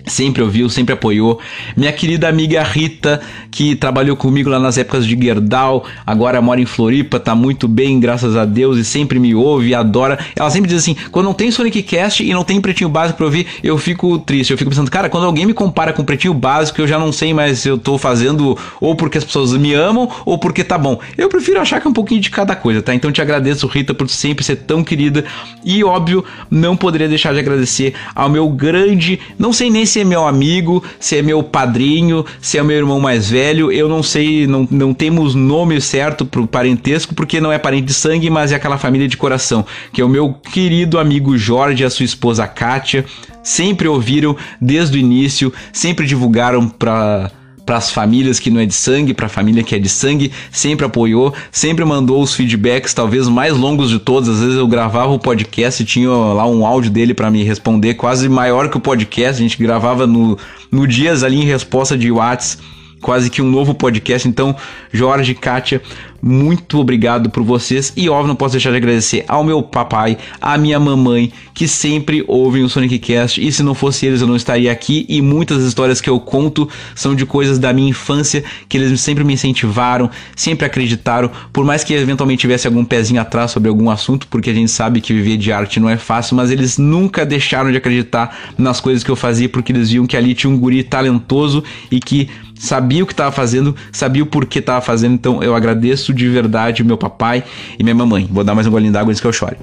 sempre 0.06 0.42
ouviu, 0.42 0.68
sempre 0.68 0.94
apoiou. 0.94 1.38
Minha 1.76 1.92
querida 1.92 2.28
amiga 2.28 2.62
Rita, 2.62 3.20
que 3.50 3.74
trabalhou 3.74 4.16
comigo 4.16 4.50
lá 4.50 4.58
nas 4.58 4.78
épocas 4.78 5.06
de 5.06 5.20
Gerdau, 5.20 5.84
agora 6.06 6.40
mora 6.40 6.60
em 6.60 6.66
Floripa, 6.66 7.18
tá 7.18 7.34
muito 7.34 7.68
bem, 7.68 8.00
graças 8.00 8.36
a 8.36 8.44
Deus, 8.44 8.78
e 8.78 8.84
sempre 8.84 9.18
me 9.18 9.34
ouve 9.34 9.74
adora. 9.74 10.18
Ela 10.36 10.50
sempre 10.50 10.68
diz 10.68 10.78
assim: 10.78 10.96
quando 11.10 11.26
não 11.26 11.34
tem 11.34 11.50
Sonic 11.50 11.82
Cast 11.82 12.22
e 12.22 12.32
não 12.32 12.44
tem 12.44 12.60
Pretinho 12.60 12.90
Básico 12.90 13.16
pra 13.16 13.26
ouvir, 13.26 13.46
eu 13.62 13.76
fico 13.78 14.18
triste. 14.18 14.50
Eu 14.50 14.58
fico 14.58 14.70
pensando, 14.70 14.90
cara, 14.90 15.08
quando 15.08 15.24
alguém 15.24 15.46
me 15.46 15.54
compara 15.54 15.92
com 15.92 16.04
Pretinho 16.04 16.34
Básico, 16.34 16.80
eu 16.80 16.86
já 16.86 16.98
não 16.98 17.12
sei 17.12 17.32
mais 17.32 17.58
se 17.58 17.68
eu 17.68 17.78
tô 17.78 17.98
fazendo 17.98 18.56
ou 18.80 18.94
porque 18.94 19.18
as 19.18 19.24
pessoas 19.24 19.52
me 19.52 19.74
amam 19.74 20.08
ou 20.24 20.38
porque 20.38 20.64
tá 20.64 20.78
bom. 20.78 20.98
Eu 21.16 21.28
prefiro 21.28 21.60
achar 21.60 21.80
que 21.80 21.86
é 21.86 21.90
um 21.90 21.94
pouquinho 21.94 22.20
de 22.20 22.30
cada 22.30 22.56
coisa, 22.56 22.82
tá? 22.82 22.94
Então 22.94 23.12
te 23.12 23.20
agradeço, 23.20 23.66
Rita, 23.66 23.94
por 23.94 24.08
sempre 24.08 24.44
ser 24.44 24.56
tão 24.56 24.82
querida. 24.82 25.24
E 25.64 25.82
óbvio, 25.84 26.24
não 26.50 26.76
poderia 26.76 27.08
deixar 27.08 27.32
de 27.32 27.38
agradecer 27.38 27.94
ao 28.14 28.28
meu 28.28 28.48
grande, 28.48 29.20
não 29.38 29.52
sei 29.52 29.70
nem 29.70 29.86
se 29.90 30.00
é 30.00 30.04
meu 30.04 30.26
amigo, 30.26 30.82
se 30.98 31.16
é 31.16 31.22
meu 31.22 31.42
padrinho, 31.42 32.24
se 32.40 32.58
é 32.58 32.62
meu 32.62 32.76
irmão 32.76 33.00
mais 33.00 33.28
velho, 33.28 33.72
eu 33.72 33.88
não 33.88 34.02
sei, 34.02 34.46
não, 34.46 34.66
não 34.70 34.94
temos 34.94 35.34
nome 35.34 35.80
certo 35.80 36.24
pro 36.24 36.46
parentesco, 36.46 37.14
porque 37.14 37.40
não 37.40 37.52
é 37.52 37.58
parente 37.58 37.86
de 37.86 37.94
sangue, 37.94 38.30
mas 38.30 38.52
é 38.52 38.54
aquela 38.54 38.78
família 38.78 39.08
de 39.08 39.16
coração, 39.16 39.64
que 39.92 40.00
é 40.00 40.04
o 40.04 40.08
meu 40.08 40.32
querido 40.32 40.98
amigo 40.98 41.36
Jorge 41.36 41.82
e 41.82 41.86
a 41.86 41.90
sua 41.90 42.04
esposa 42.04 42.46
Kátia, 42.46 43.04
sempre 43.42 43.88
ouviram 43.88 44.36
desde 44.60 44.96
o 44.96 45.00
início, 45.00 45.52
sempre 45.72 46.06
divulgaram 46.06 46.68
para 46.68 47.30
para 47.70 47.76
as 47.76 47.88
famílias 47.88 48.40
que 48.40 48.50
não 48.50 48.60
é 48.60 48.66
de 48.66 48.74
sangue, 48.74 49.14
para 49.14 49.26
a 49.26 49.28
família 49.28 49.62
que 49.62 49.76
é 49.76 49.78
de 49.78 49.88
sangue, 49.88 50.32
sempre 50.50 50.84
apoiou, 50.84 51.32
sempre 51.52 51.84
mandou 51.84 52.20
os 52.20 52.34
feedbacks, 52.34 52.92
talvez 52.92 53.28
mais 53.28 53.56
longos 53.56 53.90
de 53.90 54.00
todos. 54.00 54.28
Às 54.28 54.40
vezes 54.40 54.56
eu 54.56 54.66
gravava 54.66 55.12
o 55.12 55.20
podcast 55.20 55.80
e 55.80 55.86
tinha 55.86 56.10
lá 56.10 56.44
um 56.48 56.66
áudio 56.66 56.90
dele 56.90 57.14
para 57.14 57.30
me 57.30 57.44
responder, 57.44 57.94
quase 57.94 58.28
maior 58.28 58.68
que 58.68 58.76
o 58.76 58.80
podcast. 58.80 59.40
A 59.40 59.46
gente 59.46 59.56
gravava 59.56 60.04
no, 60.04 60.36
no 60.68 60.84
dias 60.84 61.22
ali 61.22 61.36
em 61.36 61.44
resposta 61.44 61.96
de 61.96 62.10
WhatsApp 62.10 62.60
quase 63.00 63.30
que 63.30 63.40
um 63.40 63.48
novo 63.48 63.74
podcast. 63.74 64.28
Então, 64.28 64.54
Jorge, 64.92 65.34
Kátia, 65.34 65.80
muito 66.22 66.78
obrigado 66.78 67.30
por 67.30 67.42
vocês. 67.42 67.92
E 67.96 68.08
óbvio, 68.08 68.28
não 68.28 68.36
posso 68.36 68.52
deixar 68.52 68.70
de 68.70 68.76
agradecer 68.76 69.24
ao 69.26 69.42
meu 69.42 69.62
papai, 69.62 70.18
à 70.40 70.58
minha 70.58 70.78
mamãe, 70.78 71.32
que 71.54 71.66
sempre 71.66 72.24
ouvem 72.28 72.62
o 72.62 72.68
Sonic 72.68 72.98
Cast. 72.98 73.44
E 73.44 73.50
se 73.50 73.62
não 73.62 73.74
fosse 73.74 74.06
eles, 74.06 74.20
eu 74.20 74.26
não 74.26 74.36
estaria 74.36 74.70
aqui. 74.70 75.06
E 75.08 75.22
muitas 75.22 75.62
histórias 75.62 76.00
que 76.00 76.10
eu 76.10 76.20
conto 76.20 76.68
são 76.94 77.14
de 77.14 77.24
coisas 77.24 77.58
da 77.58 77.72
minha 77.72 77.90
infância 77.90 78.44
que 78.68 78.76
eles 78.76 79.00
sempre 79.00 79.24
me 79.24 79.34
incentivaram, 79.34 80.10
sempre 80.36 80.66
acreditaram. 80.66 81.30
Por 81.52 81.64
mais 81.64 81.82
que 81.84 81.94
eventualmente 81.94 82.40
tivesse 82.40 82.66
algum 82.66 82.84
pezinho 82.84 83.20
atrás 83.20 83.50
sobre 83.50 83.68
algum 83.68 83.90
assunto, 83.90 84.26
porque 84.28 84.50
a 84.50 84.54
gente 84.54 84.70
sabe 84.70 85.00
que 85.00 85.12
viver 85.12 85.36
de 85.36 85.52
arte 85.52 85.80
não 85.80 85.88
é 85.88 85.96
fácil, 85.96 86.36
mas 86.36 86.50
eles 86.50 86.78
nunca 86.78 87.24
deixaram 87.24 87.70
de 87.70 87.76
acreditar 87.76 88.36
nas 88.58 88.80
coisas 88.80 89.02
que 89.02 89.10
eu 89.10 89.16
fazia, 89.16 89.48
porque 89.48 89.72
eles 89.72 89.90
viam 89.90 90.06
que 90.06 90.16
ali 90.16 90.34
tinha 90.34 90.50
um 90.50 90.58
guri 90.58 90.82
talentoso 90.82 91.62
e 91.90 92.00
que 92.00 92.28
sabia 92.60 93.02
o 93.02 93.06
que 93.06 93.14
estava 93.14 93.32
fazendo, 93.32 93.74
sabia 93.90 94.22
o 94.22 94.26
porquê 94.26 94.58
estava 94.58 94.82
fazendo, 94.82 95.14
então 95.14 95.42
eu 95.42 95.54
agradeço 95.54 96.09
de 96.12 96.28
verdade 96.28 96.84
meu 96.84 96.96
papai 96.96 97.44
e 97.78 97.82
minha 97.82 97.94
mamãe. 97.94 98.28
Vou 98.30 98.44
dar 98.44 98.54
mais 98.54 98.66
um 98.66 98.70
golinho 98.70 98.92
d'água 98.92 99.10
antes 99.10 99.20
que 99.20 99.26
eu 99.26 99.32
chore. 99.32 99.56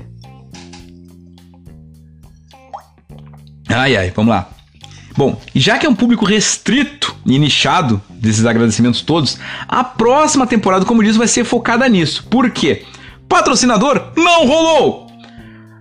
Ai 3.70 3.96
ai, 3.96 4.12
vamos 4.16 4.32
lá. 4.32 4.50
Bom, 5.18 5.42
já 5.56 5.80
que 5.80 5.86
é 5.86 5.90
um 5.90 5.96
público 5.96 6.26
restrito 6.26 7.16
e 7.26 7.40
nichado 7.40 8.00
desses 8.10 8.46
agradecimentos 8.46 9.02
todos, 9.02 9.40
a 9.68 9.84
próxima 9.84 10.46
temporada, 10.46 10.86
como 10.86 11.04
diz, 11.04 11.18
vai 11.18 11.28
ser 11.28 11.44
focada 11.44 11.90
nisso. 11.90 12.26
Por 12.30 12.52
quê? 12.52 12.84
Patrocinador 13.28 14.12
não 14.16 14.46
rolou! 14.46 15.08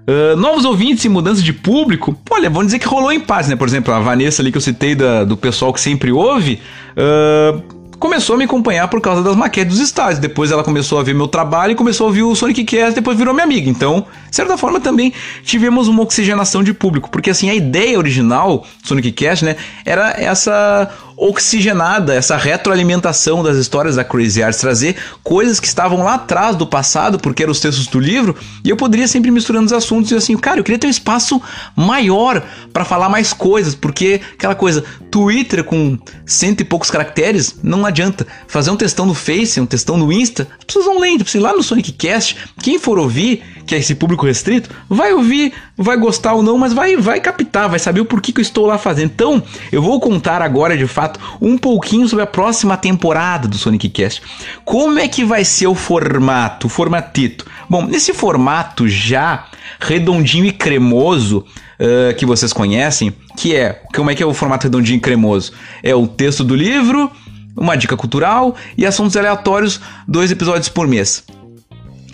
Uh, 0.09 0.37
novos 0.37 0.65
ouvintes 0.65 1.05
e 1.05 1.09
mudança 1.09 1.43
de 1.43 1.53
público, 1.53 2.17
olha, 2.31 2.49
vamos 2.49 2.67
dizer 2.67 2.79
que 2.79 2.87
rolou 2.87 3.11
em 3.13 3.19
paz, 3.19 3.49
né? 3.49 3.57
Por 3.57 3.67
exemplo, 3.67 3.93
a 3.93 3.99
Vanessa 3.99 4.41
ali 4.41 4.53
que 4.53 4.57
eu 4.57 4.63
citei 4.63 4.95
da, 4.95 5.25
do 5.25 5.37
pessoal 5.37 5.73
que 5.73 5.81
sempre 5.81 6.13
ouve, 6.13 6.61
uh, 6.93 7.61
começou 7.99 8.35
a 8.35 8.39
me 8.39 8.45
acompanhar 8.45 8.89
por 8.89 9.01
causa 9.01 9.23
das 9.23 9.37
maquetes 9.37 9.79
dos 9.79 9.85
estádios. 9.87 10.19
Depois 10.19 10.51
ela 10.51 10.63
começou 10.63 10.99
a 10.99 11.03
ver 11.03 11.15
meu 11.15 11.29
trabalho 11.29 11.73
e 11.73 11.75
começou 11.75 12.07
a 12.07 12.09
ouvir 12.09 12.23
o 12.23 12.35
Sonic 12.35 12.65
Cast, 12.65 12.95
depois 12.95 13.17
virou 13.17 13.35
minha 13.35 13.45
amiga. 13.45 13.69
Então, 13.69 14.07
de 14.37 14.43
certa 14.43 14.59
forma, 14.59 14.79
também 14.79 15.15
tivemos 15.43 15.89
uma 15.89 16.03
oxigenação 16.03 16.63
de 16.63 16.75
público, 16.75 17.11
porque 17.11 17.31
assim, 17.31 17.49
a 17.49 17.55
ideia 17.55 17.97
original 17.97 18.67
do 18.83 18.89
Sonic 18.89 19.11
Cast, 19.13 19.43
né, 19.43 19.57
era 19.83 20.11
essa 20.11 20.91
oxigenada, 21.17 22.15
essa 22.15 22.37
retroalimentação 22.37 23.43
das 23.43 23.57
histórias 23.57 23.97
da 23.97 24.05
Crazy 24.05 24.43
Arts, 24.43 24.61
trazer 24.61 24.97
coisas 25.25 25.59
que 25.59 25.67
estavam 25.67 26.03
lá 26.03 26.17
atrás 26.17 26.55
do 26.55 26.67
passado, 26.67 27.19
porque 27.19 27.43
eram 27.43 27.53
os 27.53 27.61
textos 27.61 27.87
do 27.87 27.99
livro, 27.99 28.37
e 28.63 28.69
eu 28.69 28.77
poderia 28.77 29.09
sempre 29.09 29.31
misturando 29.31 29.65
os 29.65 29.73
assuntos 29.73 30.11
e 30.11 30.15
assim, 30.15 30.37
cara, 30.37 30.61
eu 30.61 30.65
queria 30.65 30.79
ter 30.79 30.87
um 30.87 30.91
espaço 30.91 31.41
maior 31.75 32.43
para 32.71 32.85
falar 32.85 33.09
mais 33.09 33.33
coisas, 33.33 33.75
porque 33.75 34.21
aquela 34.35 34.55
coisa, 34.55 34.85
Twitter 35.11 35.65
com 35.65 35.99
cento 36.27 36.61
e 36.61 36.65
poucos 36.65 36.91
caracteres, 36.91 37.57
não 37.63 37.87
adianta. 37.87 38.27
Fazer 38.47 38.71
um 38.71 38.77
textão 38.77 39.07
no 39.07 39.15
Face, 39.15 39.59
um 39.59 39.65
textão 39.65 39.97
no 39.97 40.13
Insta, 40.13 40.47
as 40.59 40.65
pessoas 40.67 40.85
vão 40.85 41.01
ler, 41.01 41.17
tipo, 41.17 41.39
lá 41.39 41.55
no 41.55 41.63
Sonic 41.63 41.93
Cast, 41.93 42.37
quem 42.61 42.79
for 42.79 42.99
ouvir, 42.99 43.43
que 43.67 43.75
é 43.75 43.79
esse 43.79 43.95
público 43.95 44.26
restrito, 44.27 44.71
vai 44.89 45.13
ouvir, 45.13 45.53
vai 45.77 45.97
gostar 45.97 46.35
ou 46.35 46.43
não, 46.43 46.59
mas 46.59 46.73
vai, 46.73 46.97
vai 46.97 47.21
captar, 47.21 47.69
vai 47.69 47.79
saber 47.79 48.01
o 48.01 48.05
porquê 48.05 48.33
que 48.33 48.41
eu 48.41 48.43
estou 48.43 48.67
lá 48.67 48.79
fazendo. 48.79 49.11
Então, 49.13 49.43
eu 49.73 49.81
vou 49.81 49.99
contar 50.01 50.43
agora, 50.43 50.77
de 50.77 50.87
fato, 50.87 51.19
um 51.41 51.57
pouquinho 51.57 52.09
sobre 52.09 52.23
a 52.23 52.27
próxima 52.27 52.77
temporada 52.77 53.49
do 53.49 53.57
Sonic 53.57 53.89
Cast. 53.89 54.23
Como 54.65 54.99
é 54.99 55.09
que 55.09 55.25
vai 55.25 55.45
ser 55.45 55.67
o 55.67 55.75
formato, 55.75 56.67
o 56.67 56.71
formatito? 56.71 57.47
Bom, 57.69 57.87
nesse 57.87 58.13
formato 58.13 58.89
já 58.89 59.47
redondinho 59.81 60.45
e 60.45 60.53
cremoso, 60.53 61.45
uh, 61.81 62.15
que 62.17 62.27
vocês 62.27 62.53
conhecem, 62.53 63.13
que 63.37 63.55
é, 63.55 63.81
como 63.95 64.11
é 64.11 64.15
que 64.15 64.23
é 64.23 64.27
o 64.27 64.35
formato 64.35 64.65
redondinho 64.65 64.99
e 64.99 65.01
cremoso? 65.01 65.53
É 65.83 65.95
o 65.95 66.07
texto 66.07 66.45
do 66.45 66.55
livro, 66.55 67.11
uma 67.57 67.77
dica 67.77 67.97
cultural 67.97 68.55
e 68.77 68.85
assuntos 68.85 69.17
aleatórios, 69.17 69.81
dois 70.07 70.31
episódios 70.31 70.69
por 70.69 70.87
mês 70.87 71.25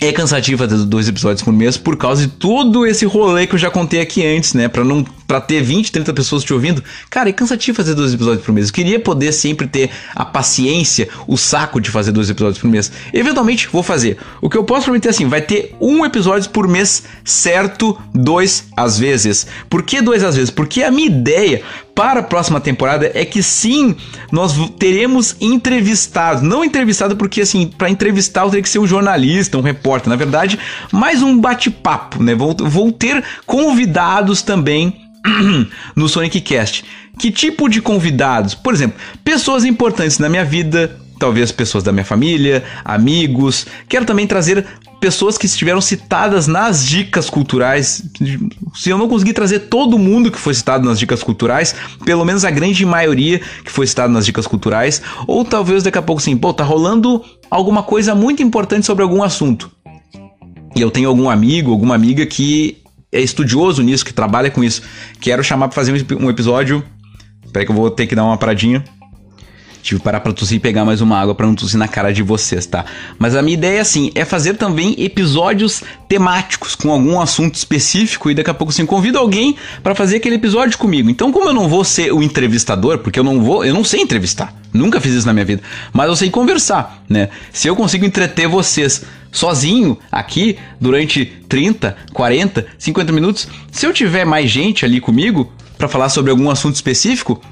é 0.06 0.12
cansativo 0.12 0.58
fazer 0.58 0.84
dois 0.84 1.08
episódios 1.08 1.42
por 1.42 1.52
mês 1.52 1.76
por 1.76 1.96
causa 1.96 2.26
de 2.26 2.32
todo 2.32 2.86
esse 2.86 3.04
rolê 3.04 3.46
que 3.46 3.54
eu 3.54 3.58
já 3.58 3.70
contei 3.70 4.00
aqui 4.00 4.24
antes, 4.26 4.54
né? 4.54 4.68
Pra 4.68 4.84
não 4.84 5.04
para 5.32 5.40
ter 5.40 5.62
20, 5.62 5.90
30 5.90 6.12
pessoas 6.12 6.44
te 6.44 6.52
ouvindo. 6.52 6.84
Cara, 7.08 7.30
é 7.30 7.32
cansativo 7.32 7.74
fazer 7.74 7.94
dois 7.94 8.12
episódios 8.12 8.44
por 8.44 8.52
mês. 8.52 8.68
Eu 8.68 8.74
queria 8.74 9.00
poder 9.00 9.32
sempre 9.32 9.66
ter 9.66 9.88
a 10.14 10.26
paciência, 10.26 11.08
o 11.26 11.38
saco 11.38 11.80
de 11.80 11.90
fazer 11.90 12.12
dois 12.12 12.28
episódios 12.28 12.58
por 12.58 12.68
mês. 12.68 12.92
Eventualmente 13.14 13.66
vou 13.68 13.82
fazer. 13.82 14.18
O 14.42 14.50
que 14.50 14.58
eu 14.58 14.64
posso 14.64 14.84
prometer 14.84 15.08
é 15.08 15.10
assim, 15.10 15.26
vai 15.26 15.40
ter 15.40 15.74
um 15.80 16.04
episódio 16.04 16.50
por 16.50 16.68
mês 16.68 17.04
certo, 17.24 17.98
dois 18.12 18.64
às 18.76 18.98
vezes. 18.98 19.46
Por 19.70 19.82
que 19.82 20.02
dois 20.02 20.22
às 20.22 20.36
vezes? 20.36 20.50
Porque 20.50 20.82
a 20.82 20.90
minha 20.90 21.06
ideia 21.06 21.62
para 21.94 22.20
a 22.20 22.22
próxima 22.22 22.60
temporada 22.60 23.10
é 23.14 23.24
que 23.24 23.42
sim, 23.42 23.94
nós 24.30 24.54
teremos 24.78 25.36
entrevistados. 25.40 26.42
Não 26.42 26.64
entrevistado 26.64 27.16
porque, 27.16 27.40
assim, 27.40 27.66
para 27.66 27.90
entrevistar 27.90 28.42
eu 28.42 28.50
teria 28.50 28.62
que 28.62 28.68
ser 28.68 28.78
um 28.78 28.86
jornalista, 28.86 29.58
um 29.58 29.62
repórter. 29.62 30.08
Na 30.08 30.16
verdade, 30.16 30.58
mais 30.90 31.22
um 31.22 31.38
bate-papo, 31.38 32.22
né? 32.22 32.34
Vou, 32.34 32.56
vou 32.58 32.90
ter 32.92 33.22
convidados 33.46 34.42
também 34.42 35.02
no 35.94 36.08
Sonic 36.08 36.40
Cast. 36.40 36.84
Que 37.18 37.30
tipo 37.30 37.68
de 37.68 37.82
convidados? 37.82 38.54
Por 38.54 38.72
exemplo, 38.72 38.98
pessoas 39.22 39.64
importantes 39.64 40.18
na 40.18 40.28
minha 40.28 40.44
vida, 40.44 40.98
talvez 41.18 41.52
pessoas 41.52 41.84
da 41.84 41.92
minha 41.92 42.04
família, 42.04 42.64
amigos. 42.84 43.66
Quero 43.88 44.04
também 44.04 44.26
trazer 44.26 44.66
pessoas 45.02 45.36
que 45.36 45.46
estiveram 45.46 45.80
citadas 45.80 46.46
nas 46.46 46.86
dicas 46.86 47.28
culturais. 47.28 48.04
Se 48.72 48.88
eu 48.88 48.96
não 48.96 49.08
conseguir 49.08 49.32
trazer 49.32 49.58
todo 49.58 49.98
mundo 49.98 50.30
que 50.30 50.38
foi 50.38 50.54
citado 50.54 50.88
nas 50.88 50.96
dicas 50.96 51.24
culturais, 51.24 51.74
pelo 52.04 52.24
menos 52.24 52.44
a 52.44 52.52
grande 52.52 52.86
maioria 52.86 53.40
que 53.64 53.72
foi 53.72 53.84
citado 53.84 54.12
nas 54.12 54.24
dicas 54.24 54.46
culturais, 54.46 55.02
ou 55.26 55.44
talvez 55.44 55.82
daqui 55.82 55.98
a 55.98 56.02
pouco 56.02 56.22
assim, 56.22 56.36
pô, 56.36 56.54
tá 56.54 56.62
rolando 56.62 57.20
alguma 57.50 57.82
coisa 57.82 58.14
muito 58.14 58.44
importante 58.44 58.86
sobre 58.86 59.02
algum 59.02 59.24
assunto. 59.24 59.68
E 60.76 60.80
eu 60.80 60.88
tenho 60.88 61.08
algum 61.08 61.28
amigo, 61.28 61.72
alguma 61.72 61.96
amiga 61.96 62.24
que 62.24 62.78
é 63.10 63.20
estudioso 63.20 63.82
nisso, 63.82 64.04
que 64.04 64.14
trabalha 64.14 64.52
com 64.52 64.62
isso. 64.62 64.82
Quero 65.20 65.42
chamar 65.42 65.66
para 65.66 65.74
fazer 65.74 66.06
um 66.20 66.30
episódio. 66.30 66.80
Espera 67.44 67.66
que 67.66 67.72
eu 67.72 67.76
vou 67.76 67.90
ter 67.90 68.06
que 68.06 68.14
dar 68.14 68.22
uma 68.22 68.38
paradinha. 68.38 68.84
Tive 69.82 69.98
que 69.98 70.04
parar 70.04 70.20
pra 70.20 70.32
tossir 70.32 70.58
e 70.58 70.60
pegar 70.60 70.84
mais 70.84 71.00
uma 71.00 71.18
água 71.18 71.34
para 71.34 71.44
não 71.44 71.56
tossir 71.56 71.76
na 71.76 71.88
cara 71.88 72.12
de 72.12 72.22
vocês, 72.22 72.64
tá? 72.66 72.84
Mas 73.18 73.34
a 73.34 73.42
minha 73.42 73.54
ideia, 73.54 73.82
assim, 73.82 74.12
é 74.14 74.24
fazer 74.24 74.54
também 74.54 74.94
episódios 74.96 75.82
temáticos 76.08 76.76
com 76.76 76.92
algum 76.92 77.20
assunto 77.20 77.56
específico 77.56 78.30
e 78.30 78.34
daqui 78.34 78.48
a 78.48 78.54
pouco, 78.54 78.72
assim, 78.72 78.86
convido 78.86 79.18
alguém 79.18 79.56
para 79.82 79.94
fazer 79.94 80.16
aquele 80.16 80.36
episódio 80.36 80.78
comigo. 80.78 81.10
Então, 81.10 81.32
como 81.32 81.48
eu 81.48 81.52
não 81.52 81.68
vou 81.68 81.82
ser 81.82 82.12
o 82.12 82.22
entrevistador, 82.22 82.98
porque 82.98 83.18
eu 83.18 83.24
não 83.24 83.42
vou, 83.42 83.64
eu 83.64 83.74
não 83.74 83.82
sei 83.82 84.00
entrevistar. 84.00 84.54
Nunca 84.72 85.00
fiz 85.00 85.12
isso 85.12 85.26
na 85.26 85.32
minha 85.32 85.44
vida. 85.44 85.62
Mas 85.92 86.08
eu 86.08 86.14
sei 86.14 86.30
conversar, 86.30 87.02
né? 87.08 87.28
Se 87.52 87.66
eu 87.66 87.74
consigo 87.74 88.04
entreter 88.04 88.46
vocês 88.46 89.02
sozinho 89.32 89.98
aqui 90.10 90.58
durante 90.80 91.24
30, 91.48 91.96
40, 92.12 92.66
50 92.78 93.12
minutos, 93.12 93.48
se 93.72 93.84
eu 93.84 93.92
tiver 93.92 94.24
mais 94.24 94.48
gente 94.48 94.84
ali 94.84 95.00
comigo 95.00 95.52
para 95.76 95.88
falar 95.88 96.08
sobre 96.08 96.30
algum 96.30 96.48
assunto 96.48 96.76
específico, 96.76 97.42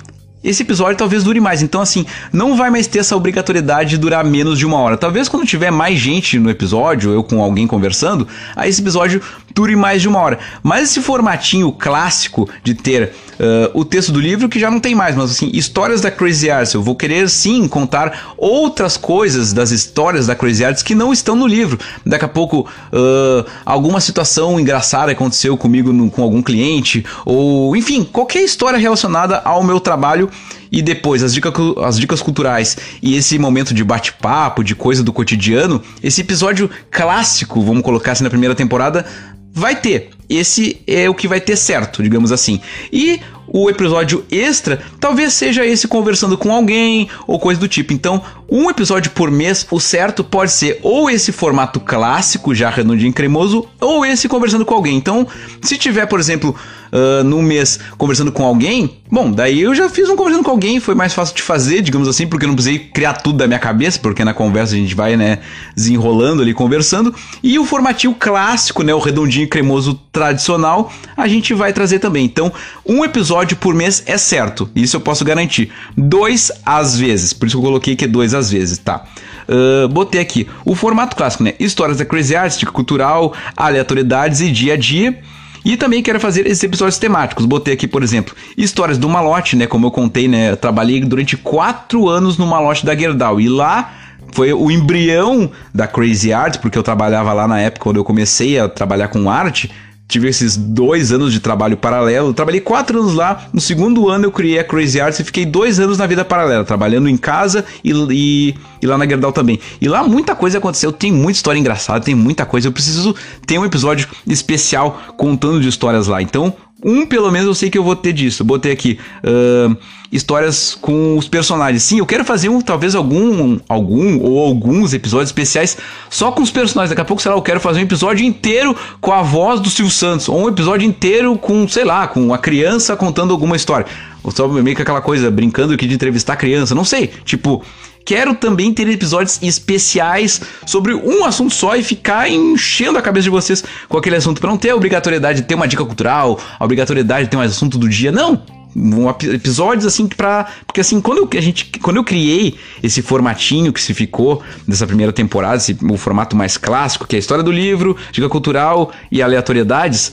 esse 0.43 0.63
episódio 0.63 0.97
talvez 0.97 1.23
dure 1.23 1.41
mais. 1.41 1.63
Então, 1.63 1.81
assim, 1.81 2.07
não 2.33 2.57
vai 2.57 2.71
mais 2.71 2.87
ter 2.87 3.01
essa 3.01 3.15
obrigatoriedade 3.15 3.91
de 3.91 3.99
durar 3.99 4.25
menos 4.25 4.59
de 4.59 4.65
uma 4.65 4.79
hora. 4.79 4.97
Talvez 4.97 5.29
quando 5.29 5.47
tiver 5.47 5.71
mais 5.71 5.99
gente 5.99 6.39
no 6.39 6.49
episódio, 6.49 7.13
eu 7.13 7.23
com 7.23 7.43
alguém 7.43 7.67
conversando, 7.67 8.27
aí 8.57 8.71
esse 8.71 8.81
episódio 8.81 9.21
dure 9.55 9.77
mais 9.77 10.01
de 10.01 10.09
uma 10.09 10.19
hora. 10.19 10.39
Mas 10.63 10.85
esse 10.85 11.01
formatinho 11.01 11.71
clássico 11.73 12.49
de 12.65 12.75
ter 12.75 13.13
uh, 13.39 13.79
o 13.79 13.85
texto 13.85 14.13
do 14.13 14.21
livro, 14.21 14.49
que 14.49 14.59
já 14.59 14.71
não 14.71 14.81
tem 14.81 14.95
mais, 14.95 15.15
mas 15.15 15.33
assim, 15.33 15.51
histórias 15.53 16.01
da 16.01 16.11
Crazy 16.11 16.51
Arts. 16.51 16.73
Eu 16.73 16.83
vou 16.83 16.95
querer 16.95 17.29
sim 17.29 17.69
contar 17.69 18.35
outras 18.39 18.97
coisas 18.97 19.53
das 19.53 19.71
histórias 19.71 20.27
da 20.27 20.35
Crazy 20.35 20.65
Arts 20.65 20.83
que 20.83 20.95
não 20.95 21.13
estão 21.13 21.35
no 21.35 21.47
livro. 21.47 21.79
Daqui 22.07 22.25
a 22.25 22.29
pouco, 22.29 22.61
uh, 22.61 23.45
alguma 23.67 24.01
situação 24.01 24.59
engraçada 24.59 25.13
aconteceu 25.13 25.57
comigo 25.57 25.93
no, 25.93 26.11
com 26.11 26.23
algum 26.23 26.41
cliente, 26.41 27.05
ou 27.27 27.77
enfim, 27.77 28.05
qualquer 28.05 28.43
história 28.43 28.79
relacionada 28.79 29.39
ao 29.45 29.63
meu 29.63 29.81
trabalho 29.81 30.30
e 30.71 30.83
depois 30.83 31.23
as 31.23 31.35
dicas, 31.35 31.53
as 31.85 31.99
dicas 31.99 32.23
culturais 32.23 32.77
e 33.03 33.17
esse 33.17 33.39
momento 33.39 33.75
de 33.75 33.85
bate-papo, 33.85 34.63
de 34.63 34.75
coisa 34.75 35.03
do 35.03 35.13
cotidiano, 35.13 35.83
esse 36.03 36.21
episódio 36.21 36.71
clássico, 36.91 37.61
vamos 37.63 37.83
colocar 37.83 38.13
assim 38.13 38.25
na 38.25 38.31
primeira 38.31 38.55
temporada, 38.55 39.05
vai 39.53 39.77
ter. 39.77 40.11
Esse 40.29 40.81
é 40.87 41.11
o 41.11 41.15
que 41.15 41.27
vai 41.27 41.41
ter 41.41 41.57
certo, 41.57 42.03
digamos 42.03 42.31
assim. 42.31 42.61
E 42.93 43.21
o 43.53 43.69
episódio 43.69 44.25
extra 44.31 44.81
talvez 44.99 45.33
seja 45.33 45.67
esse 45.67 45.89
conversando 45.89 46.39
com 46.39 46.53
alguém 46.53 47.09
ou 47.27 47.39
coisa 47.39 47.61
do 47.61 47.69
tipo. 47.69 47.93
Então, 47.93 48.23
um 48.51 48.69
episódio 48.69 49.13
por 49.13 49.31
mês, 49.31 49.67
o 49.71 49.79
certo 49.79 50.25
pode 50.25 50.51
ser 50.53 50.81
ou 50.83 51.09
esse 51.09 51.31
formato 51.31 51.79
clássico, 51.79 52.55
já 52.55 52.69
redondinho 52.69 53.13
cremoso, 53.13 53.67
ou 53.81 54.05
esse 54.05 54.29
conversando 54.29 54.65
com 54.65 54.75
alguém. 54.75 54.97
Então, 54.97 55.27
se 55.63 55.77
tiver, 55.77 56.07
por 56.07 56.19
exemplo, 56.19 56.55
uh, 56.93 57.25
no 57.25 57.43
mês 57.43 57.79
conversando 57.97 58.33
com 58.33 58.45
alguém, 58.45 58.99
bom, 59.11 59.31
daí 59.31 59.61
eu 59.61 59.75
já 59.75 59.89
fiz 59.89 60.09
um 60.09 60.17
conversando 60.17 60.45
com 60.45 60.51
alguém, 60.51 60.81
foi 60.81 60.95
mais 60.95 61.15
fácil 61.15 61.35
de 61.35 61.43
fazer, 61.43 61.81
digamos 61.81 62.09
assim, 62.09 62.27
porque 62.27 62.45
eu 62.45 62.49
não 62.49 62.57
precisei 62.57 62.79
criar 62.79 63.15
tudo 63.15 63.39
da 63.39 63.47
minha 63.47 63.59
cabeça, 63.59 63.99
porque 64.01 64.25
na 64.25 64.35
conversa 64.35 64.75
a 64.75 64.79
gente 64.79 64.95
vai, 64.95 65.17
né, 65.17 65.39
desenrolando 65.77 66.43
ali, 66.43 66.53
conversando. 66.53 67.15
E 67.43 67.59
o 67.59 67.65
formatinho 67.65 68.15
clássico, 68.19 68.83
né, 68.83 68.93
o 68.93 68.99
redondinho 68.99 69.49
cremoso 69.49 69.95
tradicional, 70.11 70.93
a 71.17 71.29
gente 71.29 71.55
vai 71.55 71.73
trazer 71.73 72.01
também. 72.01 72.25
Então, 72.25 72.53
um 72.85 73.05
episódio 73.05 73.40
por 73.55 73.75
mês 73.75 74.03
é 74.07 74.19
certo, 74.19 74.71
isso 74.75 74.97
eu 74.97 75.01
posso 75.01 75.25
garantir. 75.25 75.71
Dois 75.97 76.51
às 76.65 76.97
vezes, 76.99 77.33
por 77.33 77.47
isso 77.47 77.57
que 77.57 77.61
eu 77.63 77.67
coloquei 77.67 77.97
que 77.97 78.05
é 78.05 78.09
dois 78.09 78.35
às 78.35 78.51
vezes, 78.51 78.79
tá? 78.79 79.05
uh, 79.51 79.89
botei 79.89 80.21
aqui 80.21 80.47
o 80.65 80.75
formato 80.75 81.17
clássico, 81.17 81.43
né? 81.43 81.55
Histórias 81.59 81.99
da 81.99 82.05
Crazy 82.05 82.37
Arts, 82.37 82.63
cultural, 82.65 83.35
aleatoriedades 83.57 84.41
e 84.41 84.51
dia 84.51 84.75
a 84.75 84.77
dia. 84.77 85.19
E 85.63 85.77
também 85.77 86.03
quero 86.03 86.19
fazer 86.19 86.47
esses 86.47 86.63
episódios 86.63 86.97
temáticos. 86.97 87.45
Botei 87.45 87.75
aqui, 87.75 87.87
por 87.87 88.03
exemplo, 88.03 88.35
histórias 88.57 88.97
do 88.97 89.09
malote, 89.09 89.57
né? 89.57 89.67
Como 89.67 89.87
eu 89.87 89.91
contei, 89.91 90.27
né? 90.27 90.53
Eu 90.53 90.57
trabalhei 90.57 91.01
durante 91.01 91.37
quatro 91.37 92.09
anos 92.09 92.39
no 92.39 92.47
malote 92.47 92.87
da 92.87 92.97
Gerdau. 92.97 93.39
E 93.39 93.49
lá 93.49 93.93
foi 94.33 94.55
o 94.55 94.71
embrião 94.71 95.51
da 95.75 95.87
Crazy 95.87 96.33
Art, 96.33 96.59
porque 96.59 96.79
eu 96.79 96.83
trabalhava 96.83 97.33
lá 97.35 97.47
na 97.47 97.61
época 97.61 97.85
quando 97.85 97.97
eu 97.97 98.05
comecei 98.05 98.59
a 98.59 98.69
trabalhar 98.69 99.09
com 99.09 99.29
arte 99.29 99.71
tive 100.11 100.29
esses 100.29 100.57
dois 100.57 101.13
anos 101.13 101.33
de 101.33 101.41
trabalho 101.41 101.77
paralelo. 101.77 102.35
Trabalhei 102.35 102.61
quatro 102.61 103.01
anos 103.01 103.15
lá. 103.15 103.49
No 103.53 103.61
segundo 103.61 104.09
ano 104.09 104.27
eu 104.27 104.33
criei 104.33 104.59
a 104.59 104.65
Crazy 104.65 105.01
Arts 105.01 105.21
e 105.21 105.25
fiquei 105.25 105.47
dois 105.47 105.79
anos 105.79 105.97
na 105.99 106.07
vida 106.07 106.25
paralela, 106.25 106.65
trabalhando 106.65 107.09
em 107.09 107.17
casa 107.17 107.65
e, 107.85 107.93
e, 108.11 108.55
e, 108.83 108.87
lá 108.87 108.99
na 108.99 109.07
Gerdau 109.07 109.33
também. 109.33 109.59
E 109.81 109.89
lá 109.89 110.03
muita 110.03 110.35
coisa 110.35 110.59
aconteceu. 110.59 110.93
Tem 110.93 111.13
muita 111.13 111.39
história 111.39 111.59
engraçada, 111.59 112.05
tem 112.05 112.15
muita 112.15 112.45
coisa. 112.45 112.69
Eu 112.69 112.73
preciso 112.73 113.15
ter 113.47 113.59
um 113.59 113.65
episódio 113.65 114.09
especial 114.27 115.01
contando 115.17 115.61
de 115.61 115.69
histórias 115.69 116.07
lá. 116.07 116.21
Então, 116.21 116.55
um 116.85 117.07
pelo 117.07 117.31
menos 117.31 117.47
eu 117.47 117.55
sei 117.55 117.71
que 117.71 117.79
eu 117.79 117.85
vou 117.85 117.95
ter 117.95 118.13
disso. 118.13 118.45
botei 118.45 118.73
aqui 118.73 118.99
uh, 119.25 119.77
histórias 120.11 120.77
com 120.81 121.17
os 121.17 121.29
personagens. 121.29 121.83
Sim, 121.83 121.99
eu 121.99 122.07
quero 122.07 122.25
fazer 122.25 122.49
um, 122.49 122.61
talvez 122.61 122.95
algum, 122.95 123.59
algum 123.69 124.21
ou 124.21 124.39
alguns 124.39 124.93
episódios 124.95 125.29
especiais 125.29 125.77
só 126.09 126.33
com 126.33 126.43
os 126.43 126.51
personagens. 126.51 126.91
Daqui 126.91 127.03
a 127.03 127.05
pouco, 127.05 127.23
sei 127.23 127.31
lá, 127.31 127.37
eu 127.37 127.43
quero 127.43 127.61
fazer 127.61 127.81
um 127.81 127.85
episódio 127.85 128.25
inteiro 128.25 128.77
com 129.01 129.13
a 129.13 129.23
voz 129.23 129.61
do 129.61 129.69
Silvio 129.69 129.93
Santos. 129.93 130.29
Ou 130.29 130.45
um 130.45 130.49
episódio 130.49 130.87
inteiro 130.87 131.37
com, 131.37 131.69
sei 131.69 131.85
lá, 131.85 132.07
com 132.09 132.33
a 132.33 132.39
criança 132.39 132.97
contando 132.97 133.33
alguma 133.33 133.57
história. 133.57 133.87
Ou 134.23 134.31
só 134.31 134.49
meio 134.49 134.77
que 134.77 134.83
aquela 134.83 135.01
coisa, 135.01 135.31
brincando 135.31 135.73
aqui 135.75 135.87
de 135.87 135.95
entrevistar 135.95 136.35
a 136.35 136.37
criança. 136.37 136.75
Não 136.75 136.85
sei. 136.85 137.11
Tipo, 137.25 137.63
Quero 138.05 138.35
também 138.35 138.73
ter 138.73 138.89
episódios 138.89 139.39
especiais 139.43 140.41
sobre 140.67 140.95
um 140.95 141.25
assunto 141.25 141.55
só 141.55 141.77
e 141.77 141.83
ficar 141.83 142.29
enchendo 142.29 142.99
a 142.99 143.03
cabeça 143.03 143.25
de 143.25 143.31
vocês 143.31 143.63
com 143.89 143.99
aquele 143.99 144.17
assunto 144.17 144.41
para 144.41 144.51
não 144.51 144.57
ter 144.57 144.71
a 144.71 144.77
obrigatoriedade 144.77 145.43
de 145.43 145.47
ter 145.47 145.55
uma 145.55 145.69
dica 145.69 145.85
cultural, 145.85 146.39
a 146.59 146.65
obrigatoriedade 146.65 147.25
de 147.25 147.31
ter 147.31 147.37
um 147.37 147.41
assunto 147.41 147.79
do 147.79 147.89
dia. 147.89 148.11
Não, 148.11 148.43
um, 148.75 149.09
episódios 149.11 149.85
assim 149.85 150.07
para 150.07 150.47
porque 150.67 150.81
assim 150.81 151.01
quando 151.01 151.19
eu, 151.19 151.29
a 151.39 151.43
gente 151.43 151.71
quando 151.81 151.97
eu 151.97 152.05
criei 152.05 152.57
esse 152.83 153.03
formatinho 153.03 153.73
que 153.73 153.81
se 153.81 153.93
ficou 153.93 154.43
dessa 154.67 154.87
primeira 154.87 155.13
temporada 155.13 155.57
esse, 155.57 155.77
o 155.83 155.97
formato 155.97 156.37
mais 156.37 156.57
clássico 156.57 157.07
que 157.07 157.17
é 157.17 157.19
a 157.19 157.21
história 157.21 157.43
do 157.43 157.51
livro 157.51 157.97
dica 158.13 158.29
cultural 158.29 158.93
e 159.11 159.23
aleatoriedades 159.23 160.13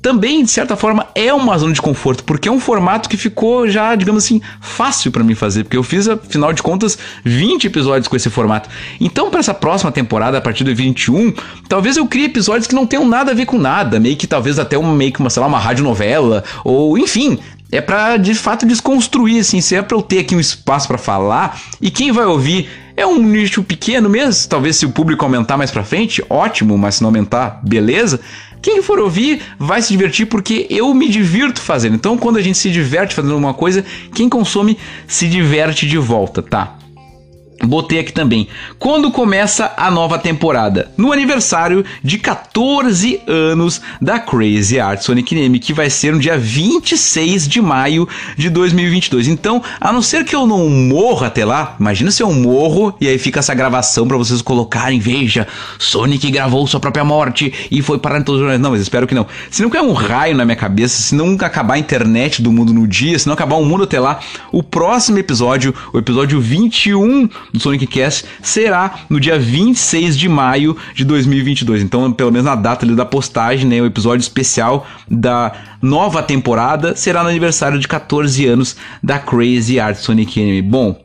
também, 0.00 0.44
de 0.44 0.50
certa 0.50 0.76
forma, 0.76 1.06
é 1.14 1.32
uma 1.32 1.56
zona 1.58 1.72
de 1.72 1.82
conforto, 1.82 2.24
porque 2.24 2.48
é 2.48 2.52
um 2.52 2.60
formato 2.60 3.08
que 3.08 3.16
ficou 3.16 3.68
já, 3.68 3.94
digamos 3.94 4.24
assim, 4.24 4.40
fácil 4.60 5.10
para 5.10 5.24
mim 5.24 5.34
fazer, 5.34 5.64
porque 5.64 5.76
eu 5.76 5.82
fiz, 5.82 6.08
afinal 6.08 6.52
de 6.52 6.62
contas, 6.62 6.98
20 7.24 7.66
episódios 7.66 8.08
com 8.08 8.16
esse 8.16 8.30
formato. 8.30 8.68
Então, 9.00 9.30
para 9.30 9.40
essa 9.40 9.54
próxima 9.54 9.90
temporada, 9.90 10.38
a 10.38 10.40
partir 10.40 10.64
do 10.64 10.74
21, 10.74 11.32
talvez 11.68 11.96
eu 11.96 12.06
crie 12.06 12.24
episódios 12.24 12.66
que 12.66 12.74
não 12.74 12.86
tenham 12.86 13.06
nada 13.06 13.32
a 13.32 13.34
ver 13.34 13.46
com 13.46 13.58
nada, 13.58 13.98
meio 13.98 14.16
que 14.16 14.26
talvez 14.26 14.58
até 14.58 14.78
uma, 14.78 14.94
meio 14.94 15.12
que 15.12 15.20
uma, 15.20 15.30
sei 15.30 15.40
lá, 15.40 15.46
uma 15.46 15.58
radionovela, 15.58 16.44
ou 16.64 16.96
enfim, 16.96 17.38
é 17.70 17.80
para 17.80 18.16
de 18.16 18.34
fato 18.34 18.66
desconstruir, 18.66 19.40
assim, 19.40 19.60
se 19.60 19.74
é 19.74 19.82
para 19.82 19.96
eu 19.96 20.02
ter 20.02 20.20
aqui 20.20 20.34
um 20.34 20.40
espaço 20.40 20.88
para 20.88 20.98
falar 20.98 21.60
e 21.80 21.90
quem 21.90 22.12
vai 22.12 22.24
ouvir 22.24 22.68
é 22.98 23.06
um 23.06 23.22
nicho 23.22 23.62
pequeno 23.62 24.08
mesmo, 24.08 24.48
talvez 24.48 24.76
se 24.76 24.84
o 24.84 24.90
público 24.90 25.24
aumentar 25.24 25.56
mais 25.56 25.70
para 25.70 25.84
frente, 25.84 26.22
ótimo, 26.28 26.76
mas 26.76 26.96
se 26.96 27.02
não 27.02 27.08
aumentar, 27.08 27.60
beleza. 27.62 28.20
Quem 28.60 28.82
for 28.82 28.98
ouvir 28.98 29.40
vai 29.58 29.80
se 29.80 29.92
divertir 29.92 30.26
porque 30.26 30.66
eu 30.68 30.92
me 30.92 31.08
divirto 31.08 31.60
fazendo. 31.60 31.94
Então, 31.94 32.18
quando 32.18 32.38
a 32.38 32.42
gente 32.42 32.58
se 32.58 32.70
diverte 32.70 33.14
fazendo 33.14 33.34
alguma 33.34 33.54
coisa, 33.54 33.84
quem 34.14 34.28
consome 34.28 34.76
se 35.06 35.28
diverte 35.28 35.86
de 35.86 35.96
volta, 35.96 36.42
tá? 36.42 36.77
Botei 37.64 37.98
aqui 37.98 38.12
também. 38.12 38.46
Quando 38.78 39.10
começa 39.10 39.72
a 39.76 39.90
nova 39.90 40.16
temporada? 40.16 40.92
No 40.96 41.12
aniversário 41.12 41.84
de 42.02 42.16
14 42.16 43.20
anos 43.26 43.80
da 44.00 44.18
Crazy 44.20 44.78
Art 44.78 45.02
Sonic 45.02 45.34
Name, 45.34 45.58
que 45.58 45.72
vai 45.72 45.90
ser 45.90 46.12
no 46.12 46.20
dia 46.20 46.38
26 46.38 47.48
de 47.48 47.60
maio 47.60 48.08
de 48.36 48.48
2022. 48.48 49.26
Então, 49.26 49.60
a 49.80 49.92
não 49.92 50.00
ser 50.00 50.24
que 50.24 50.36
eu 50.36 50.46
não 50.46 50.68
morra 50.68 51.26
até 51.26 51.44
lá, 51.44 51.76
imagina 51.80 52.12
se 52.12 52.22
eu 52.22 52.32
morro 52.32 52.94
e 53.00 53.08
aí 53.08 53.18
fica 53.18 53.40
essa 53.40 53.54
gravação 53.54 54.06
para 54.06 54.16
vocês 54.16 54.40
colocarem, 54.40 55.00
veja, 55.00 55.46
Sonic 55.78 56.30
gravou 56.30 56.66
sua 56.66 56.78
própria 56.78 57.04
morte 57.04 57.52
e 57.70 57.82
foi 57.82 57.98
parar 57.98 58.20
em 58.20 58.22
todos 58.22 58.40
os 58.40 58.42
jornais. 58.42 58.60
Não, 58.60 58.70
mas 58.70 58.80
espero 58.80 59.06
que 59.06 59.14
não. 59.14 59.26
Se 59.50 59.62
não 59.62 59.70
cair 59.70 59.82
um 59.82 59.92
raio 59.92 60.36
na 60.36 60.44
minha 60.44 60.56
cabeça, 60.56 61.02
se 61.02 61.14
não 61.14 61.36
acabar 61.40 61.74
a 61.74 61.78
internet 61.78 62.40
do 62.40 62.52
mundo 62.52 62.72
no 62.72 62.86
dia, 62.86 63.18
se 63.18 63.26
não 63.26 63.34
acabar 63.34 63.56
o 63.56 63.64
mundo 63.64 63.82
até 63.82 63.98
lá, 63.98 64.20
o 64.52 64.62
próximo 64.62 65.18
episódio, 65.18 65.74
o 65.92 65.98
episódio 65.98 66.40
21 66.40 67.28
do 67.52 67.60
Sonic 67.60 67.86
Cast 67.86 68.24
será 68.42 69.00
no 69.08 69.20
dia 69.20 69.38
26 69.38 70.16
de 70.16 70.28
maio 70.28 70.76
de 70.94 71.04
2022. 71.04 71.82
Então, 71.82 72.12
pelo 72.12 72.30
menos 72.30 72.46
na 72.46 72.54
data 72.54 72.86
da 72.86 73.04
postagem, 73.04 73.66
né, 73.66 73.80
o 73.80 73.86
episódio 73.86 74.22
especial 74.22 74.86
da 75.10 75.52
nova 75.80 76.22
temporada 76.22 76.96
será 76.96 77.22
no 77.22 77.28
aniversário 77.28 77.78
de 77.78 77.86
14 77.86 78.46
anos 78.46 78.76
da 79.02 79.18
Crazy 79.18 79.78
Art 79.78 79.96
Sonic 79.96 80.40
Anime. 80.40 80.62
Bom, 80.62 81.00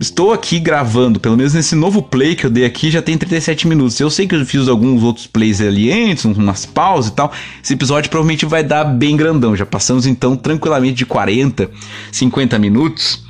estou 0.00 0.32
aqui 0.32 0.58
gravando, 0.58 1.20
pelo 1.20 1.36
menos 1.36 1.54
nesse 1.54 1.74
novo 1.74 2.02
play 2.02 2.34
que 2.34 2.46
eu 2.46 2.50
dei 2.50 2.64
aqui 2.64 2.90
já 2.90 3.00
tem 3.00 3.16
37 3.16 3.68
minutos. 3.68 3.98
Eu 4.00 4.10
sei 4.10 4.26
que 4.26 4.34
eu 4.34 4.44
fiz 4.44 4.68
alguns 4.68 5.02
outros 5.02 5.26
plays 5.26 5.60
ali 5.60 5.92
antes, 5.92 6.24
umas 6.24 6.66
pausas 6.66 7.10
e 7.10 7.14
tal. 7.14 7.32
Esse 7.62 7.74
episódio 7.74 8.10
provavelmente 8.10 8.46
vai 8.46 8.62
dar 8.62 8.84
bem 8.84 9.16
grandão. 9.16 9.56
Já 9.56 9.66
passamos 9.66 10.06
então 10.06 10.36
tranquilamente 10.36 10.94
de 10.94 11.06
40, 11.06 11.70
50 12.12 12.58
minutos. 12.58 13.25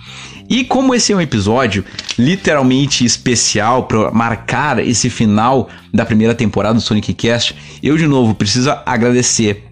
E 0.48 0.64
como 0.64 0.94
esse 0.94 1.12
é 1.12 1.16
um 1.16 1.20
episódio 1.20 1.84
literalmente 2.18 3.04
especial 3.04 3.84
para 3.84 4.10
marcar 4.10 4.78
esse 4.78 5.10
final 5.10 5.68
da 5.92 6.06
primeira 6.06 6.34
temporada 6.34 6.74
do 6.74 6.80
Sonic 6.80 7.12
Cast, 7.14 7.54
eu 7.82 7.96
de 7.96 8.06
novo 8.06 8.34
preciso 8.34 8.70
agradecer 8.84 9.64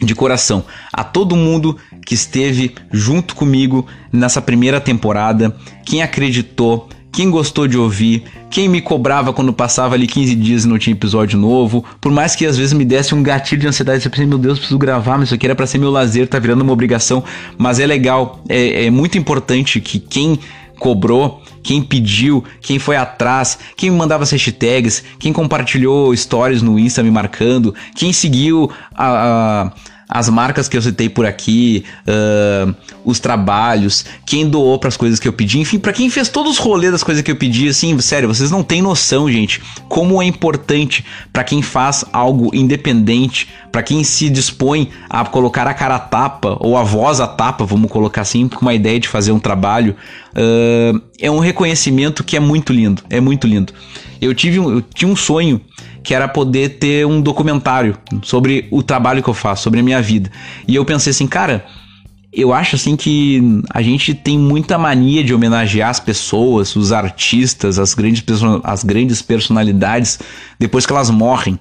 de 0.00 0.14
coração 0.14 0.64
a 0.92 1.02
todo 1.02 1.34
mundo 1.34 1.76
que 2.06 2.14
esteve 2.14 2.74
junto 2.92 3.34
comigo 3.34 3.86
nessa 4.12 4.40
primeira 4.40 4.80
temporada, 4.80 5.54
quem 5.84 6.02
acreditou, 6.02 6.88
quem 7.12 7.30
gostou 7.30 7.66
de 7.66 7.76
ouvir, 7.76 8.24
quem 8.50 8.68
me 8.68 8.80
cobrava 8.80 9.32
quando 9.32 9.52
passava 9.52 9.94
ali 9.94 10.06
15 10.06 10.34
dias 10.34 10.64
e 10.64 10.68
não 10.68 10.78
tinha 10.78 10.94
episódio 10.94 11.38
novo, 11.38 11.84
por 12.00 12.12
mais 12.12 12.36
que 12.36 12.46
às 12.46 12.56
vezes 12.56 12.72
me 12.72 12.84
desse 12.84 13.14
um 13.14 13.22
gatilho 13.22 13.60
de 13.60 13.66
ansiedade, 13.66 14.04
eu 14.04 14.10
pensei, 14.10 14.26
meu 14.26 14.38
Deus, 14.38 14.58
preciso 14.58 14.78
gravar, 14.78 15.18
mas 15.18 15.28
isso 15.28 15.34
aqui 15.34 15.46
era 15.46 15.54
para 15.54 15.66
ser 15.66 15.78
meu 15.78 15.90
lazer, 15.90 16.28
tá 16.28 16.38
virando 16.38 16.62
uma 16.62 16.72
obrigação, 16.72 17.24
mas 17.56 17.80
é 17.80 17.86
legal, 17.86 18.42
é, 18.48 18.86
é 18.86 18.90
muito 18.90 19.18
importante 19.18 19.80
que 19.80 19.98
quem 19.98 20.38
cobrou, 20.78 21.42
quem 21.62 21.82
pediu, 21.82 22.44
quem 22.60 22.78
foi 22.78 22.96
atrás, 22.96 23.58
quem 23.76 23.90
mandava 23.90 24.22
as 24.22 24.30
hashtags, 24.30 25.02
quem 25.18 25.32
compartilhou 25.32 26.14
stories 26.16 26.62
no 26.62 26.78
Insta 26.78 27.02
me 27.02 27.10
marcando, 27.10 27.74
quem 27.94 28.12
seguiu 28.12 28.70
a, 28.94 29.66
a 29.66 29.72
as 30.08 30.30
marcas 30.30 30.68
que 30.68 30.76
eu 30.76 30.80
citei 30.80 31.08
por 31.08 31.26
aqui, 31.26 31.84
uh, 32.06 32.74
os 33.04 33.20
trabalhos, 33.20 34.06
quem 34.24 34.48
doou 34.48 34.78
para 34.78 34.88
as 34.88 34.96
coisas 34.96 35.20
que 35.20 35.28
eu 35.28 35.32
pedi, 35.32 35.58
enfim, 35.58 35.78
para 35.78 35.92
quem 35.92 36.08
fez 36.08 36.28
todos 36.28 36.52
os 36.52 36.58
rolês 36.58 36.92
das 36.92 37.02
coisas 37.02 37.22
que 37.22 37.30
eu 37.30 37.36
pedi, 37.36 37.68
assim, 37.68 37.98
sério, 38.00 38.28
vocês 38.28 38.50
não 38.50 38.62
têm 38.62 38.80
noção, 38.80 39.30
gente, 39.30 39.60
como 39.88 40.22
é 40.22 40.24
importante 40.24 41.04
para 41.30 41.44
quem 41.44 41.60
faz 41.60 42.06
algo 42.10 42.50
independente, 42.54 43.48
para 43.70 43.82
quem 43.82 44.02
se 44.02 44.30
dispõe 44.30 44.88
a 45.10 45.24
colocar 45.26 45.66
a 45.66 45.74
cara 45.74 45.96
a 45.96 46.00
tapa 46.00 46.56
ou 46.60 46.76
a 46.76 46.82
voz 46.82 47.20
a 47.20 47.26
tapa, 47.26 47.66
vamos 47.66 47.90
colocar 47.90 48.22
assim, 48.22 48.48
com 48.48 48.62
uma 48.62 48.72
ideia 48.72 48.98
de 48.98 49.08
fazer 49.08 49.32
um 49.32 49.38
trabalho, 49.38 49.94
uh, 50.32 51.00
é 51.20 51.30
um 51.30 51.38
reconhecimento 51.38 52.24
que 52.24 52.36
é 52.36 52.40
muito 52.40 52.72
lindo, 52.72 53.02
é 53.10 53.20
muito 53.20 53.46
lindo. 53.46 53.74
Eu 54.20 54.34
tive 54.34 54.58
um, 54.58 54.70
eu 54.70 54.82
tinha 54.82 55.10
um 55.10 55.16
sonho 55.16 55.60
que 56.08 56.14
era 56.14 56.26
poder 56.26 56.78
ter 56.78 57.06
um 57.06 57.20
documentário 57.20 57.94
sobre 58.22 58.66
o 58.70 58.82
trabalho 58.82 59.22
que 59.22 59.28
eu 59.28 59.34
faço, 59.34 59.64
sobre 59.64 59.80
a 59.80 59.82
minha 59.82 60.00
vida. 60.00 60.30
E 60.66 60.74
eu 60.74 60.82
pensei 60.82 61.10
assim, 61.10 61.26
cara, 61.26 61.66
eu 62.32 62.50
acho 62.50 62.76
assim 62.76 62.96
que 62.96 63.62
a 63.68 63.82
gente 63.82 64.14
tem 64.14 64.38
muita 64.38 64.78
mania 64.78 65.22
de 65.22 65.34
homenagear 65.34 65.90
as 65.90 66.00
pessoas, 66.00 66.74
os 66.76 66.92
artistas, 66.92 67.78
as 67.78 67.92
grandes, 67.92 68.24
as 68.64 68.82
grandes 68.82 69.20
personalidades 69.20 70.18
depois 70.58 70.86
que 70.86 70.92
elas 70.94 71.10
morrem. 71.10 71.60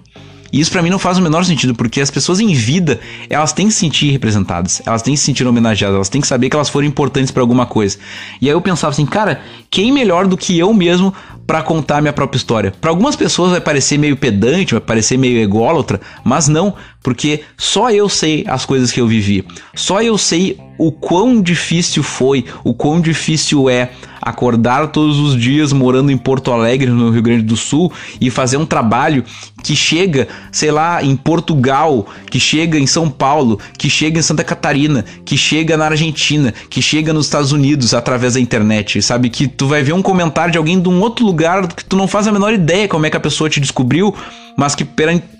E 0.52 0.60
isso 0.60 0.72
para 0.72 0.82
mim 0.82 0.90
não 0.90 1.00
faz 1.00 1.18
o 1.18 1.22
menor 1.22 1.44
sentido, 1.46 1.76
porque 1.76 2.02
as 2.02 2.12
pessoas 2.12 2.40
em 2.40 2.54
vida, 2.54 3.00
elas 3.30 3.54
têm 3.54 3.68
que 3.68 3.74
se 3.74 3.80
sentir 3.80 4.12
representadas, 4.12 4.82
elas 4.86 5.02
têm 5.02 5.14
que 5.14 5.20
se 5.20 5.26
sentir 5.26 5.46
homenageadas, 5.48 5.96
elas 5.96 6.10
têm 6.10 6.22
que 6.22 6.28
saber 6.28 6.50
que 6.50 6.56
elas 6.56 6.70
foram 6.70 6.88
importantes 6.88 7.32
para 7.32 7.42
alguma 7.42 7.66
coisa. 7.66 7.98
E 8.42 8.48
aí 8.48 8.54
eu 8.54 8.62
pensava 8.62 8.92
assim, 8.92 9.06
cara, 9.06 9.42
quem 9.70 9.92
melhor 9.92 10.28
do 10.28 10.38
que 10.38 10.58
eu 10.58 10.74
mesmo 10.74 11.14
para 11.46 11.62
contar 11.62 12.02
minha 12.02 12.14
própria 12.14 12.38
história? 12.38 12.74
Para 12.80 12.90
algumas 12.90 13.16
pessoas 13.16 13.52
vai 13.52 13.62
parecer 13.62 13.98
meio 13.98 14.18
pedante, 14.18 14.74
vai 14.74 14.82
parecer 14.82 15.18
meio 15.18 15.40
ególatra, 15.40 16.00
mas 16.24 16.48
não, 16.48 16.76
porque 17.08 17.40
só 17.56 17.90
eu 17.90 18.10
sei 18.10 18.44
as 18.50 18.66
coisas 18.66 18.92
que 18.92 19.00
eu 19.00 19.08
vivi. 19.08 19.42
Só 19.74 20.02
eu 20.02 20.18
sei 20.18 20.60
o 20.78 20.92
quão 20.92 21.42
difícil 21.42 22.04
foi, 22.04 22.44
o 22.66 22.74
quão 22.74 23.00
difícil 23.00 23.70
é 23.70 23.92
acordar 24.22 24.90
todos 24.90 25.18
os 25.18 25.40
dias 25.40 25.72
morando 25.72 26.12
em 26.12 26.18
Porto 26.18 26.52
Alegre, 26.52 26.92
no 26.92 27.10
Rio 27.10 27.22
Grande 27.22 27.44
do 27.44 27.56
Sul, 27.56 27.94
e 28.20 28.30
fazer 28.30 28.58
um 28.58 28.66
trabalho 28.66 29.24
que 29.64 29.74
chega, 29.74 30.28
sei 30.52 30.70
lá, 30.70 31.02
em 31.02 31.16
Portugal, 31.16 32.06
que 32.30 32.42
chega 32.42 32.78
em 32.78 32.86
São 32.86 33.10
Paulo, 33.10 33.58
que 33.78 33.90
chega 33.90 34.20
em 34.20 34.22
Santa 34.22 34.44
Catarina, 34.44 35.06
que 35.24 35.38
chega 35.38 35.78
na 35.78 35.86
Argentina, 35.86 36.54
que 36.70 36.82
chega 36.82 37.14
nos 37.14 37.28
Estados 37.28 37.54
Unidos 37.54 37.94
através 37.94 38.34
da 38.34 38.40
internet, 38.42 39.02
sabe? 39.02 39.30
Que 39.30 39.48
tu 39.48 39.66
vai 39.66 39.82
ver 39.82 39.94
um 39.94 40.02
comentário 40.02 40.52
de 40.52 40.58
alguém 40.58 40.78
de 40.78 40.90
um 40.90 41.00
outro 41.00 41.26
lugar 41.26 41.68
que 41.68 41.86
tu 41.86 41.96
não 41.96 42.06
faz 42.06 42.28
a 42.28 42.34
menor 42.34 42.52
ideia 42.52 42.86
como 42.86 43.06
é 43.06 43.10
que 43.10 43.16
a 43.16 43.22
pessoa 43.22 43.50
te 43.50 43.62
descobriu, 43.62 44.14
mas 44.58 44.76
que 44.76 44.84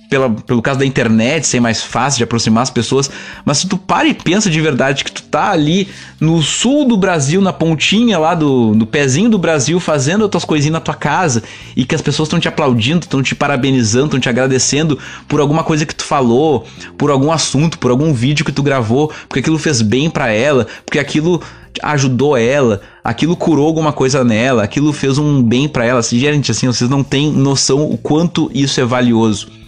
pela, 0.10 0.30
pelo 0.30 0.62
caso 0.62 0.80
da 0.80 0.86
internet 0.86 1.46
ser 1.46 1.60
mais 1.60 1.84
fácil 1.84 2.18
de 2.18 2.24
aproximar 2.24 2.64
as 2.64 2.70
pessoas, 2.70 3.10
mas 3.44 3.60
se 3.60 3.68
tu 3.68 3.78
para 3.78 4.08
e 4.08 4.14
pensa 4.14 4.50
de 4.50 4.60
verdade 4.62 5.04
que 5.04 5.12
tu 5.12 5.24
tá 5.24 5.52
ali 5.52 5.88
no 6.20 6.42
sul 6.42 6.88
do 6.88 6.98
Brasil, 6.98 7.42
na 7.42 7.52
pontinha 7.52 8.18
lá 8.18 8.34
do, 8.34 8.74
do 8.74 8.86
pezinho 8.86 9.30
do 9.30 9.38
Brasil, 9.38 9.80
fazendo 9.80 10.26
as 10.26 10.32
tuas 10.32 10.46
coisinhas 10.46 10.74
na 10.74 10.80
tua 10.80 10.94
casa 10.94 11.44
e 11.76 11.86
que 11.86 11.96
as 11.96 12.02
pessoas 12.02 12.28
estão 12.28 12.40
te 12.40 12.48
aplaudindo, 12.48 13.00
estão 13.00 13.22
te 13.22 13.36
parabenizando, 13.36 14.06
estão 14.06 14.20
te 14.20 14.30
agradecendo 14.30 14.98
por 15.28 15.40
alguma 15.40 15.64
coisa 15.64 15.86
que 15.86 15.96
tu 15.96 16.06
falou, 16.06 16.66
por 16.98 17.12
algum 17.12 17.32
assunto, 17.32 17.78
por 17.78 17.92
algum 17.92 18.14
vídeo 18.14 18.46
que 18.46 18.52
tu 18.52 18.64
gravou, 18.64 19.12
porque 19.28 19.40
aquilo 19.40 19.58
fez 19.58 19.82
bem 19.82 20.10
para 20.10 20.30
ela, 20.30 20.68
porque 20.86 21.00
aquilo 21.00 21.42
ajudou 21.84 22.36
ela, 22.36 22.82
aquilo 23.04 23.36
curou 23.36 23.68
alguma 23.68 23.94
coisa 23.94 24.24
nela, 24.24 24.64
aquilo 24.64 24.92
fez 24.94 25.18
um 25.18 25.44
bem 25.44 25.68
para 25.68 25.86
ela. 25.86 26.02
Gente, 26.02 26.52
assim, 26.52 26.68
vocês 26.68 26.90
não 26.90 27.04
têm 27.04 27.32
noção 27.32 27.84
o 27.84 27.98
quanto 27.98 28.50
isso 28.54 28.80
é 28.80 28.86
valioso. 28.86 29.67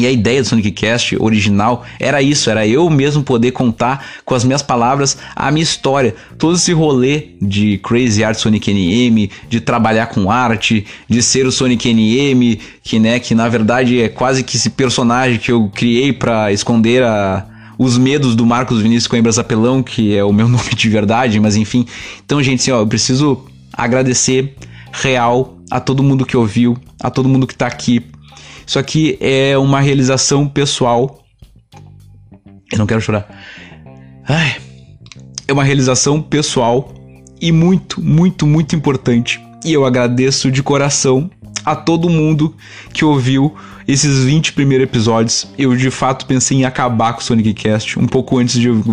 E 0.00 0.06
a 0.06 0.10
ideia 0.10 0.40
do 0.40 0.48
Sonic 0.48 0.70
Cast 0.70 1.14
original 1.20 1.84
era 1.98 2.22
isso, 2.22 2.48
era 2.48 2.66
eu 2.66 2.88
mesmo 2.88 3.22
poder 3.22 3.50
contar 3.50 4.02
com 4.24 4.34
as 4.34 4.44
minhas 4.44 4.62
palavras 4.62 5.18
a 5.36 5.50
minha 5.50 5.62
história. 5.62 6.14
Todo 6.38 6.56
esse 6.56 6.72
rolê 6.72 7.32
de 7.38 7.76
Crazy 7.84 8.24
Art 8.24 8.38
Sonic 8.38 8.72
NM, 8.72 9.28
de 9.50 9.60
trabalhar 9.60 10.06
com 10.06 10.30
arte, 10.30 10.86
de 11.06 11.22
ser 11.22 11.44
o 11.44 11.52
Sonic 11.52 11.92
NM, 11.92 12.58
que 12.82 12.98
né, 12.98 13.18
que 13.18 13.34
na 13.34 13.46
verdade 13.46 14.00
é 14.00 14.08
quase 14.08 14.42
que 14.42 14.56
esse 14.56 14.70
personagem 14.70 15.38
que 15.38 15.52
eu 15.52 15.70
criei 15.74 16.14
para 16.14 16.50
esconder 16.50 17.02
a, 17.02 17.46
os 17.76 17.98
medos 17.98 18.34
do 18.34 18.46
Marcos 18.46 18.80
Vinícius 18.80 19.06
Coimbra 19.06 19.30
Zapelão, 19.32 19.82
que 19.82 20.16
é 20.16 20.24
o 20.24 20.32
meu 20.32 20.48
nome 20.48 20.70
de 20.74 20.88
verdade, 20.88 21.38
mas 21.38 21.56
enfim. 21.56 21.84
Então, 22.24 22.42
gente, 22.42 22.60
assim, 22.60 22.70
ó, 22.70 22.78
eu 22.78 22.86
preciso 22.86 23.44
agradecer 23.70 24.54
real 24.92 25.58
a 25.70 25.78
todo 25.78 26.02
mundo 26.02 26.24
que 26.24 26.38
ouviu, 26.38 26.74
a 27.02 27.10
todo 27.10 27.28
mundo 27.28 27.46
que 27.46 27.54
tá 27.54 27.66
aqui 27.66 28.02
isso 28.70 28.78
aqui 28.78 29.18
é 29.20 29.58
uma 29.58 29.80
realização 29.80 30.46
pessoal. 30.46 31.24
Eu 32.70 32.78
não 32.78 32.86
quero 32.86 33.00
chorar. 33.00 33.28
Ai, 34.28 34.58
é 35.48 35.52
uma 35.52 35.64
realização 35.64 36.22
pessoal 36.22 36.94
e 37.40 37.50
muito, 37.50 38.00
muito, 38.00 38.46
muito 38.46 38.76
importante. 38.76 39.40
E 39.64 39.72
eu 39.72 39.84
agradeço 39.84 40.52
de 40.52 40.62
coração 40.62 41.28
a 41.64 41.74
todo 41.74 42.08
mundo 42.08 42.54
que 42.92 43.04
ouviu 43.04 43.56
esses 43.88 44.22
20 44.22 44.52
primeiros 44.52 44.84
episódios. 44.84 45.48
Eu 45.58 45.74
de 45.74 45.90
fato 45.90 46.24
pensei 46.24 46.58
em 46.58 46.64
acabar 46.64 47.14
com 47.14 47.20
o 47.20 47.24
Sonic 47.24 47.52
Cast 47.54 47.98
um 47.98 48.06
pouco 48.06 48.38
antes 48.38 48.56
de 48.56 48.68
eu 48.68 48.84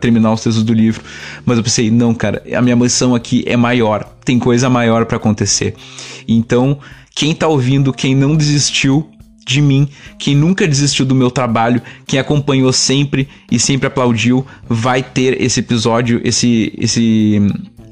terminar 0.00 0.32
os 0.32 0.40
textos 0.40 0.64
do 0.64 0.72
livro, 0.72 1.02
mas 1.44 1.58
eu 1.58 1.62
pensei, 1.62 1.90
não, 1.90 2.14
cara, 2.14 2.42
a 2.54 2.62
minha 2.62 2.74
missão 2.74 3.14
aqui 3.14 3.44
é 3.46 3.54
maior, 3.54 4.02
tem 4.24 4.38
coisa 4.38 4.70
maior 4.70 5.04
para 5.04 5.18
acontecer. 5.18 5.74
Então, 6.26 6.78
quem 7.14 7.34
tá 7.34 7.46
ouvindo, 7.46 7.92
quem 7.92 8.14
não 8.14 8.36
desistiu 8.36 9.08
de 9.46 9.60
mim, 9.60 9.88
quem 10.18 10.34
nunca 10.34 10.66
desistiu 10.66 11.04
do 11.04 11.14
meu 11.14 11.30
trabalho, 11.30 11.80
quem 12.06 12.18
acompanhou 12.18 12.72
sempre 12.72 13.28
e 13.50 13.58
sempre 13.58 13.86
aplaudiu, 13.86 14.44
vai 14.68 15.02
ter 15.02 15.40
esse 15.40 15.60
episódio, 15.60 16.20
esse 16.24 16.72
esse 16.78 17.40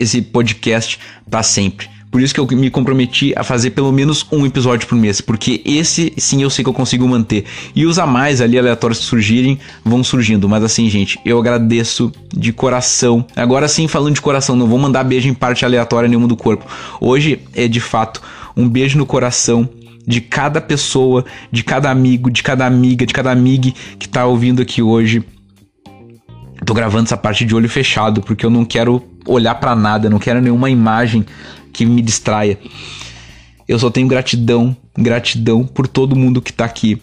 esse 0.01 0.23
podcast 0.23 0.99
para 1.31 1.43
sempre. 1.43 1.93
Por 2.11 2.21
isso 2.21 2.35
que 2.35 2.41
eu 2.41 2.47
me 2.47 2.69
comprometi 2.69 3.33
a 3.35 3.43
fazer 3.43 3.71
pelo 3.71 3.91
menos 3.91 4.27
um 4.31 4.45
episódio 4.45 4.87
por 4.87 4.97
mês, 4.97 5.23
porque 5.23 5.63
esse 5.65 6.13
sim 6.19 6.43
eu 6.43 6.51
sei 6.51 6.63
que 6.63 6.69
eu 6.69 6.75
consigo 6.75 7.09
manter. 7.09 7.47
E 7.75 7.87
os 7.87 7.99
a 7.99 8.07
mais 8.07 8.43
ali 8.43 8.59
aleatórios 8.59 8.99
que 8.99 9.07
surgirem 9.07 9.59
vão 9.83 10.05
surgindo. 10.05 10.47
Mas 10.47 10.63
assim, 10.63 10.91
gente, 10.91 11.19
eu 11.25 11.39
agradeço 11.39 12.13
de 12.31 12.53
coração. 12.53 13.25
Agora 13.35 13.67
sim, 13.67 13.89
falando 13.89 14.15
de 14.15 14.21
coração, 14.21 14.55
não 14.55 14.67
vou 14.67 14.79
mandar 14.79 15.05
beijo 15.05 15.27
em 15.27 15.33
parte 15.33 15.65
aleatória 15.65 16.07
nenhuma 16.07 16.29
do 16.29 16.37
corpo. 16.37 16.67
Hoje 17.01 17.41
é 17.55 17.67
de 17.67 17.81
fato 17.81 18.21
um 18.57 18.69
beijo 18.69 18.99
no 18.99 19.07
coração 19.07 19.69
de 20.07 20.21
cada 20.21 20.61
pessoa, 20.61 21.25
de 21.51 21.63
cada 21.63 21.91
amigo, 21.91 22.31
de 22.31 22.43
cada 22.43 22.67
amiga, 22.67 23.07
de 23.07 23.15
cada 23.15 23.31
amiga 23.31 23.71
que 23.99 24.09
tá 24.09 24.27
ouvindo 24.27 24.63
aqui 24.63 24.83
hoje. 24.83 25.23
Tô 26.65 26.75
gravando 26.75 27.05
essa 27.05 27.17
parte 27.17 27.45
de 27.45 27.55
olho 27.55 27.69
fechado 27.69 28.21
porque 28.21 28.45
eu 28.45 28.51
não 28.51 28.65
quero 28.65 29.03
olhar 29.27 29.55
para 29.57 29.75
nada, 29.75 30.11
não 30.11 30.19
quero 30.19 30.41
nenhuma 30.41 30.71
imagem 30.71 31.25
que 31.73 31.85
me 31.85 32.03
distraia. 32.03 32.59
Eu 33.67 33.79
só 33.79 33.91
tenho 33.91 34.09
gratidão, 34.09 34.77
gratidão 34.97 35.65
por 35.65 35.87
todo 35.87 36.17
mundo 36.17 36.43
que 36.43 36.53
tá 36.53 36.65
aqui. 36.65 37.01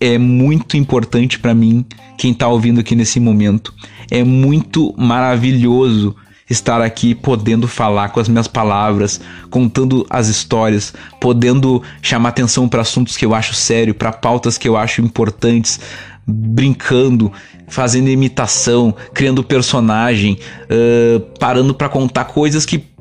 É 0.00 0.18
muito 0.18 0.76
importante 0.76 1.38
para 1.38 1.54
mim 1.54 1.84
quem 2.18 2.34
tá 2.34 2.48
ouvindo 2.48 2.80
aqui 2.80 2.94
nesse 2.94 3.18
momento. 3.18 3.72
É 4.10 4.22
muito 4.22 4.94
maravilhoso 4.96 6.14
estar 6.52 6.80
aqui 6.80 7.14
podendo 7.14 7.66
falar 7.66 8.10
com 8.10 8.20
as 8.20 8.28
minhas 8.28 8.46
palavras, 8.46 9.20
contando 9.50 10.06
as 10.08 10.28
histórias, 10.28 10.94
podendo 11.20 11.82
chamar 12.00 12.28
atenção 12.28 12.68
para 12.68 12.82
assuntos 12.82 13.16
que 13.16 13.26
eu 13.26 13.34
acho 13.34 13.54
sério, 13.54 13.94
para 13.94 14.12
pautas 14.12 14.56
que 14.56 14.68
eu 14.68 14.76
acho 14.76 15.00
importantes, 15.00 15.80
brincando, 16.26 17.32
fazendo 17.66 18.08
imitação, 18.08 18.94
criando 19.12 19.42
personagem, 19.42 20.38
uh, 20.64 21.20
parando 21.38 21.74
para 21.74 21.88
contar 21.88 22.26
coisas 22.26 22.64
que 22.64 22.92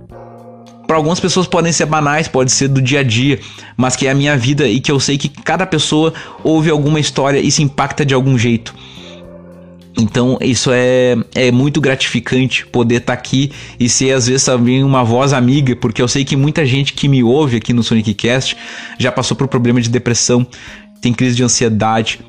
para 0.87 0.97
algumas 0.97 1.21
pessoas 1.21 1.47
podem 1.47 1.71
ser 1.71 1.85
banais, 1.85 2.27
pode 2.27 2.51
ser 2.51 2.67
do 2.67 2.81
dia 2.81 2.99
a 2.99 3.03
dia, 3.03 3.39
mas 3.77 3.95
que 3.95 4.07
é 4.07 4.11
a 4.11 4.15
minha 4.15 4.35
vida 4.35 4.67
e 4.67 4.79
que 4.81 4.91
eu 4.91 4.99
sei 4.99 5.17
que 5.17 5.29
cada 5.29 5.65
pessoa 5.65 6.13
ouve 6.43 6.69
alguma 6.69 6.99
história 6.99 7.39
e 7.39 7.49
se 7.49 7.63
impacta 7.63 8.05
de 8.05 8.13
algum 8.13 8.37
jeito. 8.37 8.75
Então 9.97 10.37
isso 10.41 10.71
é, 10.71 11.17
é 11.35 11.51
muito 11.51 11.81
gratificante 11.81 12.65
poder 12.65 12.95
estar 12.95 13.13
tá 13.13 13.19
aqui 13.19 13.51
e 13.79 13.89
ser 13.89 14.11
às 14.11 14.27
vezes 14.27 14.45
também 14.45 14.83
uma 14.83 15.03
voz 15.03 15.33
amiga, 15.33 15.75
porque 15.75 16.01
eu 16.01 16.07
sei 16.07 16.23
que 16.23 16.35
muita 16.35 16.65
gente 16.65 16.93
que 16.93 17.07
me 17.07 17.23
ouve 17.23 17.57
aqui 17.57 17.73
no 17.73 17.83
Sonic 17.83 18.13
Cast 18.13 18.55
já 18.97 19.11
passou 19.11 19.35
por 19.35 19.47
problema 19.47 19.81
de 19.81 19.89
depressão, 19.89 20.47
tem 21.01 21.13
crise 21.13 21.35
de 21.35 21.43
ansiedade, 21.43 22.19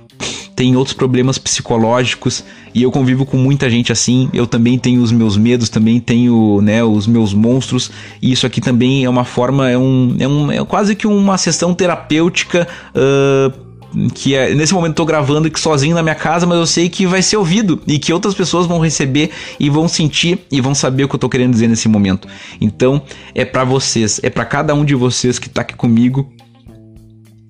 tem 0.55 0.77
outros 0.77 0.95
problemas 0.95 1.39
psicológicos 1.39 2.45
e 2.75 2.83
eu 2.83 2.91
convivo 2.91 3.25
com 3.25 3.37
muita 3.37 3.69
gente 3.71 3.91
assim. 3.91 4.29
Eu 4.33 4.47
também 4.47 4.79
tenho 4.79 5.03
os 5.03 5.11
meus 5.11 5.37
medos, 5.37 5.69
também 5.69 5.99
tenho 5.99 6.61
né, 6.63 6.85
os 6.85 7.07
meus 7.07 7.33
monstros 7.35 7.91
e 8.21 8.33
isso 8.33 8.47
aqui 8.47 8.61
também 8.61 9.05
é 9.05 9.11
uma 9.11 9.25
forma, 9.25 9.71
é, 9.71 9.79
um, 9.79 10.17
é, 10.19 10.29
um, 10.29 10.53
é 10.53 10.65
quase 10.65 10.95
que 10.95 11.07
uma 11.07 11.39
sessão 11.39 11.75
terapêutica. 11.75 12.69
Uh, 12.95 13.72
que 14.15 14.35
é, 14.35 14.55
nesse 14.55 14.73
momento 14.73 14.95
tô 14.95 15.05
gravando 15.05 15.51
que 15.51 15.61
sozinho 15.61 15.95
na 15.95 16.03
minha 16.03 16.15
casa, 16.15 16.47
mas 16.47 16.59
eu 16.59 16.67
sei 16.67 16.89
que 16.89 17.07
vai 17.07 17.23
ser 17.23 17.37
ouvido 17.37 17.81
e 17.87 17.99
que 17.99 18.13
outras 18.13 18.35
pessoas 18.35 18.67
vão 18.67 18.79
receber 18.79 19.31
e 19.59 19.69
vão 19.69 19.89
sentir 19.89 20.39
e 20.51 20.61
vão 20.61 20.75
saber 20.75 21.05
o 21.05 21.09
que 21.09 21.15
eu 21.15 21.19
tô 21.19 21.29
querendo 21.29 21.53
dizer 21.53 21.69
nesse 21.69 21.89
momento. 21.89 22.27
Então, 22.61 23.03
é 23.35 23.45
para 23.45 23.65
vocês, 23.65 24.21
é 24.23 24.31
para 24.31 24.45
cada 24.45 24.75
um 24.75 24.85
de 24.85 24.95
vocês 24.95 25.39
que 25.39 25.49
tá 25.49 25.61
aqui 25.61 25.75
comigo 25.75 26.33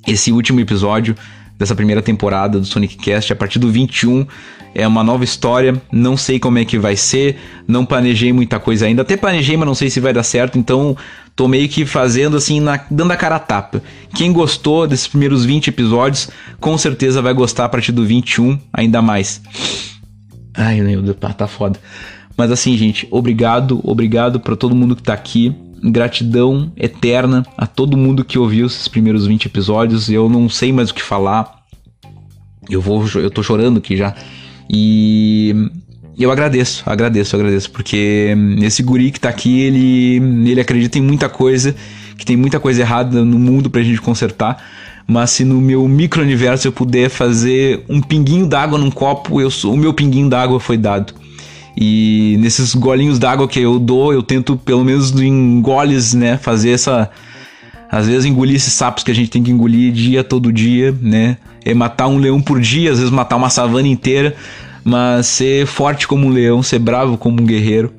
esse 0.07 0.33
último 0.33 0.61
episódio 0.61 1.17
dessa 1.59 1.75
primeira 1.75 2.03
temporada 2.03 2.59
do 2.59 2.67
Sonic 2.67 2.97
Cast. 2.97 3.33
A 3.33 3.37
partir 3.37 3.59
do 3.59 3.71
21 3.71 4.27
é 4.75 4.87
uma 4.87 5.05
nova 5.05 5.23
história. 5.23 5.81
Não 5.93 6.17
sei 6.17 6.39
como 6.39 6.59
é 6.59 6.65
que 6.65 6.79
vai 6.79 6.97
ser, 6.97 7.37
não 7.69 7.85
planejei 7.85 8.33
muita 8.33 8.59
coisa 8.59 8.87
ainda. 8.87 9.03
Até 9.03 9.17
planejei, 9.17 9.57
mas 9.57 9.67
não 9.67 9.75
sei 9.75 9.91
se 9.91 10.01
vai 10.01 10.13
dar 10.13 10.23
certo. 10.23 10.59
Então 10.59 10.97
tô 11.35 11.49
meio 11.49 11.69
que 11.69 11.85
fazendo 11.87 12.37
assim, 12.37 12.61
na, 12.61 12.81
dando 12.91 13.13
a 13.13 13.17
cara 13.17 13.37
a 13.37 13.41
tapa. 13.41 13.83
Quem 14.15 14.33
gostou 14.33 14.87
desses 14.87 15.07
primeiros 15.07 15.45
20 15.45 15.69
episódios, 15.69 16.29
com 16.61 16.77
certeza 16.77 17.23
vai 17.23 17.33
gostar 17.33 17.65
a 17.65 17.69
partir 17.69 17.93
do 17.93 18.05
21 18.05 18.59
ainda 18.73 19.01
mais. 19.01 19.41
Ai, 20.55 20.81
meu 20.81 21.03
Deus, 21.03 21.17
tá, 21.17 21.33
tá 21.33 21.47
foda. 21.47 21.79
Mas 22.37 22.51
assim, 22.51 22.77
gente, 22.77 23.07
obrigado, 23.11 23.81
obrigado 23.83 24.41
para 24.41 24.57
todo 24.57 24.75
mundo 24.75 24.97
que 24.97 25.03
tá 25.03 25.13
aqui 25.13 25.55
gratidão 25.83 26.71
eterna 26.77 27.45
a 27.57 27.67
todo 27.67 27.97
mundo 27.97 28.25
que 28.25 28.39
ouviu 28.39 28.67
esses 28.67 28.87
primeiros 28.87 29.27
20 29.27 29.47
episódios. 29.47 30.09
Eu 30.09 30.29
não 30.29 30.49
sei 30.49 30.73
mais 30.73 30.91
o 30.91 30.95
que 30.95 31.03
falar. 31.03 31.63
Eu 32.71 32.81
vou, 32.81 33.05
eu 33.17 33.31
tô 33.31 33.43
chorando 33.43 33.79
aqui 33.79 33.97
já. 33.97 34.15
E 34.71 35.71
eu 36.19 36.31
agradeço, 36.31 36.83
agradeço, 36.87 37.35
agradeço, 37.37 37.71
porque 37.71 38.35
esse 38.61 38.83
guri 38.83 39.11
que 39.11 39.21
tá 39.21 39.29
aqui, 39.29 39.61
ele, 39.61 40.17
ele 40.51 40.61
acredita 40.61 40.99
em 40.99 41.03
muita 41.03 41.29
coisa, 41.29 41.75
que 42.17 42.25
tem 42.25 42.37
muita 42.37 42.61
coisa 42.61 42.83
errada 42.83 43.25
no 43.25 43.39
mundo 43.39 43.71
pra 43.71 43.83
gente 43.83 44.01
consertar. 44.01 44.63
Mas 45.07 45.31
se 45.31 45.45
no 45.45 45.61
meu 45.61 45.87
micro-universo 45.89 46.69
eu 46.69 46.73
puder 46.73 47.11
fazer 47.11 47.85
um 47.89 48.01
pinguinho 48.01 48.47
d'água 48.47 48.79
num 48.79 48.91
copo, 48.91 49.41
eu 49.41 49.49
o 49.65 49.77
meu 49.77 49.93
pinguinho 49.93 50.29
d'água 50.29 50.61
foi 50.61 50.77
dado. 50.77 51.13
E 51.77 52.37
nesses 52.39 52.75
golinhos 52.75 53.19
d'água 53.19 53.49
que 53.49 53.59
eu 53.59 53.79
dou, 53.79 54.13
eu 54.13 54.23
tento 54.23 54.57
pelo 54.57 54.85
menos 54.85 55.11
em 55.21 55.61
goles, 55.61 56.15
né, 56.15 56.37
fazer 56.37 56.71
essa 56.71 57.11
Às 57.91 58.07
vezes 58.07 58.25
engolir 58.25 58.57
esses 58.57 58.73
sapos 58.73 59.03
que 59.03 59.11
a 59.11 59.15
gente 59.15 59.31
tem 59.31 59.43
que 59.43 59.51
engolir 59.51 59.93
dia 59.93 60.23
todo 60.23 60.53
dia, 60.53 60.95
né? 61.01 61.37
É 61.65 61.75
matar 61.75 62.07
um 62.09 62.19
leão 62.19 62.41
por 62.41 62.61
dia, 62.61 62.91
às 62.93 62.99
vezes 62.99 63.13
matar 63.13 63.37
uma 63.37 63.51
savana 63.51 63.89
inteira, 63.89 64.37
mas 64.85 65.27
ser 65.27 65.67
forte 65.67 66.07
como 66.07 66.27
um 66.27 66.31
leão, 66.31 66.63
ser 66.63 66.79
bravo 66.79 67.17
como 67.17 67.41
um 67.41 67.47
guerreiro. 67.47 67.93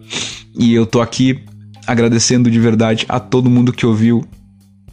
E 0.58 0.74
eu 0.74 0.86
tô 0.86 1.02
aqui 1.02 1.44
agradecendo 1.88 2.50
de 2.50 2.60
verdade 2.60 3.06
a 3.10 3.20
todo 3.20 3.50
mundo 3.50 3.74
que 3.74 3.86
ouviu 3.86 4.26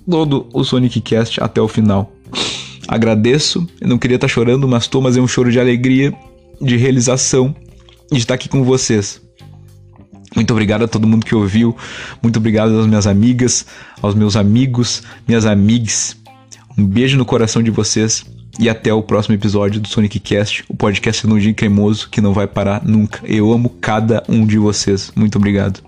todo 0.08 0.48
o 0.52 0.64
Sonic 0.64 1.00
Cast 1.00 1.42
até 1.42 1.60
o 1.60 1.68
final. 1.68 2.12
Agradeço, 2.88 3.66
eu 3.80 3.88
não 3.88 3.98
queria 3.98 4.16
estar 4.16 4.26
tá 4.26 4.32
chorando, 4.32 4.66
mas 4.66 4.88
tô, 4.88 5.00
mas 5.00 5.16
é 5.16 5.20
um 5.20 5.28
choro 5.28 5.52
de 5.52 5.60
alegria, 5.60 6.12
de 6.60 6.76
realização 6.76 7.54
de 8.10 8.18
estar 8.18 8.34
aqui 8.34 8.48
com 8.48 8.64
vocês. 8.64 9.20
Muito 10.34 10.52
obrigado 10.52 10.84
a 10.84 10.88
todo 10.88 11.06
mundo 11.06 11.26
que 11.26 11.34
ouviu. 11.34 11.76
Muito 12.22 12.38
obrigado 12.38 12.78
às 12.78 12.86
minhas 12.86 13.06
amigas, 13.06 13.66
aos 14.00 14.14
meus 14.14 14.36
amigos, 14.36 15.02
minhas 15.26 15.44
amigas. 15.44 16.16
Um 16.78 16.84
beijo 16.84 17.16
no 17.16 17.24
coração 17.24 17.62
de 17.62 17.70
vocês 17.70 18.24
e 18.58 18.68
até 18.68 18.92
o 18.92 19.02
próximo 19.02 19.34
episódio 19.34 19.80
do 19.80 19.88
Sonic 19.88 20.18
Cast, 20.20 20.64
o 20.68 20.76
podcast 20.76 21.26
nudinho 21.26 21.54
cremoso 21.54 22.08
que 22.10 22.20
não 22.20 22.32
vai 22.32 22.46
parar 22.46 22.84
nunca. 22.84 23.20
Eu 23.24 23.52
amo 23.52 23.70
cada 23.80 24.22
um 24.28 24.46
de 24.46 24.58
vocês. 24.58 25.12
Muito 25.16 25.36
obrigado. 25.36 25.82